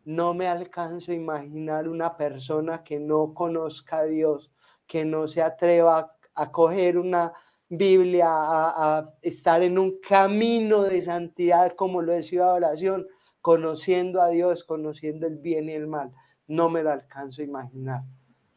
no 0.04 0.34
me 0.34 0.46
alcanzo 0.46 1.12
a 1.12 1.14
imaginar 1.14 1.88
una 1.88 2.16
persona 2.16 2.84
que 2.84 3.00
no 3.00 3.32
conozca 3.32 3.98
a 3.98 4.04
Dios, 4.04 4.52
que 4.86 5.04
no 5.04 5.26
se 5.28 5.42
atreva 5.42 6.16
a 6.34 6.52
coger 6.52 6.98
una 6.98 7.32
Biblia, 7.68 8.28
a, 8.28 9.14
estar 9.22 9.62
en 9.62 9.78
un 9.78 9.98
camino 10.00 10.82
de 10.82 11.00
santidad 11.00 11.72
como 11.72 12.02
lo 12.02 12.12
es 12.12 12.32
la 12.32 12.52
oración, 12.52 13.06
conociendo 13.40 14.20
a 14.20 14.28
Dios, 14.28 14.64
conociendo 14.64 15.26
el 15.26 15.38
bien 15.38 15.68
y 15.68 15.72
el 15.72 15.86
mal. 15.86 16.12
No 16.46 16.68
me 16.68 16.82
lo 16.82 16.90
alcanzo 16.92 17.40
a 17.40 17.46
imaginar. 17.46 18.02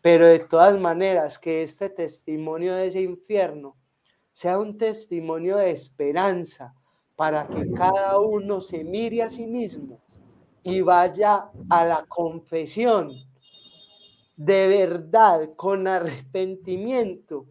Pero 0.02 0.28
de 0.28 0.40
todas 0.40 0.78
maneras, 0.80 1.40
que 1.40 1.64
este 1.64 1.90
testimonio 1.90 2.76
de 2.76 2.88
ese 2.88 3.02
infierno 3.02 3.78
sea 4.32 4.60
un 4.60 4.78
testimonio 4.78 5.58
de 5.58 5.72
esperanza 5.72 6.76
para 7.16 7.48
que 7.48 7.72
cada 7.72 8.20
uno 8.20 8.62
se 8.62 8.84
mire 8.84 9.24
a 9.24 9.30
sí 9.30 9.48
mismo 9.48 10.02
y 10.68 10.82
vaya 10.82 11.50
a 11.70 11.86
la 11.86 12.06
confesión 12.08 13.12
de 14.36 14.68
verdad, 14.68 15.56
con 15.56 15.88
arrepentimiento 15.88 17.48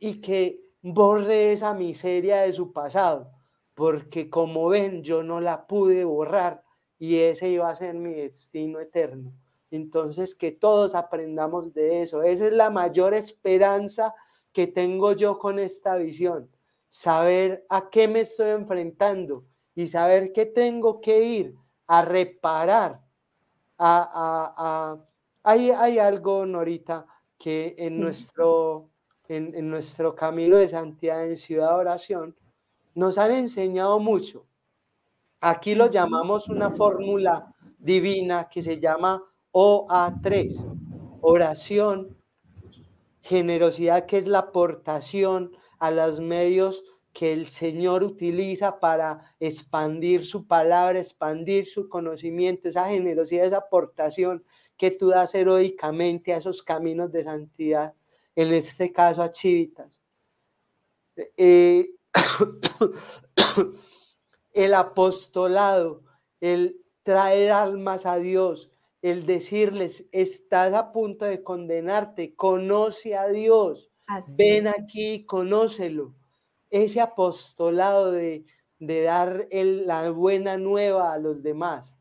y 0.00 0.20
que 0.22 0.58
borre 0.80 1.52
esa 1.52 1.74
miseria 1.74 2.40
de 2.40 2.54
su 2.54 2.72
pasado, 2.72 3.30
porque 3.74 4.30
como 4.30 4.68
ven, 4.68 5.02
yo 5.02 5.22
no 5.22 5.42
la 5.42 5.66
pude 5.66 6.04
borrar 6.04 6.64
y 6.98 7.18
ese 7.18 7.50
iba 7.50 7.68
a 7.68 7.76
ser 7.76 7.94
mi 7.94 8.14
destino 8.14 8.80
eterno. 8.80 9.32
Entonces, 9.70 10.34
que 10.34 10.50
todos 10.50 10.94
aprendamos 10.94 11.74
de 11.74 12.02
eso. 12.02 12.22
Esa 12.22 12.46
es 12.46 12.52
la 12.52 12.70
mayor 12.70 13.12
esperanza 13.12 14.14
que 14.52 14.66
tengo 14.66 15.12
yo 15.12 15.38
con 15.38 15.58
esta 15.58 15.96
visión. 15.96 16.50
Saber 16.88 17.66
a 17.68 17.90
qué 17.90 18.08
me 18.08 18.20
estoy 18.20 18.52
enfrentando 18.52 19.44
y 19.74 19.86
saber 19.86 20.32
que 20.32 20.46
tengo 20.46 21.02
que 21.02 21.22
ir 21.22 21.54
a 21.88 22.02
reparar. 22.02 23.00
A, 23.78 24.96
hay, 25.42 25.70
hay, 25.70 25.98
algo, 25.98 26.46
Norita, 26.46 27.06
que 27.38 27.74
en 27.78 28.00
nuestro, 28.00 28.90
en, 29.28 29.70
nuestro 29.70 30.14
camino 30.14 30.56
de 30.56 30.68
santidad 30.68 31.26
en 31.26 31.36
Ciudad 31.36 31.76
Oración 31.76 32.36
nos 32.94 33.18
han 33.18 33.32
enseñado 33.32 33.98
mucho. 33.98 34.46
Aquí 35.40 35.74
lo 35.74 35.90
llamamos 35.90 36.48
una 36.48 36.70
fórmula 36.70 37.54
divina 37.78 38.48
que 38.48 38.62
se 38.62 38.80
llama 38.80 39.22
OA3, 39.52 41.20
oración, 41.20 42.16
generosidad, 43.22 44.06
que 44.06 44.18
es 44.18 44.26
la 44.26 44.40
aportación 44.40 45.52
a 45.78 45.90
los 45.90 46.20
medios 46.20 46.82
que 47.18 47.32
el 47.32 47.48
Señor 47.48 48.04
utiliza 48.04 48.78
para 48.78 49.34
expandir 49.40 50.24
su 50.24 50.46
palabra, 50.46 51.00
expandir 51.00 51.66
su 51.66 51.88
conocimiento, 51.88 52.68
esa 52.68 52.88
generosidad, 52.88 53.44
esa 53.44 53.56
aportación 53.56 54.44
que 54.76 54.92
tú 54.92 55.08
das 55.08 55.34
heroicamente 55.34 56.32
a 56.32 56.36
esos 56.36 56.62
caminos 56.62 57.10
de 57.10 57.24
santidad, 57.24 57.92
en 58.36 58.54
este 58.54 58.92
caso 58.92 59.20
a 59.20 59.32
Chivitas. 59.32 60.00
Eh, 61.36 61.90
el 64.52 64.74
apostolado, 64.74 66.04
el 66.40 66.80
traer 67.02 67.50
almas 67.50 68.06
a 68.06 68.18
Dios, 68.18 68.70
el 69.02 69.26
decirles, 69.26 70.06
estás 70.12 70.72
a 70.72 70.92
punto 70.92 71.24
de 71.24 71.42
condenarte, 71.42 72.36
conoce 72.36 73.16
a 73.16 73.26
Dios, 73.26 73.90
ven 74.36 74.68
aquí, 74.68 75.26
conócelo. 75.26 76.14
Ese 76.70 77.00
apostolado 77.00 78.12
de, 78.12 78.44
dar 78.78 79.46
la 79.50 80.10
buena 80.10 80.56
nueva 80.56 81.12
a 81.12 81.18
los 81.18 81.42
demás. 81.42 81.96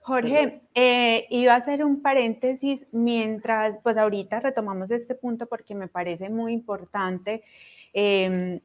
Jorge, 0.00 0.62
eh, 0.74 1.26
iba 1.30 1.54
a 1.54 1.56
hacer 1.56 1.84
un 1.84 2.00
paréntesis 2.00 2.86
mientras, 2.92 3.78
pues 3.82 3.96
ahorita 3.96 4.38
retomamos 4.38 4.90
este 4.92 5.16
punto 5.16 5.46
porque 5.46 5.74
me 5.74 5.88
parece 5.88 6.28
muy 6.28 6.52
importante. 6.52 7.42
Em, 7.92 8.60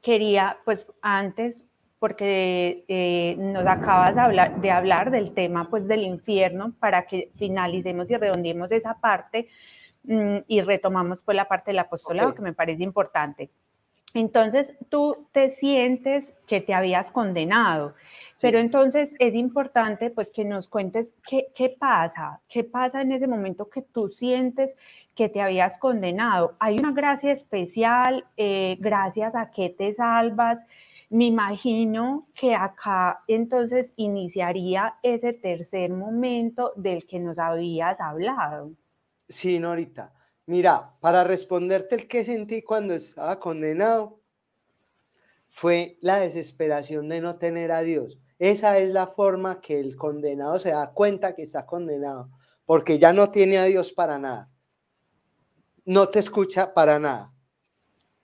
quería, 0.00 0.56
pues 0.64 0.86
antes, 1.02 1.66
porque 1.98 2.84
eh, 2.88 3.36
nos 3.38 3.66
acabas 3.66 4.14
de 4.14 4.20
hablar, 4.20 4.60
de 4.60 4.70
hablar 4.70 5.10
del 5.10 5.32
tema 5.32 5.68
pues 5.70 5.88
del 5.88 6.02
infierno 6.02 6.72
para 6.78 7.06
que 7.06 7.30
finalicemos 7.36 8.10
y 8.10 8.16
redondeemos 8.16 8.70
esa 8.70 9.00
parte 9.00 9.48
mm, 10.04 10.38
y 10.46 10.60
retomamos 10.60 11.22
pues 11.22 11.36
la 11.36 11.48
parte 11.48 11.70
del 11.70 11.78
apostolado 11.78 12.34
que 12.34 12.42
me 12.42 12.52
parece 12.52 12.82
importante. 12.82 13.50
Entonces 14.16 14.72
tú 14.88 15.28
te 15.32 15.50
sientes 15.50 16.32
que 16.46 16.62
te 16.62 16.72
habías 16.72 17.12
condenado, 17.12 17.92
pero 18.40 18.58
entonces 18.58 19.12
es 19.18 19.34
importante 19.34 20.08
pues 20.08 20.30
que 20.30 20.42
nos 20.42 20.68
cuentes 20.68 21.12
qué, 21.28 21.48
qué, 21.54 21.68
pasa, 21.68 22.40
qué 22.48 22.64
pasa 22.64 23.02
en 23.02 23.12
ese 23.12 23.26
momento 23.26 23.68
que 23.68 23.82
tú 23.82 24.08
sientes 24.08 24.74
que 25.14 25.28
te 25.28 25.42
habías 25.42 25.76
condenado. 25.76 26.56
Hay 26.60 26.78
una 26.78 26.92
gracia 26.92 27.30
especial, 27.30 28.24
eh, 28.38 28.78
gracias 28.80 29.34
a 29.34 29.50
qué 29.50 29.68
te 29.68 29.92
salvas. 29.92 30.60
Me 31.10 31.26
imagino 31.26 32.26
que 32.34 32.54
acá 32.54 33.22
entonces 33.28 33.92
iniciaría 33.96 34.94
ese 35.02 35.34
tercer 35.34 35.90
momento 35.90 36.72
del 36.74 37.06
que 37.06 37.20
nos 37.20 37.38
habías 37.38 38.00
hablado. 38.00 38.72
Sí, 39.28 39.58
Norita. 39.58 40.15
Mira, 40.46 40.94
para 41.00 41.24
responderte 41.24 41.96
el 41.96 42.06
que 42.06 42.24
sentí 42.24 42.62
cuando 42.62 42.94
estaba 42.94 43.40
condenado, 43.40 44.20
fue 45.48 45.98
la 46.00 46.20
desesperación 46.20 47.08
de 47.08 47.20
no 47.20 47.36
tener 47.36 47.72
a 47.72 47.80
Dios. 47.80 48.18
Esa 48.38 48.78
es 48.78 48.90
la 48.90 49.08
forma 49.08 49.60
que 49.60 49.80
el 49.80 49.96
condenado 49.96 50.58
se 50.58 50.70
da 50.70 50.92
cuenta 50.92 51.34
que 51.34 51.42
está 51.42 51.66
condenado, 51.66 52.30
porque 52.64 52.98
ya 52.98 53.12
no 53.12 53.30
tiene 53.30 53.58
a 53.58 53.64
Dios 53.64 53.92
para 53.92 54.18
nada. 54.18 54.50
No 55.84 56.10
te 56.10 56.20
escucha 56.20 56.74
para 56.74 56.98
nada. 56.98 57.32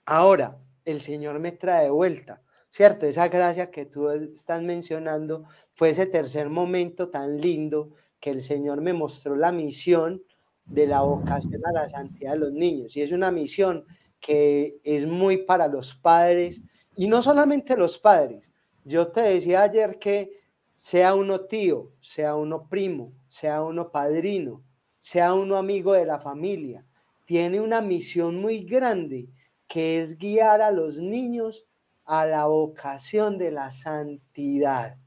Ahora, 0.05 0.59
el 0.85 1.01
Señor 1.01 1.39
me 1.39 1.51
trae 1.51 1.85
de 1.85 1.89
vuelta, 1.89 2.41
¿cierto? 2.69 3.05
Esa 3.05 3.27
gracia 3.27 3.71
que 3.71 3.85
tú 3.85 4.09
estás 4.09 4.61
mencionando 4.61 5.43
fue 5.73 5.89
ese 5.89 6.05
tercer 6.05 6.49
momento 6.49 7.09
tan 7.09 7.41
lindo 7.41 7.91
que 8.19 8.29
el 8.29 8.43
Señor 8.43 8.81
me 8.81 8.93
mostró 8.93 9.35
la 9.35 9.51
misión 9.51 10.23
de 10.65 10.87
la 10.87 11.01
vocación 11.01 11.61
a 11.65 11.71
la 11.71 11.89
santidad 11.89 12.33
de 12.33 12.39
los 12.39 12.53
niños. 12.53 12.95
Y 12.95 13.01
es 13.01 13.11
una 13.11 13.31
misión 13.31 13.85
que 14.19 14.79
es 14.83 15.05
muy 15.05 15.37
para 15.37 15.67
los 15.67 15.95
padres, 15.95 16.61
y 16.95 17.07
no 17.07 17.21
solamente 17.21 17.75
los 17.75 17.97
padres. 17.97 18.51
Yo 18.85 19.07
te 19.07 19.21
decía 19.21 19.63
ayer 19.63 19.99
que 19.99 20.31
sea 20.73 21.15
uno 21.15 21.41
tío, 21.41 21.91
sea 21.99 22.35
uno 22.35 22.67
primo, 22.69 23.13
sea 23.27 23.63
uno 23.63 23.91
padrino, 23.91 24.63
sea 24.99 25.33
uno 25.33 25.57
amigo 25.57 25.93
de 25.93 26.05
la 26.05 26.19
familia, 26.19 26.85
tiene 27.25 27.59
una 27.59 27.81
misión 27.81 28.39
muy 28.41 28.63
grande 28.63 29.27
que 29.67 30.01
es 30.01 30.17
guiar 30.17 30.61
a 30.61 30.71
los 30.71 30.97
niños 30.97 31.65
a 32.05 32.25
la 32.25 32.45
vocación 32.47 33.37
de 33.37 33.51
la 33.51 33.71
santidad. 33.71 34.97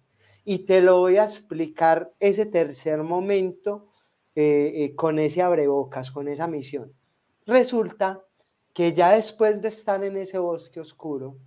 Y 0.44 0.60
te 0.60 0.80
lo 0.80 0.98
voy 1.00 1.16
a 1.16 1.24
explicar 1.24 2.12
ese 2.20 2.46
tercer 2.46 3.02
momento 3.02 3.88
eh, 4.36 4.72
eh, 4.76 4.94
con 4.94 5.18
ese 5.18 5.42
abrebocas, 5.42 6.12
con 6.12 6.28
esa 6.28 6.46
misión. 6.46 6.92
Resulta 7.46 8.22
que 8.72 8.92
ya 8.92 9.10
después 9.10 9.60
de 9.60 9.68
estar 9.68 10.04
en 10.04 10.16
ese 10.16 10.38
bosque 10.38 10.78
oscuro, 10.78 11.38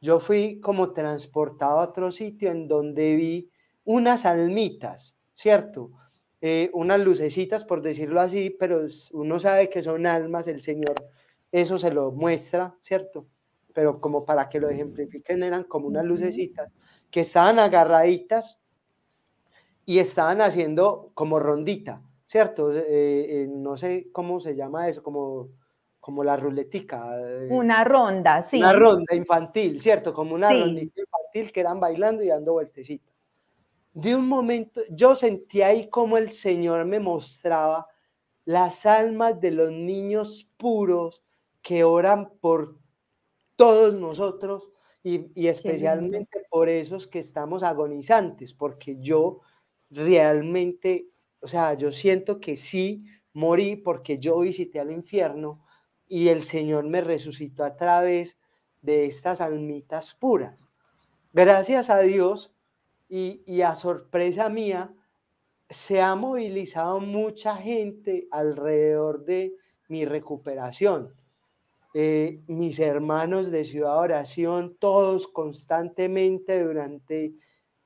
yo 0.00 0.20
fui 0.20 0.60
como 0.60 0.92
transportado 0.92 1.80
a 1.80 1.88
otro 1.88 2.12
sitio 2.12 2.52
en 2.52 2.68
donde 2.68 3.16
vi 3.16 3.50
unas 3.84 4.24
almitas, 4.24 5.16
¿cierto? 5.34 5.90
Eh, 6.40 6.70
unas 6.74 7.00
lucecitas, 7.00 7.64
por 7.64 7.82
decirlo 7.82 8.20
así, 8.20 8.50
pero 8.50 8.86
uno 9.12 9.40
sabe 9.40 9.68
que 9.68 9.82
son 9.82 10.06
almas, 10.06 10.46
el 10.46 10.60
Señor 10.60 10.94
eso 11.52 11.78
se 11.78 11.90
lo 11.90 12.12
muestra, 12.12 12.76
¿cierto? 12.80 13.26
Pero 13.72 14.00
como 14.00 14.24
para 14.24 14.48
que 14.48 14.60
lo 14.60 14.68
ejemplifiquen, 14.68 15.42
eran 15.42 15.64
como 15.64 15.86
unas 15.86 16.04
lucecitas 16.04 16.74
que 17.10 17.20
estaban 17.20 17.58
agarraditas 17.58 18.58
y 19.84 19.98
estaban 19.98 20.40
haciendo 20.40 21.12
como 21.14 21.38
rondita. 21.38 22.02
¿Cierto? 22.26 22.72
Eh, 22.72 22.82
eh, 23.42 23.48
no 23.48 23.76
sé 23.76 24.10
cómo 24.12 24.40
se 24.40 24.54
llama 24.54 24.88
eso, 24.88 25.02
como, 25.02 25.50
como 26.00 26.24
la 26.24 26.36
ruletica. 26.36 27.16
Eh, 27.18 27.48
una 27.50 27.84
ronda, 27.84 28.42
sí. 28.42 28.58
Una 28.58 28.72
ronda 28.72 29.14
infantil, 29.14 29.80
¿cierto? 29.80 30.12
Como 30.12 30.34
una 30.34 30.50
rondita 30.50 31.00
infantil 31.00 31.52
que 31.52 31.60
eran 31.60 31.80
bailando 31.80 32.22
y 32.22 32.28
dando 32.28 32.52
vueltecitas. 32.52 33.14
De 33.92 34.14
un 34.14 34.28
momento, 34.28 34.82
yo 34.90 35.14
sentí 35.14 35.62
ahí 35.62 35.88
como 35.88 36.18
el 36.18 36.30
Señor 36.30 36.84
me 36.84 37.00
mostraba 37.00 37.86
las 38.44 38.84
almas 38.84 39.40
de 39.40 39.52
los 39.52 39.72
niños 39.72 40.50
puros 40.56 41.22
que 41.62 41.82
oran 41.82 42.30
por 42.40 42.78
todos 43.56 43.94
nosotros 43.94 44.70
y, 45.02 45.30
y 45.34 45.46
especialmente 45.46 46.42
por 46.50 46.68
esos 46.68 47.06
que 47.06 47.20
estamos 47.20 47.62
agonizantes, 47.62 48.52
porque 48.52 48.98
yo 49.00 49.40
realmente 49.88 51.06
o 51.40 51.48
sea, 51.48 51.74
yo 51.74 51.92
siento 51.92 52.40
que 52.40 52.56
sí 52.56 53.04
morí 53.32 53.76
porque 53.76 54.18
yo 54.18 54.40
visité 54.40 54.80
al 54.80 54.90
infierno 54.90 55.60
y 56.08 56.28
el 56.28 56.42
Señor 56.42 56.84
me 56.84 57.00
resucitó 57.00 57.64
a 57.64 57.76
través 57.76 58.38
de 58.82 59.06
estas 59.06 59.40
almitas 59.40 60.14
puras. 60.14 60.66
Gracias 61.32 61.90
a 61.90 62.00
Dios 62.00 62.54
y, 63.08 63.60
a 63.60 63.74
sorpresa 63.74 64.48
mía, 64.48 64.94
se 65.68 66.00
ha 66.00 66.14
movilizado 66.14 67.00
mucha 67.00 67.56
gente 67.56 68.26
alrededor 68.30 69.24
de 69.24 69.54
mi 69.88 70.04
recuperación. 70.04 71.14
Eh, 71.94 72.40
mis 72.46 72.78
hermanos 72.78 73.50
de 73.50 73.64
Ciudad 73.64 73.98
Oración, 73.98 74.76
todos 74.78 75.28
constantemente 75.28 76.62
durante 76.62 77.34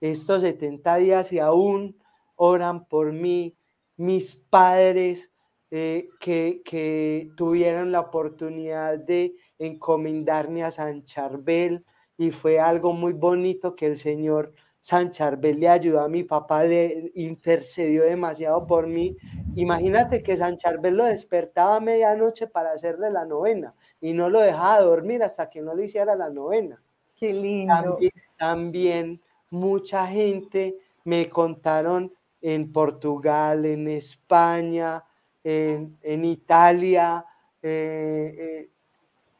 estos 0.01 0.43
70 0.43 0.97
días 0.97 1.33
y 1.33 1.39
aún 1.39 1.97
oran 2.43 2.87
por 2.87 3.13
mí, 3.13 3.55
mis 3.99 4.35
padres 4.35 5.31
eh, 5.71 6.09
que, 6.21 6.63
que, 6.65 7.31
tuvieron 7.37 7.93
la 7.93 8.01
oportunidad 8.01 8.99
de 8.99 9.35
encomendarme 9.59 10.65
a 10.65 10.71
San 10.71 11.05
Charbel 11.05 11.85
y 12.17 12.31
fue 12.31 12.59
algo 12.59 12.95
muy 12.95 13.13
bonito 13.13 13.77
que 13.77 13.85
el 13.85 13.99
Señor 13.99 14.55
San 14.81 15.11
Charbel 15.11 15.61
le 15.61 15.69
ayudó 15.69 16.01
a 16.01 16.09
mi 16.09 16.25
papá, 16.25 16.65
le 16.65 17.13
intercedió 17.15 18.05
demasiado 18.05 18.67
por 18.67 18.87
mí. 18.87 19.19
Imagínate 19.55 20.23
que 20.23 20.39
San 20.39 20.57
Charbel 20.57 20.97
lo 20.97 21.05
despertaba 21.05 21.77
a 21.77 21.81
medianoche 21.81 22.47
para 22.47 22.73
hacerle 22.73 23.11
la 23.11 23.27
novena 23.27 23.75
y 24.01 24.15
no 24.15 24.31
lo 24.31 24.41
dejaba 24.41 24.81
dormir 24.81 25.23
hasta 25.23 25.51
que 25.51 25.61
no 25.61 25.75
le 25.75 25.85
hiciera 25.85 26.17
la 26.17 26.31
novena. 26.31 26.83
Qué 27.15 27.35
lindo. 27.35 27.75
También, 27.75 28.13
también 28.39 29.23
mucha 29.51 30.07
gente 30.07 30.79
me 31.05 31.29
contaron 31.29 32.15
en 32.41 32.73
Portugal, 32.73 33.67
en 33.67 33.89
España, 33.89 35.05
en, 35.43 36.25
Italia, 36.25 37.25
eh, 37.63 38.35
eh, 38.39 38.71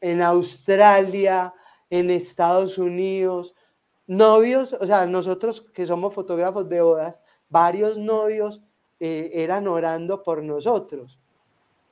en 0.01 0.21
Australia, 0.21 1.53
en 1.89 2.09
Estados 2.09 2.77
Unidos. 2.77 3.55
Novios, 4.07 4.73
o 4.73 4.85
sea, 4.85 5.05
nosotros 5.05 5.61
que 5.73 5.85
somos 5.85 6.13
fotógrafos 6.13 6.67
de 6.67 6.81
bodas, 6.81 7.19
varios 7.49 7.97
novios 7.97 8.61
eh, 8.99 9.31
eran 9.33 9.67
orando 9.67 10.23
por 10.23 10.43
nosotros 10.43 11.19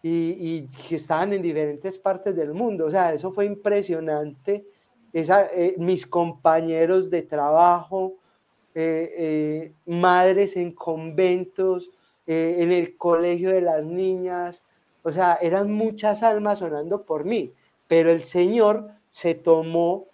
y, 0.01 0.67
que 0.87 0.95
estaban 0.95 1.33
en 1.33 1.41
diferentes 1.41 1.97
partes 1.97 2.35
del 2.35 2.53
mundo. 2.53 2.85
O 2.85 2.91
sea, 2.91 3.13
eso 3.13 3.31
fue 3.31 3.45
impresionante. 3.45 4.65
Esa, 5.11 5.47
mis 5.77 6.05
compañeros 6.05 7.09
de 7.09 7.23
trabajo, 7.23 8.19
eh, 8.75 9.13
eh, 9.17 9.73
madres 9.85 10.55
en 10.55 10.71
conventos, 10.73 11.89
eh, 12.27 12.57
en 12.59 12.71
el 12.71 12.97
colegio 12.97 13.49
de 13.49 13.61
las 13.61 13.85
niñas, 13.85 14.63
o 15.03 15.11
sea, 15.11 15.37
eran 15.41 15.71
muchas 15.71 16.21
almas 16.23 16.61
orando 16.61 17.03
por 17.03 17.25
mí, 17.25 17.53
pero 17.87 18.11
el 18.11 18.23
Señor 18.23 18.91
se 19.09 19.33
tomó 19.33 20.05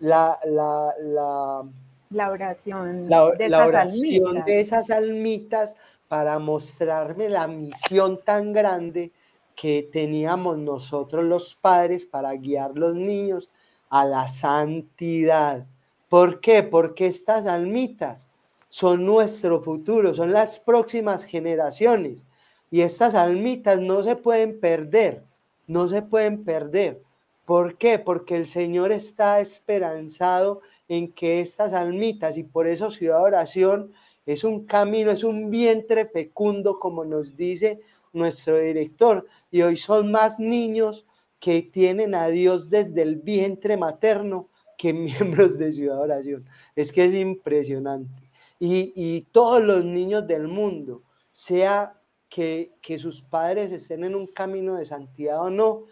la, 0.00 0.38
la, 0.44 2.28
oración, 2.28 3.08
de, 3.08 3.56
oración 3.56 4.44
de 4.44 4.60
esas 4.60 4.90
almitas 4.90 5.76
para 6.08 6.38
mostrarme 6.38 7.28
la 7.28 7.48
misión 7.48 8.20
tan 8.22 8.52
grande 8.52 9.12
que 9.54 9.88
teníamos 9.90 10.58
nosotros 10.58 11.24
los 11.24 11.54
padres 11.54 12.04
para 12.04 12.34
guiar 12.34 12.72
los 12.74 12.94
niños 12.94 13.48
a 13.88 14.04
la 14.04 14.28
santidad. 14.28 15.66
¿Por 16.14 16.40
qué? 16.40 16.62
Porque 16.62 17.08
estas 17.08 17.48
almitas 17.48 18.30
son 18.68 19.04
nuestro 19.04 19.60
futuro, 19.60 20.14
son 20.14 20.32
las 20.32 20.60
próximas 20.60 21.24
generaciones. 21.24 22.24
Y 22.70 22.82
estas 22.82 23.16
almitas 23.16 23.80
no 23.80 24.00
se 24.04 24.14
pueden 24.14 24.60
perder, 24.60 25.24
no 25.66 25.88
se 25.88 26.02
pueden 26.02 26.44
perder. 26.44 27.02
¿Por 27.44 27.76
qué? 27.78 27.98
Porque 27.98 28.36
el 28.36 28.46
Señor 28.46 28.92
está 28.92 29.40
esperanzado 29.40 30.60
en 30.86 31.10
que 31.10 31.40
estas 31.40 31.72
almitas, 31.72 32.38
y 32.38 32.44
por 32.44 32.68
eso 32.68 32.92
Ciudad 32.92 33.20
Oración 33.20 33.90
es 34.24 34.44
un 34.44 34.66
camino, 34.66 35.10
es 35.10 35.24
un 35.24 35.50
vientre 35.50 36.06
fecundo, 36.06 36.78
como 36.78 37.04
nos 37.04 37.36
dice 37.36 37.80
nuestro 38.12 38.58
director. 38.58 39.26
Y 39.50 39.62
hoy 39.62 39.76
son 39.76 40.12
más 40.12 40.38
niños 40.38 41.06
que 41.40 41.62
tienen 41.62 42.14
a 42.14 42.28
Dios 42.28 42.70
desde 42.70 43.02
el 43.02 43.16
vientre 43.16 43.76
materno 43.76 44.48
que 44.76 44.92
miembros 44.94 45.58
de 45.58 45.72
Ciudad 45.72 46.00
Oración. 46.00 46.46
Es 46.74 46.92
que 46.92 47.04
es 47.04 47.14
impresionante. 47.14 48.30
Y, 48.58 48.92
y 48.94 49.22
todos 49.32 49.62
los 49.62 49.84
niños 49.84 50.26
del 50.26 50.48
mundo, 50.48 51.02
sea 51.32 52.00
que, 52.28 52.72
que 52.80 52.98
sus 52.98 53.22
padres 53.22 53.72
estén 53.72 54.04
en 54.04 54.14
un 54.14 54.26
camino 54.28 54.76
de 54.76 54.84
santidad 54.84 55.40
o 55.42 55.50
no, 55.50 55.84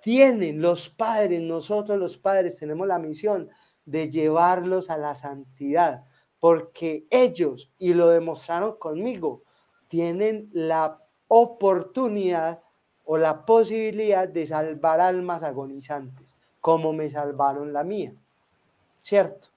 tienen 0.00 0.60
los 0.60 0.90
padres, 0.90 1.40
nosotros 1.40 1.98
los 1.98 2.16
padres 2.16 2.58
tenemos 2.58 2.86
la 2.86 2.98
misión 2.98 3.48
de 3.84 4.10
llevarlos 4.10 4.90
a 4.90 4.98
la 4.98 5.14
santidad, 5.14 6.04
porque 6.38 7.06
ellos, 7.10 7.72
y 7.78 7.94
lo 7.94 8.08
demostraron 8.08 8.76
conmigo, 8.78 9.42
tienen 9.88 10.50
la 10.52 11.02
oportunidad 11.28 12.62
o 13.04 13.16
la 13.16 13.44
posibilidad 13.46 14.28
de 14.28 14.46
salvar 14.46 15.00
almas 15.00 15.42
agonizantes, 15.42 16.36
como 16.60 16.92
me 16.92 17.08
salvaron 17.08 17.72
la 17.72 17.84
mía. 17.84 18.14
¿Cierto? 19.08 19.48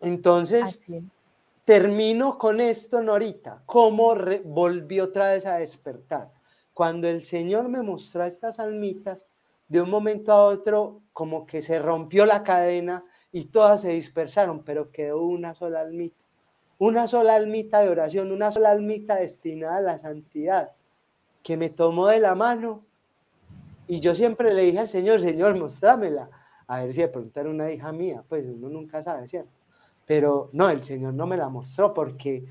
Entonces, 0.00 0.80
termino 1.66 2.38
con 2.38 2.58
esto, 2.58 3.02
Norita, 3.02 3.62
cómo 3.66 4.14
volvió 4.46 5.04
otra 5.04 5.28
vez 5.28 5.44
a 5.44 5.58
despertar. 5.58 6.30
Cuando 6.72 7.06
el 7.06 7.22
Señor 7.22 7.68
me 7.68 7.82
mostró 7.82 8.24
estas 8.24 8.58
almitas, 8.58 9.26
de 9.68 9.82
un 9.82 9.90
momento 9.90 10.32
a 10.32 10.46
otro, 10.46 11.02
como 11.12 11.44
que 11.44 11.60
se 11.60 11.80
rompió 11.80 12.24
la 12.24 12.42
cadena 12.42 13.04
y 13.30 13.44
todas 13.44 13.82
se 13.82 13.90
dispersaron, 13.90 14.64
pero 14.64 14.90
quedó 14.90 15.20
una 15.20 15.52
sola 15.52 15.80
almita. 15.80 16.24
Una 16.78 17.06
sola 17.08 17.34
almita 17.34 17.80
de 17.80 17.90
oración, 17.90 18.32
una 18.32 18.52
sola 18.52 18.70
almita 18.70 19.16
destinada 19.16 19.76
a 19.76 19.82
la 19.82 19.98
santidad 19.98 20.72
que 21.42 21.58
me 21.58 21.68
tomó 21.68 22.06
de 22.06 22.20
la 22.20 22.34
mano 22.34 22.86
y 23.86 24.00
yo 24.00 24.14
siempre 24.14 24.54
le 24.54 24.62
dije 24.62 24.78
al 24.78 24.88
Señor, 24.88 25.20
Señor, 25.20 25.58
mostrámela. 25.58 26.30
A 26.66 26.82
ver 26.84 26.94
si 26.94 27.00
de 27.00 27.08
pronto 27.08 27.40
era 27.40 27.50
una 27.50 27.70
hija 27.70 27.92
mía, 27.92 28.24
pues 28.28 28.44
uno 28.46 28.68
nunca 28.68 29.02
sabe, 29.02 29.28
¿cierto? 29.28 29.50
Pero 30.06 30.50
no, 30.52 30.68
el 30.68 30.84
Señor 30.84 31.14
no 31.14 31.26
me 31.26 31.36
la 31.36 31.48
mostró 31.48 31.94
porque 31.94 32.44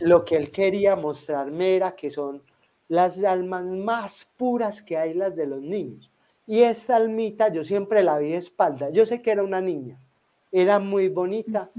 lo 0.00 0.24
que 0.24 0.36
Él 0.36 0.50
quería 0.50 0.96
mostrarme 0.96 1.76
era 1.76 1.94
que 1.94 2.10
son 2.10 2.42
las 2.88 3.22
almas 3.24 3.64
más 3.64 4.30
puras 4.36 4.82
que 4.82 4.96
hay 4.96 5.14
las 5.14 5.34
de 5.34 5.46
los 5.46 5.60
niños. 5.60 6.10
Y 6.46 6.60
esa 6.60 6.96
almita 6.96 7.52
yo 7.52 7.64
siempre 7.64 8.02
la 8.02 8.18
vi 8.18 8.30
de 8.30 8.36
espalda. 8.36 8.90
Yo 8.90 9.04
sé 9.04 9.20
que 9.20 9.32
era 9.32 9.42
una 9.42 9.60
niña, 9.60 9.98
era 10.52 10.78
muy 10.78 11.08
bonita 11.08 11.70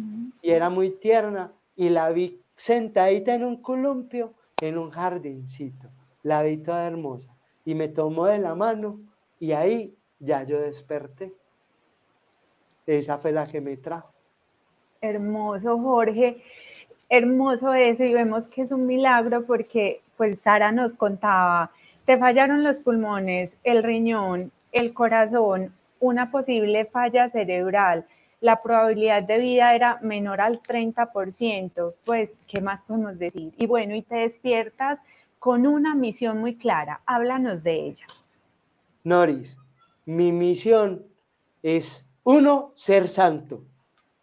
y 0.42 0.50
era 0.52 0.70
muy 0.70 0.92
tierna 0.92 1.52
y 1.76 1.90
la 1.90 2.10
vi 2.12 2.42
sentadita 2.56 3.34
en 3.34 3.44
un 3.44 3.62
columpio 3.62 4.34
en 4.60 4.78
un 4.78 4.90
jardincito 4.90 5.90
la 6.28 6.44
vi 6.44 6.58
toda 6.58 6.86
hermosa 6.86 7.34
y 7.64 7.74
me 7.74 7.88
tomó 7.88 8.26
de 8.26 8.40
la 8.40 8.54
mano 8.54 9.00
y 9.40 9.54
ahí 9.54 9.96
ya 10.20 10.44
yo 10.44 10.60
desperté. 10.60 11.34
Esa 12.86 13.18
fue 13.18 13.32
la 13.32 13.48
que 13.48 13.62
me 13.62 13.78
trajo. 13.78 14.12
Hermoso, 15.02 15.78
Jorge. 15.80 16.44
Hermoso 17.10 17.74
eso 17.74 18.04
y 18.04 18.14
vemos 18.14 18.48
que 18.48 18.64
es 18.64 18.72
un 18.72 18.86
milagro 18.86 19.46
porque 19.46 20.02
pues 20.18 20.40
Sara 20.40 20.72
nos 20.72 20.96
contaba, 20.96 21.72
te 22.06 22.18
fallaron 22.18 22.64
los 22.64 22.80
pulmones, 22.80 23.58
el 23.64 23.84
riñón, 23.84 24.52
el 24.72 24.94
corazón, 24.94 25.74
una 26.00 26.32
posible 26.32 26.86
falla 26.86 27.30
cerebral, 27.30 28.06
la 28.42 28.62
probabilidad 28.62 29.24
de 29.24 29.40
vida 29.40 29.74
era 29.76 30.00
menor 30.02 30.42
al 30.42 30.62
30%, 30.62 31.94
pues, 32.06 32.32
¿qué 32.48 32.62
más 32.62 32.82
podemos 32.82 33.18
decir? 33.18 33.54
Y 33.58 33.66
bueno, 33.66 33.96
y 33.96 34.04
te 34.04 34.18
despiertas 34.18 35.00
con 35.40 35.66
una 35.66 35.96
misión 35.96 36.40
muy 36.40 36.56
clara. 36.56 37.02
Háblanos 37.06 37.64
de 37.64 37.88
ella. 37.88 38.06
Noris, 39.04 39.58
mi 40.08 40.32
misión 40.32 41.06
es, 41.62 42.06
uno, 42.24 42.72
ser 42.76 43.10
santo, 43.10 43.66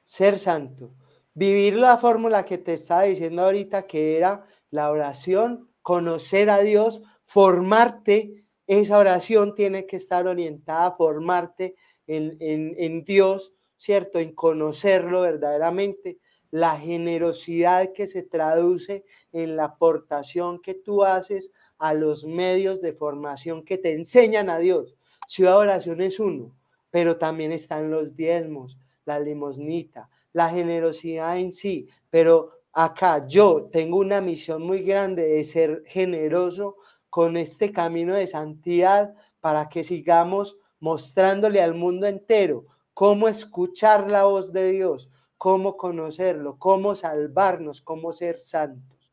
ser 0.06 0.38
santo. 0.38 0.94
Vivir 1.34 1.76
la 1.76 1.98
fórmula 1.98 2.46
que 2.46 2.56
te 2.56 2.72
estaba 2.72 3.02
diciendo 3.02 3.42
ahorita, 3.42 3.86
que 3.86 4.16
era 4.16 4.46
la 4.70 4.90
oración, 4.90 5.68
conocer 5.82 6.48
a 6.48 6.60
Dios, 6.60 7.02
formarte. 7.26 8.46
Esa 8.66 8.98
oración 8.98 9.54
tiene 9.54 9.84
que 9.84 9.96
estar 9.96 10.26
orientada 10.26 10.86
a 10.86 10.96
formarte 10.96 11.74
en, 12.06 12.38
en, 12.40 12.74
en 12.78 13.04
Dios, 13.04 13.52
¿cierto? 13.76 14.18
En 14.18 14.34
conocerlo 14.34 15.20
verdaderamente. 15.20 16.18
La 16.50 16.78
generosidad 16.78 17.92
que 17.92 18.06
se 18.06 18.22
traduce 18.22 19.04
en 19.32 19.56
la 19.56 19.64
aportación 19.64 20.62
que 20.62 20.72
tú 20.72 21.04
haces 21.04 21.52
a 21.76 21.92
los 21.92 22.24
medios 22.24 22.80
de 22.80 22.94
formación 22.94 23.66
que 23.66 23.76
te 23.76 23.92
enseñan 23.92 24.48
a 24.48 24.58
Dios. 24.58 24.96
Ciudad 25.26 25.58
Oración 25.58 26.00
es 26.00 26.20
uno, 26.20 26.54
pero 26.90 27.16
también 27.16 27.52
están 27.52 27.90
los 27.90 28.14
diezmos, 28.14 28.78
la 29.04 29.18
limosnita, 29.18 30.08
la 30.32 30.50
generosidad 30.50 31.38
en 31.38 31.52
sí. 31.52 31.88
Pero 32.10 32.60
acá 32.72 33.26
yo 33.26 33.64
tengo 33.72 33.98
una 33.98 34.20
misión 34.20 34.62
muy 34.62 34.82
grande 34.82 35.26
de 35.26 35.44
ser 35.44 35.82
generoso 35.86 36.76
con 37.10 37.36
este 37.36 37.72
camino 37.72 38.14
de 38.14 38.26
santidad 38.26 39.14
para 39.40 39.68
que 39.68 39.84
sigamos 39.84 40.56
mostrándole 40.80 41.62
al 41.62 41.74
mundo 41.74 42.06
entero 42.06 42.66
cómo 42.92 43.28
escuchar 43.28 44.10
la 44.10 44.24
voz 44.24 44.52
de 44.52 44.72
Dios, 44.72 45.10
cómo 45.38 45.76
conocerlo, 45.76 46.58
cómo 46.58 46.94
salvarnos, 46.94 47.80
cómo 47.80 48.12
ser 48.12 48.40
santos. 48.40 49.12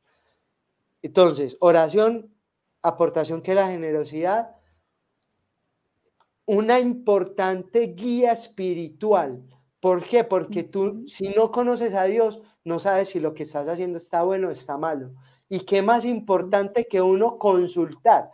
Entonces, 1.02 1.58
oración, 1.60 2.34
aportación 2.84 3.42
que 3.42 3.56
la 3.56 3.68
generosidad, 3.68 4.56
una 6.46 6.80
importante 6.80 7.94
guía 7.96 8.34
espiritual. 8.34 9.44
¿Por 9.80 10.04
qué? 10.04 10.24
Porque 10.24 10.64
tú, 10.64 11.04
si 11.08 11.30
no 11.30 11.52
conoces 11.52 11.94
a 11.94 12.04
Dios, 12.04 12.42
no 12.64 12.80
sabes 12.80 13.10
si 13.10 13.20
lo 13.20 13.34
que 13.34 13.44
estás 13.44 13.68
haciendo 13.68 13.98
está 13.98 14.24
bueno 14.24 14.48
o 14.50 14.52
está 14.52 14.78
malo. 14.78 15.14
Y 15.50 15.62
qué 15.62 15.82
más 15.82 16.06
importante 16.06 16.88
que 16.90 17.02
uno 17.02 17.38
consultar. 17.38 18.30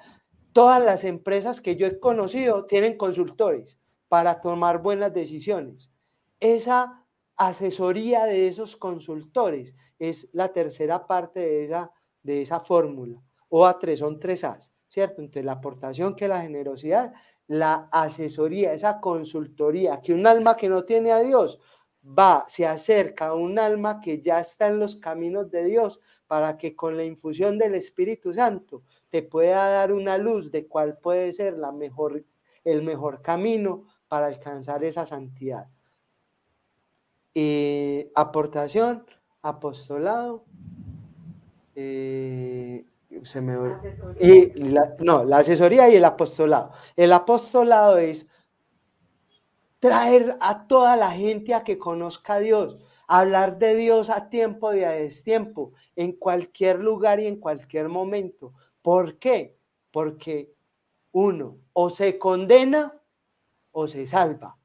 Todas 0.51 0.83
las 0.83 1.03
empresas 1.03 1.61
que 1.61 1.75
yo 1.75 1.87
he 1.87 1.99
conocido 1.99 2.65
tienen 2.65 2.97
consultores 2.97 3.77
para 4.07 4.41
tomar 4.41 4.81
buenas 4.81 5.13
decisiones. 5.13 5.91
Esa 6.39 7.05
asesoría 7.35 8.25
de 8.25 8.47
esos 8.47 8.75
consultores 8.75 9.75
es 9.99 10.29
la 10.33 10.49
tercera 10.49 11.07
parte 11.07 11.39
de 11.39 11.65
esa 11.65 11.91
de 12.27 12.41
esa 12.41 12.59
fórmula. 12.59 13.23
O 13.49 13.65
a 13.65 13.79
tres 13.79 13.99
son 13.99 14.19
tres 14.19 14.43
A's, 14.43 14.71
¿cierto? 14.89 15.21
Entonces 15.21 15.45
la 15.45 15.53
aportación 15.53 16.13
que 16.13 16.27
la 16.27 16.41
generosidad, 16.41 17.13
la 17.47 17.87
asesoría, 17.91 18.73
esa 18.73 18.99
consultoría, 18.99 20.01
que 20.01 20.13
un 20.13 20.27
alma 20.27 20.57
que 20.57 20.69
no 20.69 20.83
tiene 20.83 21.11
a 21.11 21.19
Dios 21.19 21.59
va, 22.03 22.45
se 22.47 22.65
acerca 22.65 23.27
a 23.27 23.33
un 23.33 23.57
alma 23.59 23.99
que 24.01 24.21
ya 24.21 24.39
está 24.39 24.67
en 24.67 24.79
los 24.79 24.95
caminos 24.95 25.49
de 25.49 25.63
Dios 25.63 25.99
para 26.27 26.57
que 26.57 26.75
con 26.75 26.97
la 26.97 27.03
infusión 27.03 27.57
del 27.57 27.75
Espíritu 27.75 28.33
Santo 28.33 28.83
te 29.09 29.23
pueda 29.23 29.69
dar 29.69 29.93
una 29.93 30.17
luz 30.17 30.51
de 30.51 30.67
cuál 30.67 30.97
puede 30.97 31.31
ser 31.31 31.57
la 31.57 31.71
mejor, 31.71 32.23
el 32.63 32.83
mejor 32.83 33.21
camino 33.21 33.85
para 34.07 34.27
alcanzar 34.27 34.83
esa 34.83 35.05
santidad. 35.05 35.69
Eh, 37.33 38.11
aportación, 38.15 39.05
apostolado, 39.41 40.43
eh, 41.75 42.85
se 43.23 43.41
me... 43.41 43.55
Y 44.19 44.53
no, 44.99 45.23
la 45.23 45.37
asesoría 45.39 45.89
y 45.89 45.95
el 45.95 46.05
apostolado. 46.05 46.71
El 46.95 47.13
apostolado 47.13 47.97
es 47.97 48.27
traer 49.79 50.37
a 50.39 50.67
toda 50.67 50.95
la 50.95 51.11
gente 51.11 51.53
a 51.53 51.63
que 51.63 51.77
conozca 51.77 52.35
a 52.35 52.39
Dios, 52.39 52.77
hablar 53.07 53.57
de 53.59 53.75
Dios 53.75 54.09
a 54.09 54.29
tiempo 54.29 54.73
y 54.73 54.83
a 54.83 54.91
destiempo, 54.91 55.73
en 55.95 56.13
cualquier 56.13 56.79
lugar 56.79 57.19
y 57.19 57.27
en 57.27 57.37
cualquier 57.37 57.89
momento. 57.89 58.53
¿Por 58.81 59.17
qué? 59.17 59.57
Porque 59.91 60.53
uno, 61.11 61.57
o 61.73 61.89
se 61.89 62.19
condena 62.19 63.01
o 63.71 63.87
se 63.87 64.07
salva. 64.07 64.57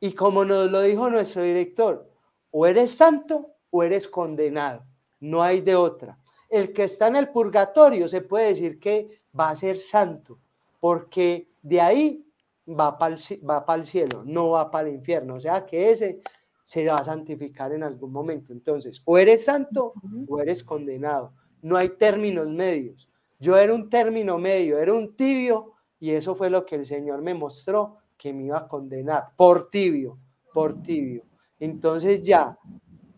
Y 0.00 0.12
como 0.12 0.44
nos 0.44 0.70
lo 0.70 0.82
dijo 0.82 1.08
nuestro 1.08 1.42
director, 1.42 2.10
o 2.50 2.66
eres 2.66 2.94
santo 2.94 3.54
o 3.70 3.82
eres 3.82 4.06
condenado. 4.06 4.84
No 5.20 5.42
hay 5.42 5.60
de 5.60 5.74
otra. 5.74 6.18
El 6.54 6.72
que 6.72 6.84
está 6.84 7.08
en 7.08 7.16
el 7.16 7.28
purgatorio 7.28 8.08
se 8.08 8.20
puede 8.20 8.48
decir 8.48 8.78
que 8.78 9.22
va 9.38 9.50
a 9.50 9.56
ser 9.56 9.80
santo, 9.80 10.38
porque 10.80 11.48
de 11.62 11.80
ahí 11.80 12.26
va 12.68 12.96
para 12.96 13.14
el, 13.14 13.20
el 13.20 13.84
cielo, 13.84 14.22
no 14.24 14.50
va 14.50 14.70
para 14.70 14.88
el 14.88 14.94
infierno. 14.94 15.34
O 15.34 15.40
sea 15.40 15.66
que 15.66 15.90
ese 15.90 16.20
se 16.64 16.86
va 16.86 16.96
a 16.96 17.04
santificar 17.04 17.72
en 17.72 17.82
algún 17.82 18.12
momento. 18.12 18.52
Entonces, 18.52 19.02
o 19.04 19.18
eres 19.18 19.44
santo 19.44 19.94
o 20.28 20.40
eres 20.40 20.64
condenado. 20.64 21.32
No 21.62 21.76
hay 21.76 21.90
términos 21.90 22.48
medios. 22.48 23.08
Yo 23.38 23.56
era 23.56 23.74
un 23.74 23.90
término 23.90 24.38
medio, 24.38 24.78
era 24.78 24.92
un 24.92 25.14
tibio, 25.14 25.72
y 26.00 26.10
eso 26.10 26.34
fue 26.34 26.50
lo 26.50 26.64
que 26.64 26.76
el 26.76 26.86
Señor 26.86 27.22
me 27.22 27.34
mostró 27.34 27.96
que 28.16 28.32
me 28.32 28.44
iba 28.44 28.58
a 28.58 28.68
condenar 28.68 29.30
por 29.36 29.70
tibio, 29.70 30.18
por 30.52 30.80
tibio. 30.82 31.24
Entonces 31.58 32.24
ya, 32.24 32.58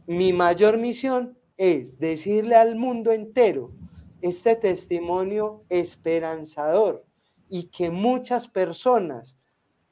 mi 0.06 0.32
mayor 0.32 0.78
misión 0.78 1.35
es 1.56 1.98
decirle 1.98 2.56
al 2.56 2.76
mundo 2.76 3.12
entero 3.12 3.72
este 4.20 4.56
testimonio 4.56 5.64
esperanzador 5.68 7.04
y 7.48 7.64
que 7.64 7.90
muchas 7.90 8.48
personas 8.48 9.38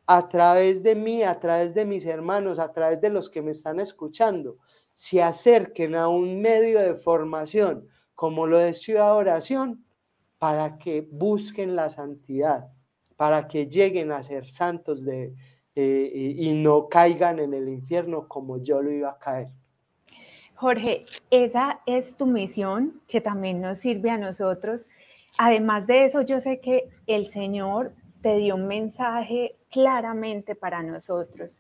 a 0.07 0.29
través 0.29 0.83
de 0.83 0.95
mí, 0.95 1.23
a 1.23 1.41
través 1.41 1.75
de 1.75 1.85
mis 1.85 2.05
hermanos, 2.05 2.59
a 2.59 2.73
través 2.73 3.01
de 3.01 3.11
los 3.11 3.31
que 3.31 3.43
me 3.43 3.53
están 3.53 3.81
escuchando, 3.81 4.59
se 4.93 5.23
acerquen 5.23 5.95
a 5.95 6.09
un 6.09 6.41
medio 6.41 6.79
de 6.81 6.95
formación 6.95 7.89
como 8.15 8.47
lo 8.47 8.59
de 8.59 8.75
Ciudad 8.75 9.17
Oración 9.17 9.85
para 10.39 10.77
que 10.79 11.09
busquen 11.11 11.75
la 11.75 11.89
santidad, 11.89 12.69
para 13.17 13.49
que 13.49 13.67
lleguen 13.67 14.13
a 14.13 14.23
ser 14.23 14.49
santos 14.49 15.05
de, 15.05 15.35
eh, 15.75 16.35
y 16.37 16.53
no 16.53 16.89
caigan 16.89 17.39
en 17.39 17.55
el 17.55 17.69
infierno 17.69 18.29
como 18.29 18.63
yo 18.63 18.83
lo 18.83 18.91
iba 18.91 19.11
a 19.11 19.19
caer. 19.19 19.49
Jorge, 20.57 21.05
esa 21.31 21.81
es 21.85 22.17
tu 22.17 22.27
misión 22.27 23.01
que 23.09 23.21
también 23.21 23.61
nos 23.61 23.79
sirve 23.79 24.11
a 24.11 24.19
nosotros. 24.19 24.89
Además 25.37 25.87
de 25.89 26.05
eso, 26.05 26.23
yo 26.23 26.39
sé 26.39 26.61
que 26.61 26.89
el 27.09 27.27
Señor 27.27 27.93
te 28.23 28.37
dio 28.37 28.55
un 28.55 28.69
mensaje 28.69 29.57
claramente 29.69 30.55
para 30.55 30.83
nosotros, 30.83 31.59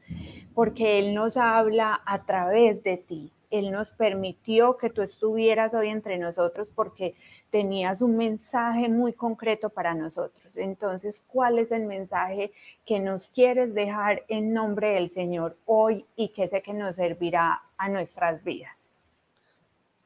porque 0.55 1.01
Él 1.01 1.13
nos 1.13 1.37
habla 1.37 2.01
a 2.07 2.25
través 2.25 2.85
de 2.85 2.97
ti. 2.97 3.33
Él 3.51 3.71
nos 3.71 3.91
permitió 3.91 4.77
que 4.77 4.91
tú 4.91 5.03
estuvieras 5.03 5.75
hoy 5.75 5.89
entre 5.89 6.17
nosotros 6.17 6.71
porque 6.75 7.15
tenías 7.51 8.01
un 8.01 8.17
mensaje 8.17 8.89
muy 8.89 9.13
concreto 9.13 9.71
para 9.71 9.95
nosotros. 9.95 10.57
Entonces, 10.57 11.23
¿cuál 11.27 11.59
es 11.59 11.71
el 11.71 11.85
mensaje 11.85 12.53
que 12.85 12.99
nos 13.01 13.29
quieres 13.29 13.75
dejar 13.75 14.23
en 14.29 14.53
nombre 14.53 14.95
del 14.95 15.11
Señor 15.11 15.57
hoy 15.67 16.07
y 16.17 16.29
que 16.29 16.49
sé 16.49 16.63
que 16.63 16.73
nos 16.73 16.97
servirá 16.97 17.63
a 17.77 17.89
nuestras 17.89 18.43
vidas? 18.43 18.74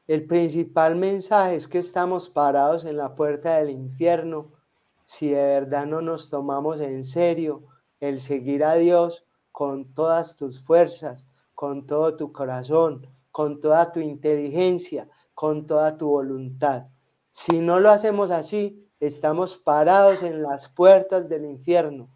El 0.09 0.25
principal 0.25 0.95
mensaje 0.95 1.55
es 1.55 1.67
que 1.67 1.77
estamos 1.77 2.29
parados 2.29 2.83
en 2.83 2.97
la 2.97 3.13
puerta 3.13 3.57
del 3.57 3.69
infierno 3.69 4.51
si 5.05 5.29
de 5.29 5.35
verdad 5.35 5.85
no 5.85 6.01
nos 6.01 6.31
tomamos 6.31 6.79
en 6.79 7.03
serio 7.03 7.61
el 7.99 8.19
seguir 8.19 8.63
a 8.63 8.73
Dios 8.73 9.23
con 9.51 9.93
todas 9.93 10.35
tus 10.35 10.63
fuerzas, 10.63 11.27
con 11.53 11.85
todo 11.85 12.17
tu 12.17 12.31
corazón, 12.31 13.05
con 13.31 13.59
toda 13.59 13.91
tu 13.91 13.99
inteligencia, 13.99 15.07
con 15.35 15.67
toda 15.67 15.95
tu 15.95 16.07
voluntad. 16.07 16.87
Si 17.29 17.59
no 17.59 17.79
lo 17.79 17.91
hacemos 17.91 18.31
así, 18.31 18.83
estamos 18.99 19.57
parados 19.57 20.23
en 20.23 20.41
las 20.41 20.69
puertas 20.69 21.29
del 21.29 21.45
infierno. 21.45 22.09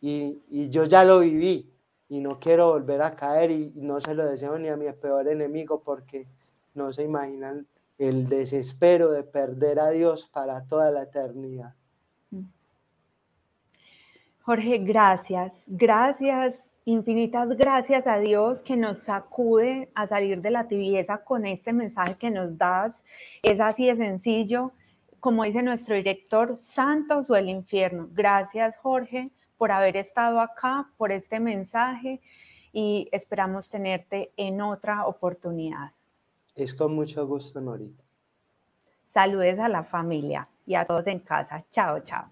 Y, 0.00 0.70
yo 0.70 0.84
ya 0.84 1.02
lo 1.02 1.18
viví 1.18 1.68
y 2.08 2.20
no 2.20 2.38
quiero 2.38 2.68
volver 2.68 3.02
a 3.02 3.16
caer 3.16 3.50
y 3.50 3.72
no 3.74 4.00
se 4.00 4.14
lo 4.14 4.24
deseo 4.24 4.56
ni 4.56 4.68
a 4.68 4.76
mi 4.76 4.88
peor 4.92 5.26
enemigo 5.26 5.82
porque 5.82 6.28
no 6.78 6.92
se 6.92 7.02
imaginan 7.02 7.66
el 7.98 8.28
desespero 8.28 9.10
de 9.10 9.24
perder 9.24 9.80
a 9.80 9.90
Dios 9.90 10.30
para 10.32 10.64
toda 10.64 10.90
la 10.90 11.02
eternidad. 11.02 11.74
Jorge, 14.40 14.78
gracias, 14.78 15.64
gracias, 15.66 16.70
infinitas 16.86 17.50
gracias 17.50 18.06
a 18.06 18.18
Dios 18.18 18.62
que 18.62 18.76
nos 18.76 19.00
sacude 19.00 19.90
a 19.94 20.06
salir 20.06 20.40
de 20.40 20.50
la 20.50 20.66
tibieza 20.68 21.18
con 21.18 21.44
este 21.44 21.74
mensaje 21.74 22.14
que 22.14 22.30
nos 22.30 22.56
das. 22.56 23.04
Es 23.42 23.60
así 23.60 23.88
de 23.88 23.96
sencillo, 23.96 24.72
como 25.20 25.44
dice 25.44 25.62
nuestro 25.62 25.96
director, 25.96 26.56
santos 26.60 27.28
o 27.28 27.36
el 27.36 27.50
infierno. 27.50 28.08
Gracias, 28.12 28.76
Jorge, 28.78 29.30
por 29.58 29.70
haber 29.70 29.98
estado 29.98 30.40
acá, 30.40 30.88
por 30.96 31.12
este 31.12 31.40
mensaje 31.40 32.22
y 32.72 33.08
esperamos 33.12 33.68
tenerte 33.68 34.32
en 34.36 34.62
otra 34.62 35.06
oportunidad. 35.06 35.90
Es 36.58 36.74
con 36.74 36.92
mucho 36.92 37.24
gusto, 37.24 37.60
Norita. 37.60 38.02
Saludes 39.14 39.60
a 39.60 39.68
la 39.68 39.84
familia 39.84 40.48
y 40.66 40.74
a 40.74 40.84
todos 40.84 41.06
en 41.06 41.20
casa. 41.20 41.64
Chao, 41.70 42.00
chao. 42.00 42.24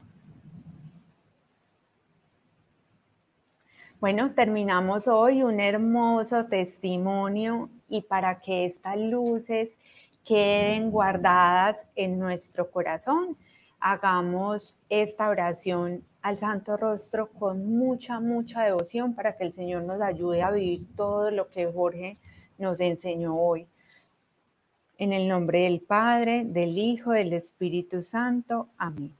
Bueno, 4.01 4.35
terminamos 4.35 5.07
hoy 5.07 5.45
un 5.45 5.61
hermoso 5.61 6.47
testimonio 6.47 7.71
y 7.89 8.03
para 8.03 8.41
que 8.41 8.65
estas 8.65 8.99
luces 8.99 9.79
queden 10.25 10.91
guardadas 10.91 11.87
en 11.95 12.19
nuestro 12.19 12.69
corazón, 12.69 13.37
hagamos 13.79 14.77
esta 14.89 15.29
oración 15.29 16.03
al 16.21 16.41
Santo 16.41 16.77
Rostro 16.77 17.29
con 17.29 17.79
mucha, 17.79 18.19
mucha 18.19 18.65
devoción 18.65 19.15
para 19.15 19.37
que 19.37 19.45
el 19.45 19.53
Señor 19.53 19.85
nos 19.85 20.01
ayude 20.01 20.43
a 20.43 20.51
vivir 20.51 20.85
todo 20.97 21.31
lo 21.31 21.49
que 21.49 21.71
Jorge 21.71 22.19
nos 22.59 22.81
enseñó 22.81 23.39
hoy. 23.39 23.69
En 24.99 25.13
el 25.13 25.29
nombre 25.29 25.61
del 25.61 25.81
Padre, 25.81 26.45
del 26.47 26.79
Hijo, 26.79 27.13
del 27.13 27.35
Espíritu 27.35 28.03
Santo. 28.03 28.69
Amén. 28.79 29.15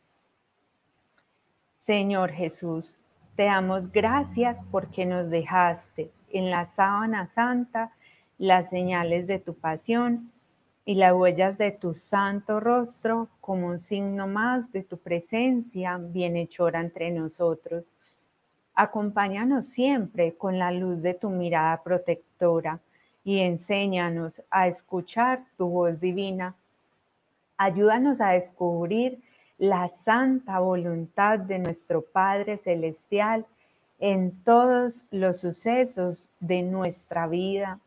Señor 1.81 2.31
Jesús, 2.31 2.99
te 3.37 3.45
damos 3.45 3.93
gracias 3.93 4.57
porque 4.71 5.05
nos 5.05 5.29
dejaste 5.29 6.11
en 6.31 6.51
la 6.51 6.65
sábana 6.65 7.27
santa 7.27 7.93
las 8.39 8.71
señales 8.71 9.27
de 9.27 9.39
tu 9.39 9.53
pasión 9.53 10.33
y 10.87 10.95
las 10.95 11.13
huellas 11.13 11.59
de 11.59 11.73
tu 11.73 11.95
santo 11.95 12.59
rostro 12.59 13.29
como 13.43 13.67
un 13.67 13.79
signo 13.79 14.27
más 14.27 14.73
de 14.73 14.83
tu 14.83 14.97
presencia 14.97 15.99
bienhechora 15.99 16.81
entre 16.81 17.11
nosotros. 17.11 17.99
Acompáñanos 18.75 19.67
siempre 19.67 20.37
con 20.37 20.59
la 20.59 20.71
luz 20.71 21.03
de 21.03 21.13
tu 21.13 21.29
mirada 21.29 21.83
protectora 21.83 22.81
y 23.27 23.41
enséñanos 23.41 24.41
a 24.51 24.69
escuchar 24.69 25.43
tu 25.59 25.69
voz 25.69 25.99
divina. 25.99 26.55
Ayúdanos 27.57 28.21
a 28.21 28.31
descubrir 28.31 29.21
la 29.59 29.89
santa 29.89 30.61
voluntad 30.61 31.41
de 31.41 31.59
nuestro 31.59 32.03
Padre 32.03 32.57
Celestial 32.57 33.45
en 33.99 34.31
todos 34.45 35.07
los 35.11 35.41
sucesos 35.41 36.29
de 36.39 36.63
nuestra 36.63 37.27
vida. 37.27 37.81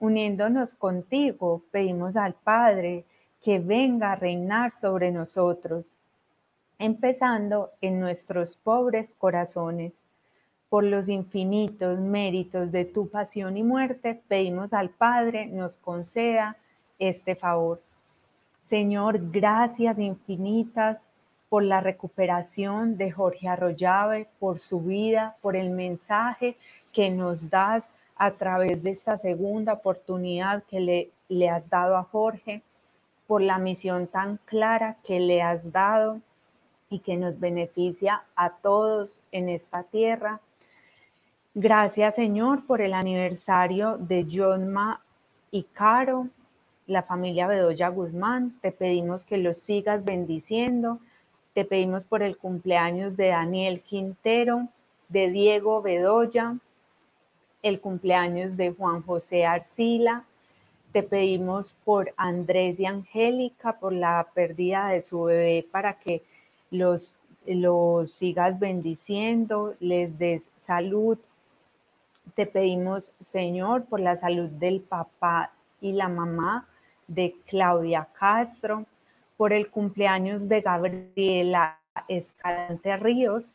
Uniéndonos 0.00 0.74
contigo, 0.74 1.62
pedimos 1.70 2.16
al 2.16 2.34
Padre 2.34 3.04
que 3.44 3.60
venga 3.60 4.10
a 4.10 4.16
reinar 4.16 4.72
sobre 4.72 5.12
nosotros, 5.12 5.96
empezando 6.80 7.70
en 7.80 8.00
nuestros 8.00 8.56
pobres 8.56 9.14
corazones. 9.18 10.03
Por 10.68 10.84
los 10.84 11.08
infinitos 11.08 12.00
méritos 12.00 12.72
de 12.72 12.84
tu 12.84 13.08
pasión 13.08 13.56
y 13.56 13.62
muerte, 13.62 14.20
pedimos 14.28 14.72
al 14.72 14.90
Padre 14.90 15.46
nos 15.46 15.76
conceda 15.76 16.56
este 16.98 17.36
favor. 17.36 17.80
Señor, 18.62 19.30
gracias 19.30 19.98
infinitas 19.98 20.98
por 21.48 21.62
la 21.62 21.80
recuperación 21.80 22.96
de 22.96 23.12
Jorge 23.12 23.46
Arroyave, 23.48 24.26
por 24.40 24.58
su 24.58 24.80
vida, 24.80 25.36
por 25.40 25.54
el 25.54 25.70
mensaje 25.70 26.56
que 26.92 27.10
nos 27.10 27.48
das 27.50 27.92
a 28.16 28.32
través 28.32 28.82
de 28.82 28.90
esta 28.90 29.16
segunda 29.16 29.74
oportunidad 29.74 30.64
que 30.64 30.80
le, 30.80 31.10
le 31.28 31.48
has 31.48 31.68
dado 31.68 31.96
a 31.96 32.04
Jorge, 32.04 32.62
por 33.26 33.40
la 33.40 33.58
misión 33.58 34.06
tan 34.06 34.38
clara 34.44 34.96
que 35.04 35.20
le 35.20 35.42
has 35.42 35.72
dado 35.72 36.20
y 36.90 36.98
que 36.98 37.16
nos 37.16 37.38
beneficia 37.40 38.22
a 38.36 38.50
todos 38.50 39.20
en 39.32 39.48
esta 39.48 39.82
tierra. 39.84 40.40
Gracias, 41.56 42.16
Señor, 42.16 42.66
por 42.66 42.80
el 42.80 42.92
aniversario 42.92 43.96
de 43.96 44.26
Jonma 44.28 45.00
y 45.52 45.62
Caro, 45.62 46.26
la 46.88 47.04
familia 47.04 47.46
Bedoya 47.46 47.90
Guzmán. 47.90 48.58
Te 48.60 48.72
pedimos 48.72 49.24
que 49.24 49.36
los 49.36 49.58
sigas 49.58 50.04
bendiciendo. 50.04 50.98
Te 51.52 51.64
pedimos 51.64 52.02
por 52.02 52.24
el 52.24 52.38
cumpleaños 52.38 53.16
de 53.16 53.28
Daniel 53.28 53.82
Quintero, 53.82 54.66
de 55.08 55.30
Diego 55.30 55.80
Bedoya, 55.80 56.56
el 57.62 57.80
cumpleaños 57.80 58.56
de 58.56 58.72
Juan 58.72 59.02
José 59.02 59.46
Arcila. 59.46 60.24
Te 60.90 61.04
pedimos 61.04 61.72
por 61.84 62.12
Andrés 62.16 62.80
y 62.80 62.86
Angélica, 62.86 63.78
por 63.78 63.92
la 63.92 64.26
pérdida 64.34 64.88
de 64.88 65.02
su 65.02 65.22
bebé, 65.22 65.64
para 65.70 66.00
que 66.00 66.24
los, 66.72 67.14
los 67.46 68.10
sigas 68.10 68.58
bendiciendo, 68.58 69.76
les 69.78 70.18
des 70.18 70.42
salud. 70.66 71.16
Te 72.34 72.46
pedimos, 72.46 73.12
Señor, 73.20 73.84
por 73.84 74.00
la 74.00 74.16
salud 74.16 74.48
del 74.48 74.80
papá 74.80 75.52
y 75.80 75.92
la 75.92 76.08
mamá 76.08 76.66
de 77.06 77.36
Claudia 77.46 78.08
Castro, 78.18 78.86
por 79.36 79.52
el 79.52 79.68
cumpleaños 79.68 80.48
de 80.48 80.60
Gabriela 80.60 81.78
Escalante 82.08 82.96
Ríos, 82.96 83.54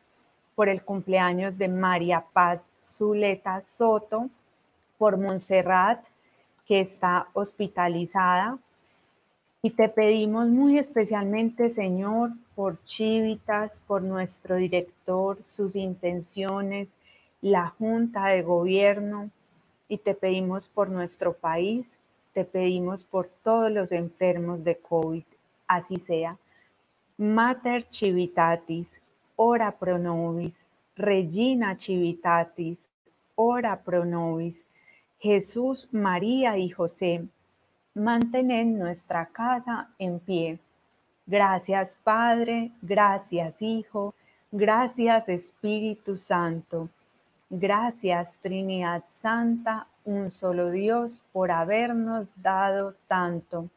por 0.55 0.69
el 0.69 0.83
cumpleaños 0.83 1.57
de 1.57 1.67
María 1.67 2.25
Paz 2.33 2.69
Zuleta 2.83 3.61
Soto, 3.61 4.29
por 4.97 5.17
Montserrat, 5.17 6.03
que 6.65 6.81
está 6.81 7.27
hospitalizada. 7.33 8.57
Y 9.61 9.71
te 9.71 9.89
pedimos 9.89 10.47
muy 10.47 10.77
especialmente, 10.77 11.69
Señor, 11.69 12.31
por 12.55 12.81
Chivitas, 12.83 13.79
por 13.87 14.01
nuestro 14.01 14.55
director, 14.55 15.41
sus 15.43 15.75
intenciones, 15.75 16.95
la 17.41 17.69
Junta 17.69 18.27
de 18.27 18.41
Gobierno, 18.41 19.29
y 19.87 19.97
te 19.97 20.13
pedimos 20.13 20.67
por 20.67 20.89
nuestro 20.89 21.33
país, 21.33 21.97
te 22.33 22.45
pedimos 22.45 23.03
por 23.03 23.27
todos 23.43 23.71
los 23.71 23.91
enfermos 23.91 24.63
de 24.63 24.77
COVID, 24.77 25.23
así 25.67 25.97
sea. 25.97 26.37
Mater 27.17 27.85
Civitatis, 27.91 29.01
ora 29.35 29.71
pro 29.71 29.97
nobis. 29.97 30.65
Regina 30.95 31.75
Civitatis, 31.77 32.87
ora 33.35 33.81
pro 33.83 34.05
nobis. 34.05 34.63
Jesús, 35.19 35.89
María 35.91 36.57
y 36.57 36.69
José, 36.69 37.25
mantened 37.93 38.77
nuestra 38.77 39.25
casa 39.25 39.89
en 39.97 40.19
pie. 40.19 40.59
Gracias 41.25 41.97
Padre, 42.03 42.71
gracias 42.81 43.61
Hijo, 43.61 44.13
gracias 44.51 45.27
Espíritu 45.27 46.15
Santo. 46.17 46.89
Gracias 47.51 48.37
Trinidad 48.43 49.03
Santa, 49.09 49.87
un 50.05 50.29
solo 50.29 50.69
Dios, 50.69 51.23
por 51.33 51.49
habernos 51.49 52.29
dado 52.35 52.93
tanto. 53.07 53.69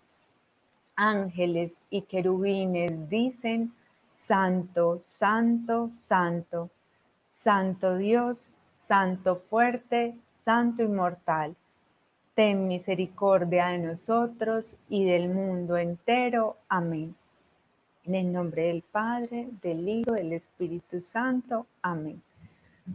Ángeles 0.94 1.72
y 1.88 2.02
querubines 2.02 3.08
dicen, 3.08 3.72
Santo, 4.26 5.00
Santo, 5.06 5.90
Santo, 5.94 6.68
Santo 7.30 7.96
Dios, 7.96 8.52
Santo 8.86 9.36
fuerte, 9.48 10.16
Santo 10.44 10.82
inmortal. 10.82 11.56
Ten 12.34 12.68
misericordia 12.68 13.68
de 13.68 13.78
nosotros 13.78 14.76
y 14.90 15.06
del 15.06 15.30
mundo 15.30 15.78
entero. 15.78 16.58
Amén. 16.68 17.14
En 18.04 18.16
el 18.16 18.30
nombre 18.30 18.64
del 18.64 18.82
Padre, 18.82 19.48
del 19.62 19.88
Hijo, 19.88 20.12
del 20.12 20.34
Espíritu 20.34 21.00
Santo. 21.00 21.66
Amén. 21.80 22.22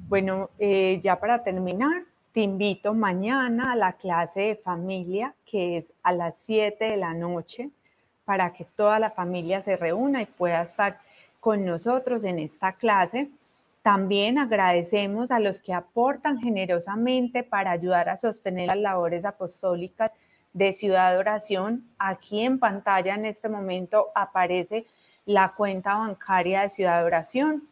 Bueno, 0.08 0.50
eh, 0.60 1.00
ya 1.02 1.20
para 1.20 1.43
terminar, 1.43 2.04
te 2.32 2.41
invito 2.41 2.93
mañana 2.93 3.72
a 3.72 3.76
la 3.76 3.93
clase 3.93 4.41
de 4.41 4.56
familia, 4.56 5.34
que 5.45 5.78
es 5.78 5.91
a 6.04 6.14
las 6.14 6.38
7 6.38 6.86
de 6.86 6.98
la 6.98 7.14
noche, 7.14 7.72
para 8.24 8.54
que 8.54 8.64
toda 8.64 9.00
la 9.00 9.12
familia 9.12 9.62
se 9.62 9.76
reúna 9.76 10.22
y 10.22 10.26
pueda 10.26 10.62
estar 10.62 11.00
con 11.39 11.66
nosotros 11.66 12.24
en 12.24 12.39
esta 12.39 12.74
clase. 12.74 13.30
También 13.82 14.38
agradecemos 14.38 15.32
a 15.32 15.39
los 15.39 15.62
que 15.62 15.74
aportan 15.74 16.39
generosamente 16.39 17.43
para 17.43 17.72
ayudar 17.72 18.10
a 18.10 18.18
sostener 18.18 18.68
las 18.68 18.78
labores 18.78 19.26
apostólicas 19.26 20.12
de 20.54 20.74
Ciudad 20.74 21.18
Oración. 21.18 21.86
Aquí 21.98 22.41
en 22.41 22.60
pantalla 22.60 23.16
en 23.16 23.26
este 23.26 23.50
momento 23.50 24.08
aparece 24.14 24.86
la 25.26 25.54
cuenta 25.56 25.95
bancaria 25.95 26.62
de 26.62 26.70
Ciudad 26.70 27.00
de 27.00 27.06
Oración 27.06 27.64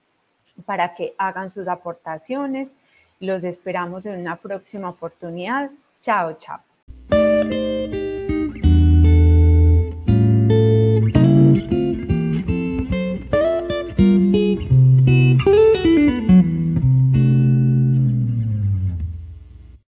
para 0.65 0.95
que 0.95 1.13
hagan 1.17 1.49
sus 1.49 1.67
aportaciones. 1.67 2.77
Los 3.19 3.43
esperamos 3.43 4.05
en 4.05 4.19
una 4.19 4.37
próxima 4.37 4.89
oportunidad. 4.89 5.71
Chao, 6.01 6.33
chao. 6.33 6.64